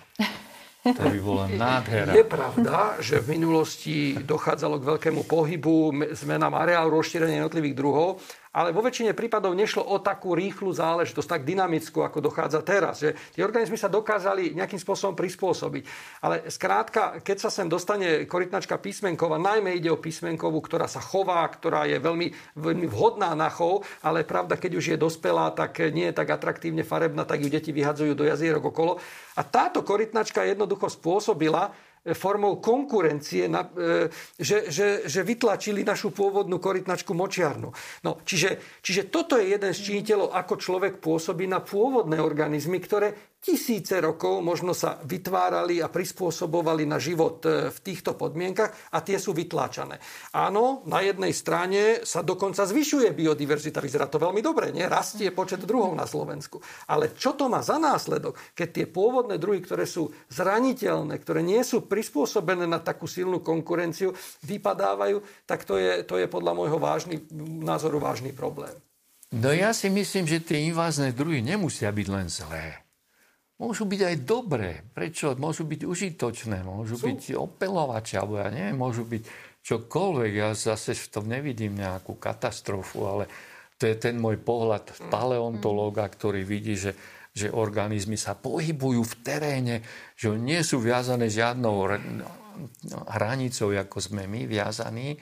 To 0.85 1.09
by 1.09 1.17
bola 1.17 1.49
nádhera. 1.49 2.13
Je 2.13 2.21
pravda, 2.21 3.01
že 3.01 3.17
v 3.17 3.41
minulosti 3.41 4.21
dochádzalo 4.21 4.77
k 4.77 4.87
veľkému 4.93 5.25
pohybu, 5.25 5.89
zmenám 6.13 6.53
areálu, 6.53 7.01
rozšírenia 7.01 7.41
jednotlivých 7.41 7.73
druhov, 7.73 8.21
ale 8.55 8.71
vo 8.71 8.79
väčšine 8.79 9.11
prípadov 9.11 9.51
nešlo 9.51 9.83
o 9.83 9.99
takú 9.99 10.31
rýchlu 10.31 10.71
záležitosť, 10.71 11.27
tak 11.27 11.43
dynamickú, 11.43 11.99
ako 11.99 12.23
dochádza 12.23 12.63
teraz. 12.63 13.03
Že 13.03 13.19
tie 13.35 13.43
organizmy 13.43 13.75
sa 13.75 13.91
dokázali 13.91 14.55
nejakým 14.55 14.79
spôsobom 14.79 15.11
prispôsobiť. 15.11 15.83
Ale 16.23 16.47
skrátka, 16.47 17.19
keď 17.19 17.37
sa 17.43 17.49
sem 17.51 17.67
dostane 17.67 18.23
korytnačka 18.23 18.79
písmenková, 18.79 19.35
najmä 19.35 19.75
ide 19.75 19.91
o 19.91 19.99
písmenkovú, 19.99 20.63
ktorá 20.63 20.87
sa 20.87 21.03
chová, 21.03 21.43
ktorá 21.51 21.83
je 21.83 21.99
veľmi, 21.99 22.55
veľmi 22.55 22.87
vhodná 22.87 23.35
na 23.35 23.51
chov, 23.51 23.83
ale 23.99 24.23
pravda, 24.23 24.55
keď 24.55 24.71
už 24.79 24.85
je 24.95 24.97
dospelá, 24.97 25.51
tak 25.51 25.83
nie 25.91 26.07
je 26.07 26.15
tak 26.15 26.31
atraktívne 26.31 26.87
farebná, 26.87 27.27
tak 27.27 27.43
ju 27.43 27.51
deti 27.51 27.75
vyhadzujú 27.75 28.15
do 28.15 28.23
jazierok 28.23 28.71
okolo. 28.71 29.03
A 29.35 29.43
táto 29.43 29.83
korytnačka 29.83 30.47
jednoducho 30.47 30.87
spôsobila, 30.87 31.75
formou 32.13 32.61
konkurencie, 32.61 33.49
e, 33.49 34.09
že, 34.37 34.69
že, 34.69 35.09
že 35.09 35.21
vytlačili 35.25 35.81
našu 35.81 36.13
pôvodnú 36.13 36.61
korytnačku 36.61 37.17
močiarnu. 37.17 37.73
No, 38.05 38.21
čiže, 38.21 38.61
čiže 38.85 39.09
toto 39.09 39.41
je 39.41 39.49
jeden 39.49 39.73
z 39.73 39.79
činiteľov, 39.81 40.29
ako 40.37 40.53
človek 40.61 41.01
pôsobí 41.01 41.49
na 41.49 41.65
pôvodné 41.65 42.21
organizmy, 42.21 42.77
ktoré 42.77 43.34
tisíce 43.45 44.01
rokov 44.01 44.41
možno 44.41 44.73
sa 44.73 44.97
vytvárali 45.05 45.77
a 45.77 45.93
prispôsobovali 45.93 46.89
na 46.89 46.97
život 46.97 47.45
e, 47.45 47.69
v 47.69 47.77
týchto 47.85 48.17
podmienkach 48.17 48.89
a 48.89 49.05
tie 49.05 49.21
sú 49.21 49.37
vytláčané. 49.37 50.01
Áno, 50.33 50.81
na 50.89 51.05
jednej 51.05 51.29
strane 51.29 52.01
sa 52.01 52.25
dokonca 52.25 52.65
zvyšuje 52.65 53.13
biodiverzita, 53.13 53.85
vyzerá 53.85 54.09
to 54.09 54.17
veľmi 54.17 54.41
dobre, 54.41 54.73
nie? 54.73 54.89
rastie 54.89 55.29
počet 55.29 55.61
druhov 55.61 55.93
na 55.93 56.09
Slovensku. 56.09 56.57
Ale 56.89 57.13
čo 57.13 57.37
to 57.37 57.45
má 57.45 57.61
za 57.61 57.77
následok, 57.77 58.33
keď 58.57 58.67
tie 58.73 58.85
pôvodné 58.89 59.37
druhy, 59.37 59.61
ktoré 59.61 59.85
sú 59.85 60.09
zraniteľné, 60.33 61.13
ktoré 61.21 61.45
nie 61.45 61.61
sú 61.61 61.85
prispôsobené 61.85 62.65
na 62.65 62.81
takú 62.81 63.05
silnú 63.05 63.45
konkurenciu, 63.45 64.09
vypadávajú, 64.41 65.21
tak 65.45 65.69
to 65.69 65.77
je, 65.77 66.01
to 66.01 66.17
je 66.17 66.25
podľa 66.25 66.57
môjho 66.57 66.81
vážny, 66.81 67.21
názoru 67.61 68.01
vážny 68.01 68.33
problém. 68.33 68.73
No 69.29 69.53
ja 69.53 69.69
si 69.75 69.91
myslím, 69.91 70.25
že 70.25 70.41
tie 70.41 70.65
invázne 70.65 71.13
druhy 71.13 71.45
nemusia 71.45 71.91
byť 71.93 72.07
len 72.07 72.25
zlé 72.31 72.84
môžu 73.59 73.87
byť 73.87 74.01
aj 74.03 74.15
dobré. 74.27 74.83
Prečo? 74.91 75.35
Môžu 75.39 75.63
byť 75.63 75.81
užitočné, 75.87 76.63
môžu 76.63 76.99
Sú. 76.99 77.07
byť 77.07 77.35
opelovače, 77.39 78.19
alebo 78.19 78.39
ja 78.39 78.51
neviem, 78.51 78.75
môžu 78.75 79.07
byť 79.07 79.23
čokoľvek. 79.65 80.31
Ja 80.35 80.53
zase 80.53 80.93
v 80.93 81.07
tom 81.09 81.25
nevidím 81.25 81.79
nejakú 81.79 82.19
katastrofu, 82.19 83.07
ale 83.07 83.23
to 83.75 83.87
je 83.89 83.95
ten 83.97 84.15
môj 84.15 84.39
pohľad 84.39 85.11
paleontológa, 85.11 86.07
ktorý 86.07 86.47
vidí, 86.47 86.79
že, 86.79 86.95
že 87.35 87.51
organizmy 87.51 88.15
sa 88.15 88.35
pohybujú 88.37 89.03
v 89.03 89.15
teréne, 89.23 89.75
že 90.15 90.31
nie 90.35 90.63
sú 90.63 90.79
viazané 90.79 91.27
žiadnou 91.27 91.75
hranicou, 93.11 93.75
ako 93.75 93.97
sme 93.99 94.31
my 94.31 94.47
viazaní, 94.47 95.19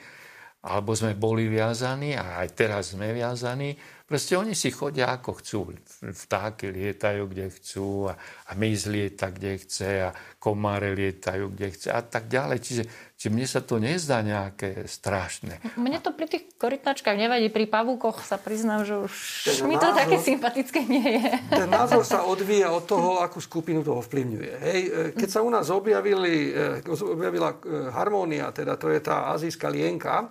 alebo 0.64 0.94
sme 0.94 1.18
boli 1.18 1.50
viazaní 1.50 2.14
a 2.14 2.46
aj 2.46 2.48
teraz 2.54 2.94
sme 2.94 3.10
viazaní. 3.10 3.74
Proste 4.04 4.36
oni 4.36 4.52
si 4.52 4.68
chodia 4.68 5.08
ako 5.16 5.40
chcú. 5.40 5.72
Vtáky 6.04 6.68
lietajú, 6.68 7.24
kde 7.24 7.48
chcú 7.48 8.12
a, 8.12 8.20
a 8.20 8.52
myz 8.52 8.84
lieta, 8.84 9.32
kde 9.32 9.56
chce 9.56 10.04
a 10.04 10.12
komáre 10.36 10.92
lietajú, 10.92 11.48
kde 11.48 11.72
chce 11.72 11.88
a 11.88 12.04
tak 12.04 12.28
ďalej. 12.28 12.60
Čiže, 12.60 12.82
čiže 13.16 13.30
mne 13.32 13.46
sa 13.48 13.64
to 13.64 13.80
nezdá 13.80 14.20
nejaké 14.20 14.84
strašné. 14.84 15.56
Mne 15.80 16.04
to 16.04 16.12
pri 16.12 16.28
tých 16.28 16.52
korytnačkách 16.60 17.16
nevadí. 17.16 17.48
Pri 17.48 17.64
pavúkoch 17.64 18.20
sa 18.28 18.36
priznám, 18.36 18.84
že 18.84 19.00
už 19.00 19.12
ten 19.48 19.72
mi 19.72 19.80
to 19.80 19.88
názor, 19.88 20.00
také 20.04 20.16
sympatické 20.20 20.80
nie 20.84 21.08
je. 21.24 21.28
Ten 21.48 21.72
názor 21.72 22.04
sa 22.04 22.28
odvíja 22.28 22.76
od 22.76 22.84
toho, 22.84 23.24
akú 23.24 23.40
skupinu 23.40 23.80
to 23.80 23.96
ovplyvňuje. 24.04 24.52
Hej, 24.68 24.80
e, 24.84 24.90
keď 25.16 25.28
sa 25.32 25.40
u 25.40 25.48
nás 25.48 25.72
objavili, 25.72 26.52
e, 26.52 26.84
objavila 26.92 27.56
e, 27.56 27.88
harmónia, 27.88 28.52
teda 28.52 28.76
to 28.76 28.92
je 28.92 29.00
tá 29.00 29.32
azijská 29.32 29.72
lienka, 29.72 30.28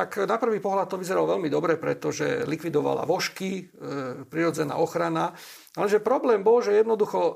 tak 0.00 0.24
na 0.24 0.40
prvý 0.40 0.64
pohľad 0.64 0.88
to 0.88 0.96
vyzeralo 0.96 1.36
veľmi 1.36 1.52
dobre, 1.52 1.76
pretože 1.76 2.48
likvidovala 2.48 3.04
vožky, 3.04 3.68
e, 3.68 4.24
prirodzená 4.24 4.80
ochrana 4.80 5.36
Lenže 5.78 6.02
problém 6.02 6.42
bol, 6.42 6.58
že 6.58 6.82
jednoducho 6.82 7.20
e, 7.22 7.32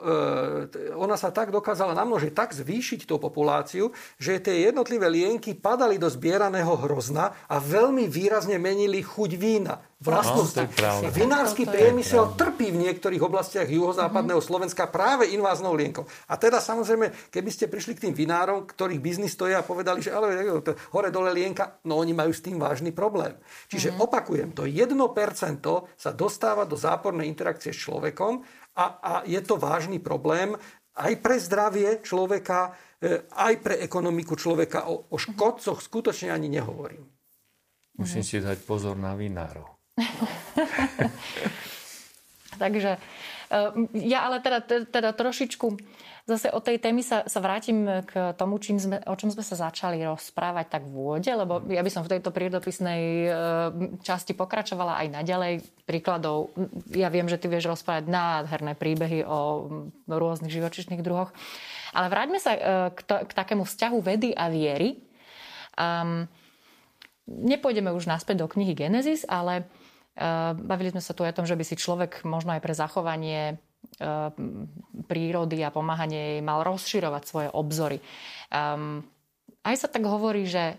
ona 0.98 1.14
sa 1.14 1.30
tak 1.30 1.54
dokázala 1.54 1.94
namnožiť, 1.94 2.34
tak 2.34 2.50
zvýšiť 2.50 3.06
tú 3.06 3.22
populáciu, 3.22 3.94
že 4.18 4.42
tie 4.42 4.66
jednotlivé 4.66 5.06
lienky 5.06 5.54
padali 5.54 6.02
do 6.02 6.10
zbieraného 6.10 6.74
hrozna 6.74 7.30
a 7.46 7.62
veľmi 7.62 8.10
výrazne 8.10 8.58
menili 8.58 9.06
chuť 9.06 9.30
vína. 9.38 9.78
Vlastnosti. 10.04 10.68
No, 10.84 11.08
Vinársky 11.08 11.64
priemysel 11.64 12.36
trpí 12.36 12.68
v 12.68 12.82
niektorých 12.90 13.24
oblastiach 13.24 13.64
juhozápadného 13.64 14.36
mm-hmm. 14.36 14.50
Slovenska 14.52 14.84
práve 14.90 15.32
inváznou 15.32 15.72
lienkou. 15.72 16.04
A 16.28 16.36
teda 16.36 16.60
samozrejme, 16.60 17.32
keby 17.32 17.50
ste 17.54 17.72
prišli 17.72 17.96
k 17.96 18.02
tým 18.10 18.14
vinárom, 18.18 18.68
ktorých 18.68 19.00
biznis 19.00 19.32
stojí 19.32 19.56
a 19.56 19.64
povedali, 19.64 20.04
že 20.04 20.12
ale 20.12 20.60
hore 20.92 21.08
dole 21.08 21.32
lienka, 21.32 21.80
no 21.88 21.96
oni 22.02 22.12
majú 22.12 22.34
s 22.34 22.44
tým 22.44 22.60
vážny 22.60 22.92
problém. 22.92 23.38
Čiže 23.72 23.94
mm-hmm. 23.94 24.04
opakujem, 24.04 24.48
to 24.52 24.68
1% 24.68 24.92
sa 25.96 26.10
dostáva 26.12 26.68
do 26.68 26.76
zápornej 26.76 27.24
interakcie 27.24 27.72
s 27.72 27.86
človekom 27.88 28.33
človekom 28.42 28.72
a, 28.74 28.84
a 28.98 29.12
je 29.22 29.40
to 29.42 29.54
vážny 29.54 30.02
problém 30.02 30.58
aj 30.94 31.12
pre 31.22 31.38
zdravie 31.38 32.02
človeka, 32.02 32.74
e, 33.02 33.22
aj 33.30 33.54
pre 33.62 33.74
ekonomiku 33.82 34.34
človeka. 34.38 34.86
O, 34.90 35.10
o 35.10 35.16
škodcoch 35.18 35.82
skutočne 35.82 36.30
ani 36.30 36.50
nehovorím. 36.50 37.06
Musím 37.98 38.26
si 38.26 38.42
dať 38.42 38.58
pozor 38.66 38.98
na 38.98 39.14
vinárov. 39.14 39.66
Takže 42.62 42.98
ja 43.94 44.18
ale 44.26 44.40
teda, 44.40 44.60
teda 44.88 45.10
trošičku 45.12 45.66
zase 46.24 46.48
o 46.48 46.60
tej 46.60 46.80
témy 46.80 47.04
sa, 47.04 47.28
sa 47.28 47.36
vrátim 47.44 47.84
k 48.08 48.32
tomu, 48.40 48.56
čím 48.56 48.80
sme, 48.80 48.96
o 49.04 49.14
čom 49.16 49.28
sme 49.28 49.44
sa 49.44 49.68
začali 49.68 50.00
rozprávať 50.00 50.66
tak 50.72 50.82
v 50.88 50.96
úvode, 50.96 51.28
lebo 51.28 51.60
ja 51.68 51.84
by 51.84 51.90
som 51.92 52.00
v 52.00 52.16
tejto 52.16 52.32
prírodopisnej 52.32 53.02
e, 53.04 53.28
časti 54.00 54.32
pokračovala 54.32 55.04
aj 55.04 55.20
naďalej 55.20 55.54
príkladov. 55.84 56.56
Ja 56.96 57.12
viem, 57.12 57.28
že 57.28 57.36
ty 57.36 57.52
vieš 57.52 57.68
rozprávať 57.68 58.08
nádherné 58.08 58.72
príbehy 58.72 59.20
o 59.28 59.68
rôznych 60.08 60.52
živočišných 60.52 61.04
druhoch. 61.04 61.28
Ale 61.92 62.08
vráťme 62.08 62.40
sa 62.40 62.52
e, 62.56 62.60
k, 62.96 63.00
to, 63.04 63.14
k 63.28 63.32
takému 63.36 63.68
vzťahu 63.68 63.98
vedy 64.00 64.32
a 64.32 64.48
viery. 64.48 65.04
Um, 65.76 66.24
nepôjdeme 67.28 67.92
už 67.92 68.08
naspäť 68.08 68.44
do 68.44 68.46
knihy 68.48 68.72
Genesis, 68.72 69.28
ale 69.28 69.68
bavili 70.54 70.94
sme 70.94 71.02
sa 71.02 71.10
tu 71.10 71.26
aj 71.26 71.34
o 71.34 71.38
tom, 71.42 71.46
že 71.46 71.58
by 71.58 71.64
si 71.66 71.74
človek 71.74 72.22
možno 72.22 72.54
aj 72.54 72.62
pre 72.62 72.74
zachovanie 72.74 73.58
Eh, 73.94 74.30
prírody 75.04 75.60
a 75.60 75.70
pomáhanie 75.70 76.34
jej 76.34 76.42
mal 76.42 76.64
rozširovať 76.64 77.22
svoje 77.28 77.48
obzory. 77.52 78.00
Um, 78.48 79.04
aj 79.60 79.84
sa 79.84 79.88
tak 79.92 80.08
hovorí, 80.08 80.48
že 80.48 80.74
eh, 80.74 80.76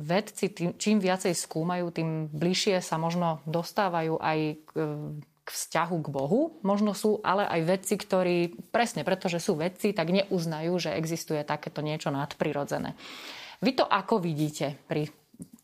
vedci 0.00 0.48
tým, 0.50 0.74
čím 0.74 0.98
viacej 0.98 1.36
skúmajú, 1.36 1.92
tým 1.92 2.32
bližšie 2.32 2.80
sa 2.80 2.96
možno 2.96 3.44
dostávajú 3.46 4.18
aj 4.18 4.38
k 4.66 4.70
vzťahu 5.46 5.96
k 6.00 6.08
Bohu. 6.10 6.58
Možno 6.66 6.96
sú 6.96 7.20
ale 7.22 7.46
aj 7.46 7.60
vedci, 7.62 7.94
ktorí 8.00 8.38
presne 8.72 9.06
pretože 9.06 9.38
sú 9.38 9.54
vedci, 9.54 9.92
tak 9.92 10.10
neuznajú, 10.10 10.90
že 10.90 10.96
existuje 10.96 11.44
takéto 11.46 11.84
niečo 11.84 12.10
nadprirodzené. 12.10 12.96
Vy 13.60 13.78
to 13.78 13.84
ako 13.84 14.18
vidíte 14.18 14.80
pri 14.88 15.12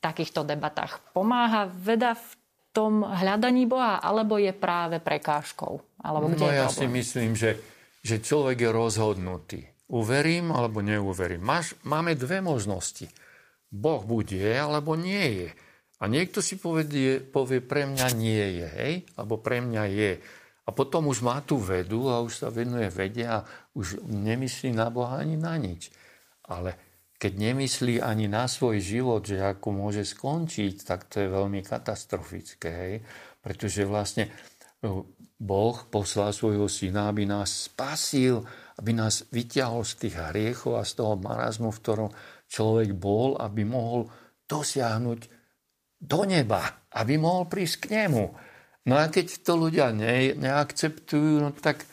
takýchto 0.05 0.45
debatách? 0.45 1.01
Pomáha 1.17 1.67
veda 1.67 2.15
v 2.15 2.46
tom 2.77 3.09
hľadaní 3.09 3.65
Boha, 3.65 3.97
alebo 4.05 4.37
je 4.37 4.53
práve 4.53 5.01
prekážkou? 5.01 5.81
Alebo 6.05 6.29
kde 6.29 6.45
no 6.45 6.53
je 6.53 6.61
ja 6.61 6.69
si 6.69 6.85
myslím, 6.85 7.33
že, 7.33 7.57
že 8.05 8.21
človek 8.21 8.69
je 8.69 8.71
rozhodnutý. 8.71 9.61
Uverím 9.89 10.53
alebo 10.53 10.85
neuverím. 10.85 11.41
Máš, 11.41 11.73
máme 11.89 12.13
dve 12.13 12.45
možnosti. 12.45 13.09
Boh 13.73 14.05
buď 14.05 14.27
je, 14.37 14.53
alebo 14.61 14.93
nie 14.93 15.47
je. 15.47 15.51
A 15.97 16.05
niekto 16.13 16.45
si 16.45 16.61
povedie, 16.61 17.25
povie, 17.25 17.65
pre 17.65 17.89
mňa 17.89 18.09
nie 18.13 18.45
je, 18.61 18.67
hej? 18.69 18.95
Alebo 19.17 19.41
pre 19.41 19.65
mňa 19.65 19.85
je. 19.89 20.13
A 20.67 20.71
potom 20.75 21.09
už 21.09 21.25
má 21.25 21.41
tú 21.41 21.57
vedu 21.57 22.13
a 22.13 22.21
už 22.21 22.45
sa 22.45 22.49
venuje 22.53 22.91
vede 22.93 23.25
a 23.25 23.47
už 23.73 24.05
nemyslí 24.05 24.77
na 24.77 24.93
Boha 24.93 25.23
ani 25.23 25.41
na 25.41 25.57
nič. 25.57 25.89
Ale 26.45 26.77
keď 27.17 27.33
nemyslí 27.33 28.05
ani 28.05 28.29
na 28.29 28.45
svoj 28.45 28.77
život, 28.77 29.25
že 29.25 29.41
ako 29.41 29.73
môže 29.73 30.05
skončiť, 30.05 30.85
tak 30.85 31.09
to 31.09 31.25
je 31.25 31.33
veľmi 31.33 31.65
katastrofické. 31.65 32.69
Hej? 32.69 32.95
Pretože 33.41 33.89
vlastne 33.89 34.29
no, 34.85 35.17
Boh 35.41 35.77
poslal 35.89 36.37
svojho 36.37 36.69
syna, 36.69 37.09
aby 37.09 37.25
nás 37.25 37.73
spasil, 37.73 38.45
aby 38.77 38.93
nás 38.93 39.25
vyťahol 39.33 39.81
z 39.89 39.93
tých 40.07 40.17
hriechov 40.21 40.77
a 40.77 40.85
z 40.85 40.93
toho 41.01 41.17
marazmu, 41.17 41.73
v 41.73 41.81
ktorom 41.81 42.11
človek 42.45 42.93
bol, 42.93 43.41
aby 43.41 43.65
mohol 43.65 44.13
dosiahnuť 44.45 45.21
do 45.97 46.21
neba, 46.29 46.85
aby 46.93 47.17
mohol 47.17 47.49
prísť 47.49 47.89
k 47.89 48.05
nemu. 48.05 48.25
No 48.87 48.95
a 49.01 49.09
keď 49.09 49.41
to 49.41 49.57
ľudia 49.57 49.89
ne, 49.97 50.37
neakceptujú, 50.37 51.41
no 51.41 51.51
tak, 51.57 51.89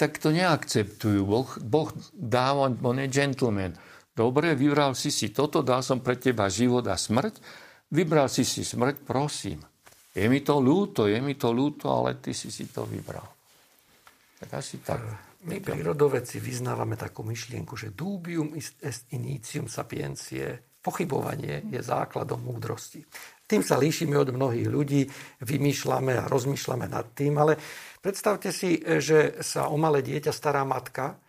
tak 0.00 0.16
to 0.16 0.32
neakceptujú. 0.32 1.28
Boh, 1.28 1.48
boh 1.60 1.92
dáva, 2.16 2.72
on 2.72 2.96
je 3.04 3.12
gentleman 3.12 3.76
Dobre, 4.12 4.52
vybral 4.52 4.92
si 4.92 5.08
si 5.08 5.32
toto, 5.32 5.64
dal 5.64 5.80
som 5.80 6.04
pre 6.04 6.20
teba 6.20 6.52
život 6.52 6.84
a 6.84 7.00
smrť. 7.00 7.40
Vybral 7.92 8.28
si 8.28 8.44
si 8.44 8.60
smrť, 8.60 9.08
prosím. 9.08 9.64
Je 10.12 10.28
mi 10.28 10.44
to 10.44 10.60
ľúto, 10.60 11.08
je 11.08 11.16
mi 11.24 11.32
to 11.40 11.48
ľúto, 11.48 11.88
ale 11.88 12.20
ty 12.20 12.36
si 12.36 12.52
si 12.52 12.68
to 12.68 12.84
vybral. 12.84 13.24
Tak 14.36 14.50
asi 14.52 14.84
tak. 14.84 15.00
My 15.48 15.58
prírodovedci 15.58 16.38
vyznávame 16.38 16.94
takú 16.94 17.24
myšlienku, 17.24 17.74
že 17.74 17.96
dubium 17.96 18.52
est 18.54 19.08
initium 19.16 19.66
sapiencie, 19.66 20.60
pochybovanie 20.82 21.66
je 21.72 21.80
základom 21.80 22.42
múdrosti. 22.42 23.02
Tým 23.48 23.62
sa 23.64 23.80
líšime 23.80 24.14
od 24.18 24.30
mnohých 24.34 24.68
ľudí, 24.68 25.02
vymýšľame 25.42 26.20
a 26.20 26.28
rozmýšľame 26.28 26.86
nad 26.86 27.10
tým, 27.16 27.38
ale 27.40 27.58
predstavte 27.98 28.52
si, 28.54 28.82
že 28.82 29.40
sa 29.42 29.70
o 29.72 29.76
malé 29.80 30.02
dieťa 30.02 30.30
stará 30.30 30.62
matka, 30.62 31.21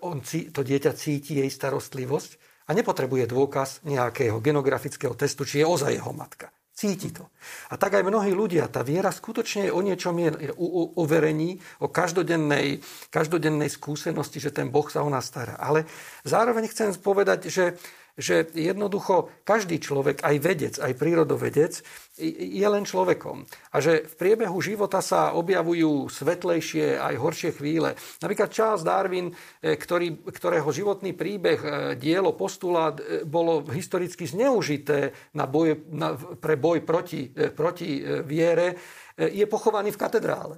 on, 0.00 0.22
to 0.24 0.60
dieťa 0.62 0.92
cíti 0.94 1.42
jej 1.42 1.50
starostlivosť 1.50 2.30
a 2.66 2.70
nepotrebuje 2.72 3.28
dôkaz 3.28 3.84
nejakého 3.84 4.38
genografického 4.40 5.12
testu, 5.18 5.42
či 5.44 5.60
je 5.60 5.66
ozaj 5.66 5.92
jeho 5.98 6.12
matka. 6.14 6.48
Cíti 6.74 7.14
to. 7.14 7.30
A 7.70 7.78
tak 7.78 7.94
aj 7.94 8.02
mnohí 8.02 8.34
ľudia, 8.34 8.66
tá 8.66 8.82
viera 8.82 9.14
skutočne 9.14 9.70
je 9.70 9.72
o 9.72 9.78
niečom 9.78 10.18
je 10.18 10.50
o 10.58 10.98
uverení, 10.98 11.62
o 11.78 11.86
každodennej, 11.86 12.82
každodennej 13.14 13.70
skúsenosti, 13.70 14.42
že 14.42 14.50
ten 14.50 14.74
Boh 14.74 14.90
sa 14.90 15.06
o 15.06 15.10
nás 15.10 15.30
stará. 15.30 15.54
Ale 15.54 15.86
zároveň 16.26 16.66
chcem 16.66 16.90
povedať, 16.98 17.46
že 17.46 17.78
že 18.14 18.46
jednoducho 18.54 19.30
každý 19.42 19.82
človek, 19.82 20.22
aj 20.22 20.36
vedec, 20.38 20.74
aj 20.78 20.92
prírodovedec, 20.94 21.82
je 22.22 22.66
len 22.66 22.86
človekom. 22.86 23.42
A 23.74 23.76
že 23.82 24.06
v 24.06 24.14
priebehu 24.14 24.54
života 24.62 25.02
sa 25.02 25.34
objavujú 25.34 26.06
svetlejšie 26.06 26.94
aj 26.94 27.14
horšie 27.18 27.50
chvíle. 27.58 27.98
Napríklad 28.22 28.54
Charles 28.54 28.86
Darwin, 28.86 29.34
e, 29.58 29.74
ktorý, 29.74 30.22
ktorého 30.30 30.70
životný 30.70 31.10
príbeh, 31.10 31.60
e, 31.60 31.68
dielo, 31.98 32.38
postulát 32.38 33.02
e, 33.02 33.26
bolo 33.26 33.66
historicky 33.66 34.30
zneužité 34.30 35.10
na 35.34 35.50
boje, 35.50 35.82
na, 35.90 36.14
pre 36.14 36.54
boj 36.54 36.86
proti, 36.86 37.26
proti 37.34 37.98
viere, 38.22 38.78
je 39.14 39.46
pochovaný 39.46 39.94
v 39.94 40.00
katedrále. 40.00 40.56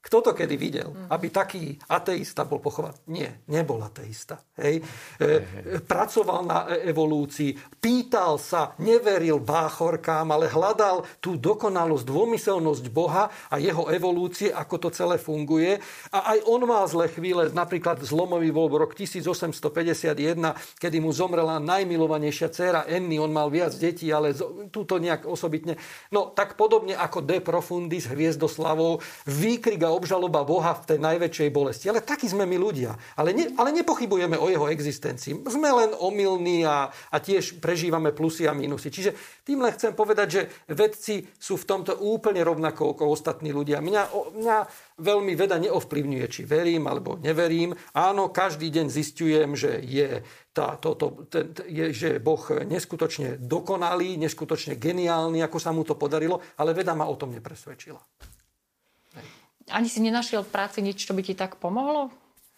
Kto 0.00 0.24
to 0.24 0.32
kedy 0.32 0.56
videl? 0.56 0.88
Aby 1.12 1.28
taký 1.28 1.76
ateista 1.92 2.48
bol 2.48 2.56
pochovaný? 2.56 2.96
Nie, 3.12 3.44
nebol 3.52 3.84
ateista. 3.84 4.40
Hej. 4.56 4.80
E, 5.20 5.36
pracoval 5.84 6.40
na 6.48 6.58
e, 6.72 6.88
evolúcii, 6.88 7.52
pýtal 7.76 8.40
sa, 8.40 8.72
neveril 8.80 9.44
báchorkám, 9.44 10.24
ale 10.32 10.48
hľadal 10.48 11.04
tú 11.20 11.36
dokonalosť, 11.36 12.04
dômyselnosť 12.08 12.84
Boha 12.88 13.28
a 13.52 13.60
jeho 13.60 13.92
evolúcie, 13.92 14.48
ako 14.48 14.88
to 14.88 14.88
celé 14.88 15.20
funguje. 15.20 15.76
A 16.16 16.32
aj 16.32 16.48
on 16.48 16.64
mal 16.64 16.88
zlé 16.88 17.12
chvíle, 17.12 17.52
napríklad 17.52 18.00
zlomový 18.00 18.48
bol 18.56 18.72
rok 18.72 18.96
1851, 18.96 20.80
kedy 20.80 20.96
mu 20.96 21.12
zomrela 21.12 21.60
najmilovanejšia 21.60 22.48
dcéra 22.48 22.88
Enny, 22.88 23.20
on 23.20 23.36
mal 23.36 23.52
viac 23.52 23.76
detí, 23.76 24.08
ale 24.08 24.32
túto 24.72 24.96
nejak 24.96 25.28
osobitne. 25.28 25.76
No 26.08 26.32
tak 26.32 26.56
podobne 26.56 26.96
ako 26.96 27.20
De 27.20 27.44
Profundis, 27.44 28.08
Hviezdoslavov, 28.08 29.04
výkrik 29.28 29.89
obžaloba 29.90 30.46
Boha 30.46 30.72
v 30.78 30.86
tej 30.94 30.98
najväčšej 31.02 31.50
bolesti. 31.50 31.90
Ale 31.90 32.00
takí 32.00 32.30
sme 32.30 32.46
my 32.46 32.56
ľudia. 32.56 32.94
Ale, 33.18 33.34
ne, 33.34 33.52
ale 33.58 33.74
nepochybujeme 33.74 34.38
o 34.38 34.46
jeho 34.48 34.70
existencii. 34.70 35.46
Sme 35.50 35.70
len 35.70 35.90
omylní 35.92 36.64
a, 36.64 36.88
a 36.88 37.16
tiež 37.18 37.58
prežívame 37.58 38.14
plusy 38.14 38.46
a 38.46 38.54
minusy. 38.54 38.88
Čiže 38.88 39.12
tým 39.44 39.60
len 39.60 39.74
chcem 39.74 39.92
povedať, 39.92 40.28
že 40.30 40.42
vedci 40.70 41.26
sú 41.36 41.58
v 41.58 41.68
tomto 41.68 41.98
úplne 42.00 42.40
rovnako 42.40 42.94
ako 42.94 43.10
ostatní 43.10 43.50
ľudia. 43.50 43.82
Mňa, 43.82 44.02
mňa 44.38 44.56
veľmi 45.00 45.32
veda 45.34 45.58
neovplyvňuje, 45.58 46.26
či 46.30 46.42
verím 46.46 46.86
alebo 46.86 47.18
neverím. 47.18 47.74
Áno, 47.96 48.30
každý 48.30 48.70
deň 48.70 48.86
zistujem, 48.86 49.58
že 49.58 49.80
je, 49.82 50.22
tá, 50.54 50.76
to, 50.78 50.94
to, 50.94 51.06
ten, 51.26 51.50
je, 51.66 51.90
že 51.90 52.08
Boh 52.22 52.40
neskutočne 52.64 53.40
dokonalý, 53.40 54.20
neskutočne 54.20 54.76
geniálny, 54.76 55.42
ako 55.42 55.58
sa 55.58 55.74
mu 55.74 55.82
to 55.82 55.98
podarilo, 55.98 56.38
ale 56.60 56.76
veda 56.76 56.94
ma 56.94 57.08
o 57.08 57.18
tom 57.18 57.34
nepresvedčila. 57.34 57.98
Ani 59.70 59.88
si 59.88 60.02
nenašiel 60.02 60.44
v 60.44 60.50
práci 60.50 60.84
nič, 60.84 61.06
čo 61.06 61.14
by 61.16 61.22
ti 61.24 61.34
tak 61.38 61.56
pomohlo? 61.56 62.10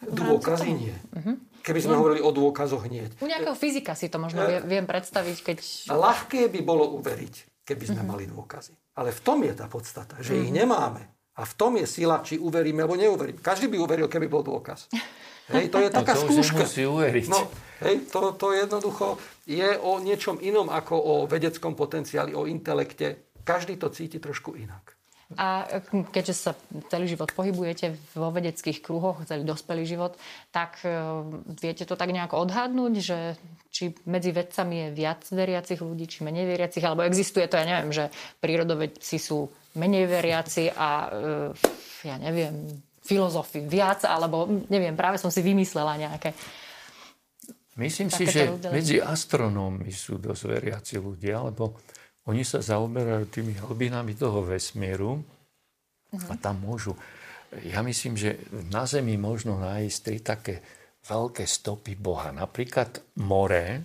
Dôkazy 0.02 0.70
nie. 0.74 0.94
Uh-huh. 1.14 1.38
Keby 1.62 1.78
sme 1.78 1.94
no. 1.94 1.98
hovorili 2.02 2.20
o 2.24 2.34
dôkazoch 2.34 2.90
hneď. 2.90 3.22
U 3.22 3.30
nejakého 3.30 3.54
fyzika 3.54 3.94
si 3.94 4.10
to 4.10 4.18
možno 4.18 4.42
uh, 4.42 4.58
viem 4.66 4.82
predstaviť, 4.82 5.36
keď... 5.46 5.58
Ľahké 5.94 6.50
by 6.50 6.60
bolo 6.66 6.98
uveriť, 6.98 7.62
keby 7.62 7.84
sme 7.86 8.02
uh-huh. 8.02 8.10
mali 8.10 8.24
dôkazy. 8.26 8.74
Ale 8.98 9.14
v 9.14 9.20
tom 9.22 9.38
je 9.46 9.54
tá 9.54 9.70
podstata, 9.70 10.18
že 10.18 10.34
uh-huh. 10.34 10.42
ich 10.42 10.50
nemáme. 10.50 11.06
A 11.32 11.48
v 11.48 11.54
tom 11.56 11.80
je 11.80 11.86
sila, 11.88 12.20
či 12.20 12.36
uveríme 12.36 12.84
alebo 12.84 12.98
neuveríme. 12.98 13.40
Každý 13.40 13.70
by 13.72 13.78
uveril, 13.80 14.10
keby 14.10 14.28
bol 14.28 14.44
dôkaz. 14.44 14.92
Hej, 15.48 15.72
to 15.72 15.80
je 15.80 15.88
no 15.88 15.96
taká 16.02 16.12
to 16.12 16.28
skúška. 16.28 16.68
uveriť. 16.68 17.26
No, 17.32 17.48
hej, 17.88 18.04
to, 18.12 18.36
to 18.36 18.52
jednoducho 18.52 19.16
je 19.48 19.80
o 19.80 19.96
niečom 19.96 20.38
inom 20.44 20.68
ako 20.68 20.94
o 20.94 21.14
vedeckom 21.24 21.72
potenciáli, 21.72 22.36
o 22.36 22.44
intelekte. 22.44 23.32
Každý 23.42 23.80
to 23.80 23.88
cíti 23.88 24.20
trošku 24.20 24.54
inak. 24.60 24.91
A 25.36 25.68
keďže 26.12 26.34
sa 26.34 26.52
celý 26.88 27.08
život 27.08 27.32
pohybujete 27.32 27.96
vo 28.16 28.32
vedeckých 28.32 28.82
kruhoch, 28.84 29.24
celý 29.24 29.46
dospelý 29.46 29.84
život, 29.84 30.16
tak 30.50 30.80
e, 30.82 30.92
viete 31.56 31.84
to 31.84 31.96
tak 31.96 32.10
nejako 32.10 32.48
odhadnúť, 32.48 32.94
že 32.98 33.18
či 33.72 33.92
medzi 34.04 34.36
vedcami 34.36 34.88
je 34.88 34.88
viac 34.92 35.24
veriacich 35.32 35.80
ľudí, 35.80 36.04
či 36.04 36.24
menej 36.24 36.44
veriacich, 36.44 36.84
alebo 36.84 37.06
existuje 37.08 37.48
to, 37.48 37.56
ja 37.56 37.64
neviem, 37.64 37.92
že 37.92 38.12
prírodovedci 38.42 39.16
sú 39.16 39.48
menej 39.80 40.04
veriaci 40.08 40.68
a 40.72 40.88
e, 41.08 41.08
ja 42.04 42.16
neviem, 42.20 42.68
filozofi 43.02 43.64
viac, 43.64 44.04
alebo 44.06 44.46
neviem, 44.68 44.94
práve 44.94 45.18
som 45.18 45.32
si 45.32 45.42
vymyslela 45.42 45.98
nejaké. 45.98 46.36
Myslím 47.80 48.12
si, 48.12 48.28
že 48.28 48.52
medzi 48.68 49.00
astronómmi 49.00 49.88
sú 49.88 50.20
dosť 50.20 50.42
veriaci 50.44 50.94
ľudia, 51.00 51.40
lebo 51.40 51.80
oni 52.26 52.42
sa 52.46 52.62
zaoberajú 52.62 53.26
tými 53.28 53.58
hlbinami 53.58 54.14
toho 54.14 54.46
vesmíru 54.46 55.18
uh-huh. 55.18 56.28
a 56.30 56.34
tam 56.38 56.62
môžu... 56.62 56.94
Ja 57.68 57.84
myslím, 57.84 58.16
že 58.16 58.40
na 58.72 58.88
Zemi 58.88 59.20
možno 59.20 59.60
nájsť 59.60 59.98
tri 60.00 60.18
také 60.24 60.54
veľké 61.04 61.44
stopy 61.44 62.00
Boha. 62.00 62.32
Napríklad 62.32 63.20
more, 63.20 63.84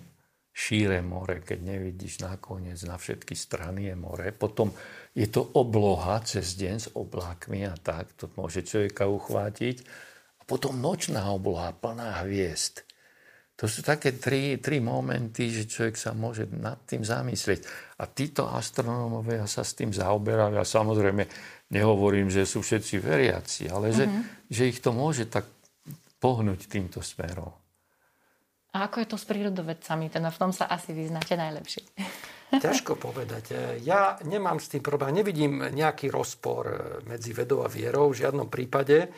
šíre 0.56 1.04
more, 1.04 1.44
keď 1.44 1.76
nevidíš 1.76 2.24
nakoniec 2.24 2.80
na 2.88 2.96
všetky 2.96 3.36
strany 3.36 3.92
je 3.92 3.96
more. 4.00 4.32
Potom 4.32 4.72
je 5.12 5.28
to 5.28 5.44
obloha 5.60 6.24
cez 6.24 6.56
deň 6.56 6.76
s 6.80 6.88
oblákmi 6.96 7.68
a 7.68 7.76
tak, 7.76 8.16
to 8.16 8.32
môže 8.40 8.64
človeka 8.64 9.04
uchvátiť. 9.12 9.84
A 10.40 10.42
potom 10.48 10.80
nočná 10.80 11.28
obloha 11.28 11.76
plná 11.76 12.24
hviezd. 12.24 12.87
To 13.58 13.66
sú 13.66 13.82
také 13.82 14.14
tri, 14.14 14.62
tri 14.62 14.78
momenty, 14.78 15.50
že 15.50 15.66
človek 15.66 15.98
sa 15.98 16.14
môže 16.14 16.46
nad 16.46 16.78
tým 16.86 17.02
zamyslieť. 17.02 17.66
A 17.98 18.06
títo 18.06 18.46
astronómovia 18.46 19.50
sa 19.50 19.66
s 19.66 19.74
tým 19.74 19.90
zaoberajú. 19.90 20.62
A 20.62 20.66
samozrejme, 20.66 21.26
nehovorím, 21.74 22.30
že 22.30 22.46
sú 22.46 22.62
všetci 22.62 23.02
veriaci, 23.02 23.66
ale 23.66 23.90
že, 23.90 24.06
mm-hmm. 24.06 24.24
že 24.54 24.64
ich 24.70 24.78
to 24.78 24.94
môže 24.94 25.26
tak 25.26 25.50
pohnúť 26.22 26.70
týmto 26.70 27.02
smerom. 27.02 27.50
A 28.78 28.86
ako 28.86 29.02
je 29.02 29.08
to 29.10 29.18
s 29.18 29.26
prírodovedcami? 29.26 30.14
Teda 30.14 30.30
v 30.30 30.38
tom 30.38 30.54
sa 30.54 30.70
asi 30.70 30.94
vyznáte 30.94 31.34
najlepšie. 31.34 31.82
Ťažko 32.62 32.94
povedať. 32.94 33.58
Ja 33.82 34.22
nemám 34.22 34.62
s 34.62 34.70
tým 34.70 34.86
problém. 34.86 35.18
Nevidím 35.18 35.66
nejaký 35.74 36.14
rozpor 36.14 36.70
medzi 37.10 37.34
vedou 37.34 37.66
a 37.66 37.74
vierou 37.74 38.14
v 38.14 38.22
žiadnom 38.22 38.48
prípade. 38.54 39.10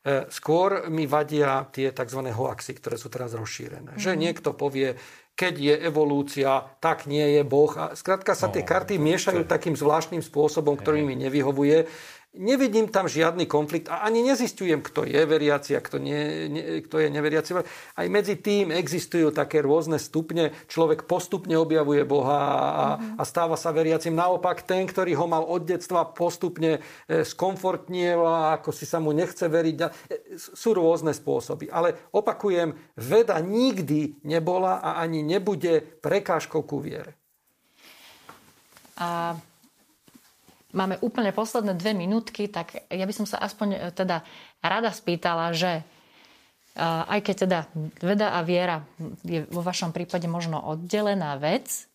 E, 0.00 0.32
skôr 0.32 0.88
mi 0.88 1.04
vadia 1.04 1.68
tie 1.68 1.92
tzv. 1.92 2.20
hoaxy, 2.32 2.72
ktoré 2.72 2.96
sú 2.96 3.12
teraz 3.12 3.36
rozšírené. 3.36 3.96
Mm-hmm. 3.96 4.04
Že 4.04 4.12
mhm. 4.16 4.20
niekto 4.20 4.50
povie, 4.56 4.96
keď 5.36 5.54
je 5.56 5.74
evolúcia, 5.88 6.64
tak 6.80 7.04
nie 7.04 7.36
je 7.36 7.42
Boh. 7.44 7.72
A 7.76 7.92
skrátka 7.92 8.32
sa 8.32 8.48
tie 8.48 8.64
no, 8.64 8.68
karty 8.68 8.96
miešajú 8.96 9.44
takým 9.44 9.76
zvláštnym 9.76 10.24
spôsobom, 10.24 10.76
ktorý 10.76 11.04
mi 11.04 11.16
nevyhovuje. 11.16 11.88
Nevidím 12.30 12.86
tam 12.86 13.10
žiadny 13.10 13.50
konflikt 13.50 13.90
a 13.90 14.06
ani 14.06 14.22
nezistujem, 14.22 14.86
kto 14.86 15.02
je 15.02 15.18
veriaci 15.18 15.74
a 15.74 15.82
kto, 15.82 15.98
nie, 15.98 16.46
nie, 16.46 16.78
kto 16.86 17.02
je 17.02 17.10
neveriaci. 17.10 17.58
Aj 17.98 18.06
medzi 18.06 18.38
tým 18.38 18.70
existujú 18.70 19.34
také 19.34 19.58
rôzne 19.58 19.98
stupne. 19.98 20.54
Človek 20.70 21.10
postupne 21.10 21.58
objavuje 21.58 22.06
Boha 22.06 22.38
a, 22.38 22.86
a 23.18 23.22
stáva 23.26 23.58
sa 23.58 23.74
veriacim. 23.74 24.14
Naopak 24.14 24.62
ten, 24.62 24.86
ktorý 24.86 25.18
ho 25.18 25.26
mal 25.26 25.42
od 25.42 25.66
detstva, 25.66 26.06
postupne 26.06 26.78
e, 27.10 27.26
skomfortnieva, 27.26 28.54
ako 28.54 28.70
si 28.70 28.86
sa 28.86 29.02
mu 29.02 29.10
nechce 29.10 29.50
veriť. 29.50 29.76
E, 29.82 29.86
sú 30.38 30.70
rôzne 30.70 31.10
spôsoby. 31.10 31.66
Ale 31.66 32.14
opakujem, 32.14 32.94
veda 32.94 33.42
nikdy 33.42 34.22
nebola 34.22 34.78
a 34.78 35.02
ani 35.02 35.26
nebude 35.26 35.82
prekážkou 35.82 36.62
ku 36.62 36.78
viere. 36.78 37.18
A 39.02 39.34
máme 40.72 40.98
úplne 41.02 41.34
posledné 41.34 41.74
dve 41.76 41.92
minútky, 41.96 42.46
tak 42.46 42.86
ja 42.88 43.04
by 43.06 43.14
som 43.14 43.26
sa 43.26 43.42
aspoň 43.42 43.68
e, 43.74 43.78
teda 43.94 44.22
rada 44.62 44.90
spýtala, 44.90 45.52
že 45.54 45.80
e, 45.80 45.82
aj 46.84 47.20
keď 47.22 47.36
teda 47.46 47.58
veda 48.02 48.34
a 48.36 48.40
viera 48.46 48.82
je 49.26 49.46
vo 49.50 49.62
vašom 49.62 49.90
prípade 49.90 50.26
možno 50.30 50.58
oddelená 50.62 51.36
vec, 51.40 51.86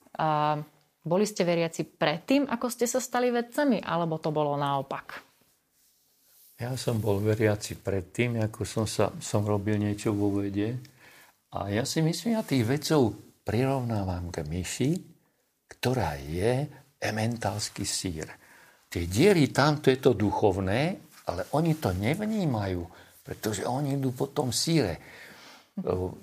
boli 1.06 1.28
ste 1.28 1.44
veriaci 1.44 1.86
predtým, 1.86 2.48
ako 2.50 2.66
ste 2.72 2.90
sa 2.90 3.04
stali 3.04 3.30
vedcami, 3.30 3.84
alebo 3.84 4.18
to 4.18 4.34
bolo 4.34 4.58
naopak? 4.58 5.22
Ja 6.56 6.72
som 6.80 7.04
bol 7.04 7.20
veriaci 7.20 7.78
predtým, 7.78 8.40
ako 8.40 8.64
som, 8.64 8.88
sa, 8.88 9.12
som 9.20 9.44
robil 9.44 9.76
niečo 9.76 10.16
vo 10.16 10.40
vede. 10.40 10.80
A 11.52 11.68
ja 11.68 11.84
si 11.84 12.00
myslím, 12.00 12.40
ja 12.40 12.48
tých 12.48 12.64
vedcov 12.64 13.12
prirovnávam 13.44 14.32
k 14.32 14.48
myši, 14.48 14.92
ktorá 15.68 16.16
je 16.16 16.66
ementalský 17.04 17.84
sír 17.84 18.26
tie 18.96 19.12
diery 19.12 19.52
tamto 19.52 19.92
je 19.92 20.00
to 20.00 20.16
duchovné, 20.16 20.96
ale 21.28 21.52
oni 21.52 21.76
to 21.76 21.92
nevnímajú, 21.92 22.80
pretože 23.28 23.68
oni 23.68 24.00
idú 24.00 24.16
po 24.16 24.32
tom 24.32 24.56
síre. 24.56 25.04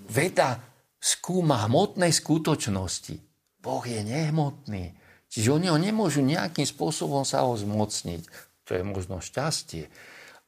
Veda 0.08 0.56
skúma 0.96 1.68
hmotnej 1.68 2.08
skutočnosti. 2.08 3.20
Boh 3.60 3.84
je 3.84 4.00
nehmotný. 4.00 4.96
Čiže 5.28 5.52
oni 5.52 5.68
ho 5.68 5.76
nemôžu 5.76 6.24
nejakým 6.24 6.64
spôsobom 6.64 7.28
sa 7.28 7.44
ho 7.44 7.52
zmocniť. 7.52 8.22
To 8.64 8.70
je 8.72 8.82
možno 8.86 9.20
šťastie. 9.20 9.92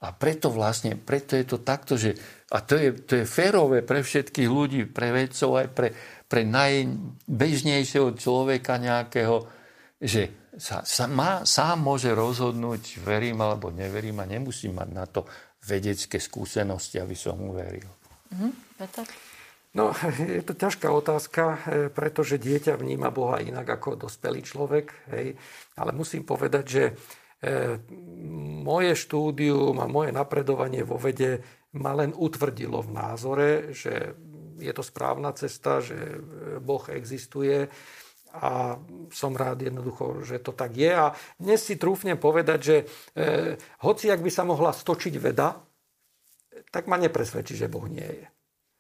A 0.05 0.13
preto 0.13 0.49
vlastne, 0.49 0.97
preto 0.97 1.37
je 1.37 1.45
to 1.45 1.59
takto, 1.61 1.97
že, 1.97 2.17
a 2.53 2.61
to 2.61 2.77
je, 2.77 2.89
to 3.05 3.13
je 3.21 3.25
férové 3.25 3.81
pre 3.81 4.05
všetkých 4.05 4.49
ľudí, 4.49 4.85
pre 4.85 5.13
vedcov, 5.13 5.65
aj 5.65 5.69
pre, 5.73 5.89
pre 6.29 6.45
najbežnejšieho 6.45 8.13
človeka 8.17 8.77
nejakého, 8.77 9.49
že 9.97 10.44
sa, 10.59 10.87
sa 10.87 11.05
má, 11.11 11.43
sám 11.43 11.83
môže 11.83 12.11
rozhodnúť, 12.15 13.03
verím 13.03 13.43
alebo 13.43 13.75
neverím 13.75 14.23
a 14.23 14.29
nemusím 14.29 14.79
mať 14.79 14.89
na 14.95 15.05
to 15.07 15.27
vedecké 15.65 16.21
skúsenosti, 16.21 17.01
aby 17.01 17.17
som 17.17 17.41
uveril. 17.41 17.89
Mm-hmm. 18.31 18.53
No, 19.75 19.91
je 20.39 20.43
to 20.47 20.55
ťažká 20.55 20.87
otázka, 20.87 21.43
e, 21.43 21.59
pretože 21.91 22.39
dieťa 22.39 22.79
vníma 22.79 23.11
Boha 23.11 23.43
inak 23.43 23.81
ako 23.81 24.07
dospelý 24.07 24.47
človek. 24.47 24.87
Hej. 25.11 25.35
Ale 25.75 25.91
musím 25.91 26.23
povedať, 26.23 26.65
že 26.65 26.85
e, 26.87 26.93
moje 28.63 28.95
štúdium 28.95 29.75
a 29.83 29.91
moje 29.91 30.15
napredovanie 30.15 30.87
vo 30.87 30.95
vede 30.95 31.43
ma 31.75 31.91
len 31.91 32.15
utvrdilo 32.15 32.87
v 32.87 32.95
názore, 32.95 33.51
že 33.75 34.15
je 34.63 34.71
to 34.71 34.87
správna 34.87 35.35
cesta, 35.35 35.83
že 35.83 36.23
Boh 36.63 36.87
existuje 36.95 37.67
a 38.35 38.83
som 39.15 39.39
rád 39.39 39.63
jednoducho, 39.63 40.27
že 40.27 40.43
to 40.43 40.51
tak 40.51 40.75
je. 40.75 40.91
A 40.91 41.15
dnes 41.39 41.63
si 41.63 41.79
trúfnem 41.79 42.19
povedať, 42.19 42.59
že 42.59 42.77
e, 42.83 42.85
hoci 43.87 44.11
ak 44.11 44.19
by 44.19 44.31
sa 44.31 44.43
mohla 44.43 44.75
stočiť 44.75 45.15
veda, 45.23 45.63
tak 46.75 46.91
ma 46.91 46.99
nepresvedčí, 46.99 47.55
že 47.55 47.71
Boh 47.71 47.87
nie 47.87 48.03
je. 48.03 48.27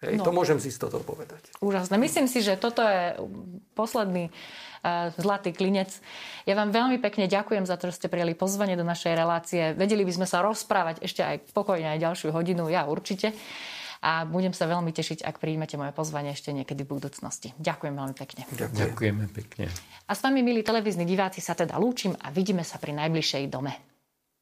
Hej, 0.05 0.21
no. 0.21 0.25
To 0.27 0.33
môžem 0.35 0.59
si 0.59 0.75
z 0.75 0.83
toho 0.83 1.01
povedať. 1.01 1.41
Úžasné. 1.63 1.97
Myslím 1.97 2.27
si, 2.27 2.43
že 2.45 2.59
toto 2.59 2.85
je 2.85 3.17
posledný 3.73 4.29
uh, 4.29 5.15
zlatý 5.17 5.57
klinec. 5.57 5.89
Ja 6.45 6.59
vám 6.59 6.75
veľmi 6.75 7.01
pekne 7.01 7.31
ďakujem 7.31 7.65
za 7.65 7.81
to, 7.81 7.89
že 7.89 8.05
ste 8.05 8.13
prijali 8.13 8.37
pozvanie 8.37 8.77
do 8.77 8.85
našej 8.85 9.15
relácie. 9.17 9.73
Vedeli 9.73 10.05
by 10.05 10.13
sme 10.13 10.27
sa 10.29 10.45
rozprávať 10.45 11.01
ešte 11.01 11.25
aj 11.25 11.37
pokojne 11.57 11.97
aj 11.97 12.03
ďalšiu 12.05 12.29
hodinu, 12.35 12.69
ja 12.69 12.85
určite. 12.85 13.33
A 14.05 14.29
budem 14.29 14.53
sa 14.53 14.69
veľmi 14.69 14.93
tešiť, 14.93 15.25
ak 15.25 15.41
príjmete 15.41 15.81
moje 15.81 15.97
pozvanie 15.97 16.37
ešte 16.37 16.53
niekedy 16.53 16.85
v 16.85 17.01
budúcnosti. 17.01 17.57
Ďakujem 17.57 17.95
veľmi 17.97 18.13
pekne. 18.13 18.43
Ďakujem. 18.53 18.93
Ďakujeme 18.93 19.25
pekne. 19.33 19.73
A 20.05 20.13
s 20.13 20.21
vami, 20.21 20.45
milí 20.45 20.61
televízni 20.61 21.09
diváci, 21.09 21.41
sa 21.41 21.57
teda 21.57 21.81
lúčim 21.81 22.13
a 22.21 22.29
vidíme 22.29 22.61
sa 22.61 22.77
pri 22.77 22.93
najbližšej 22.93 23.49
dome. 23.49 23.94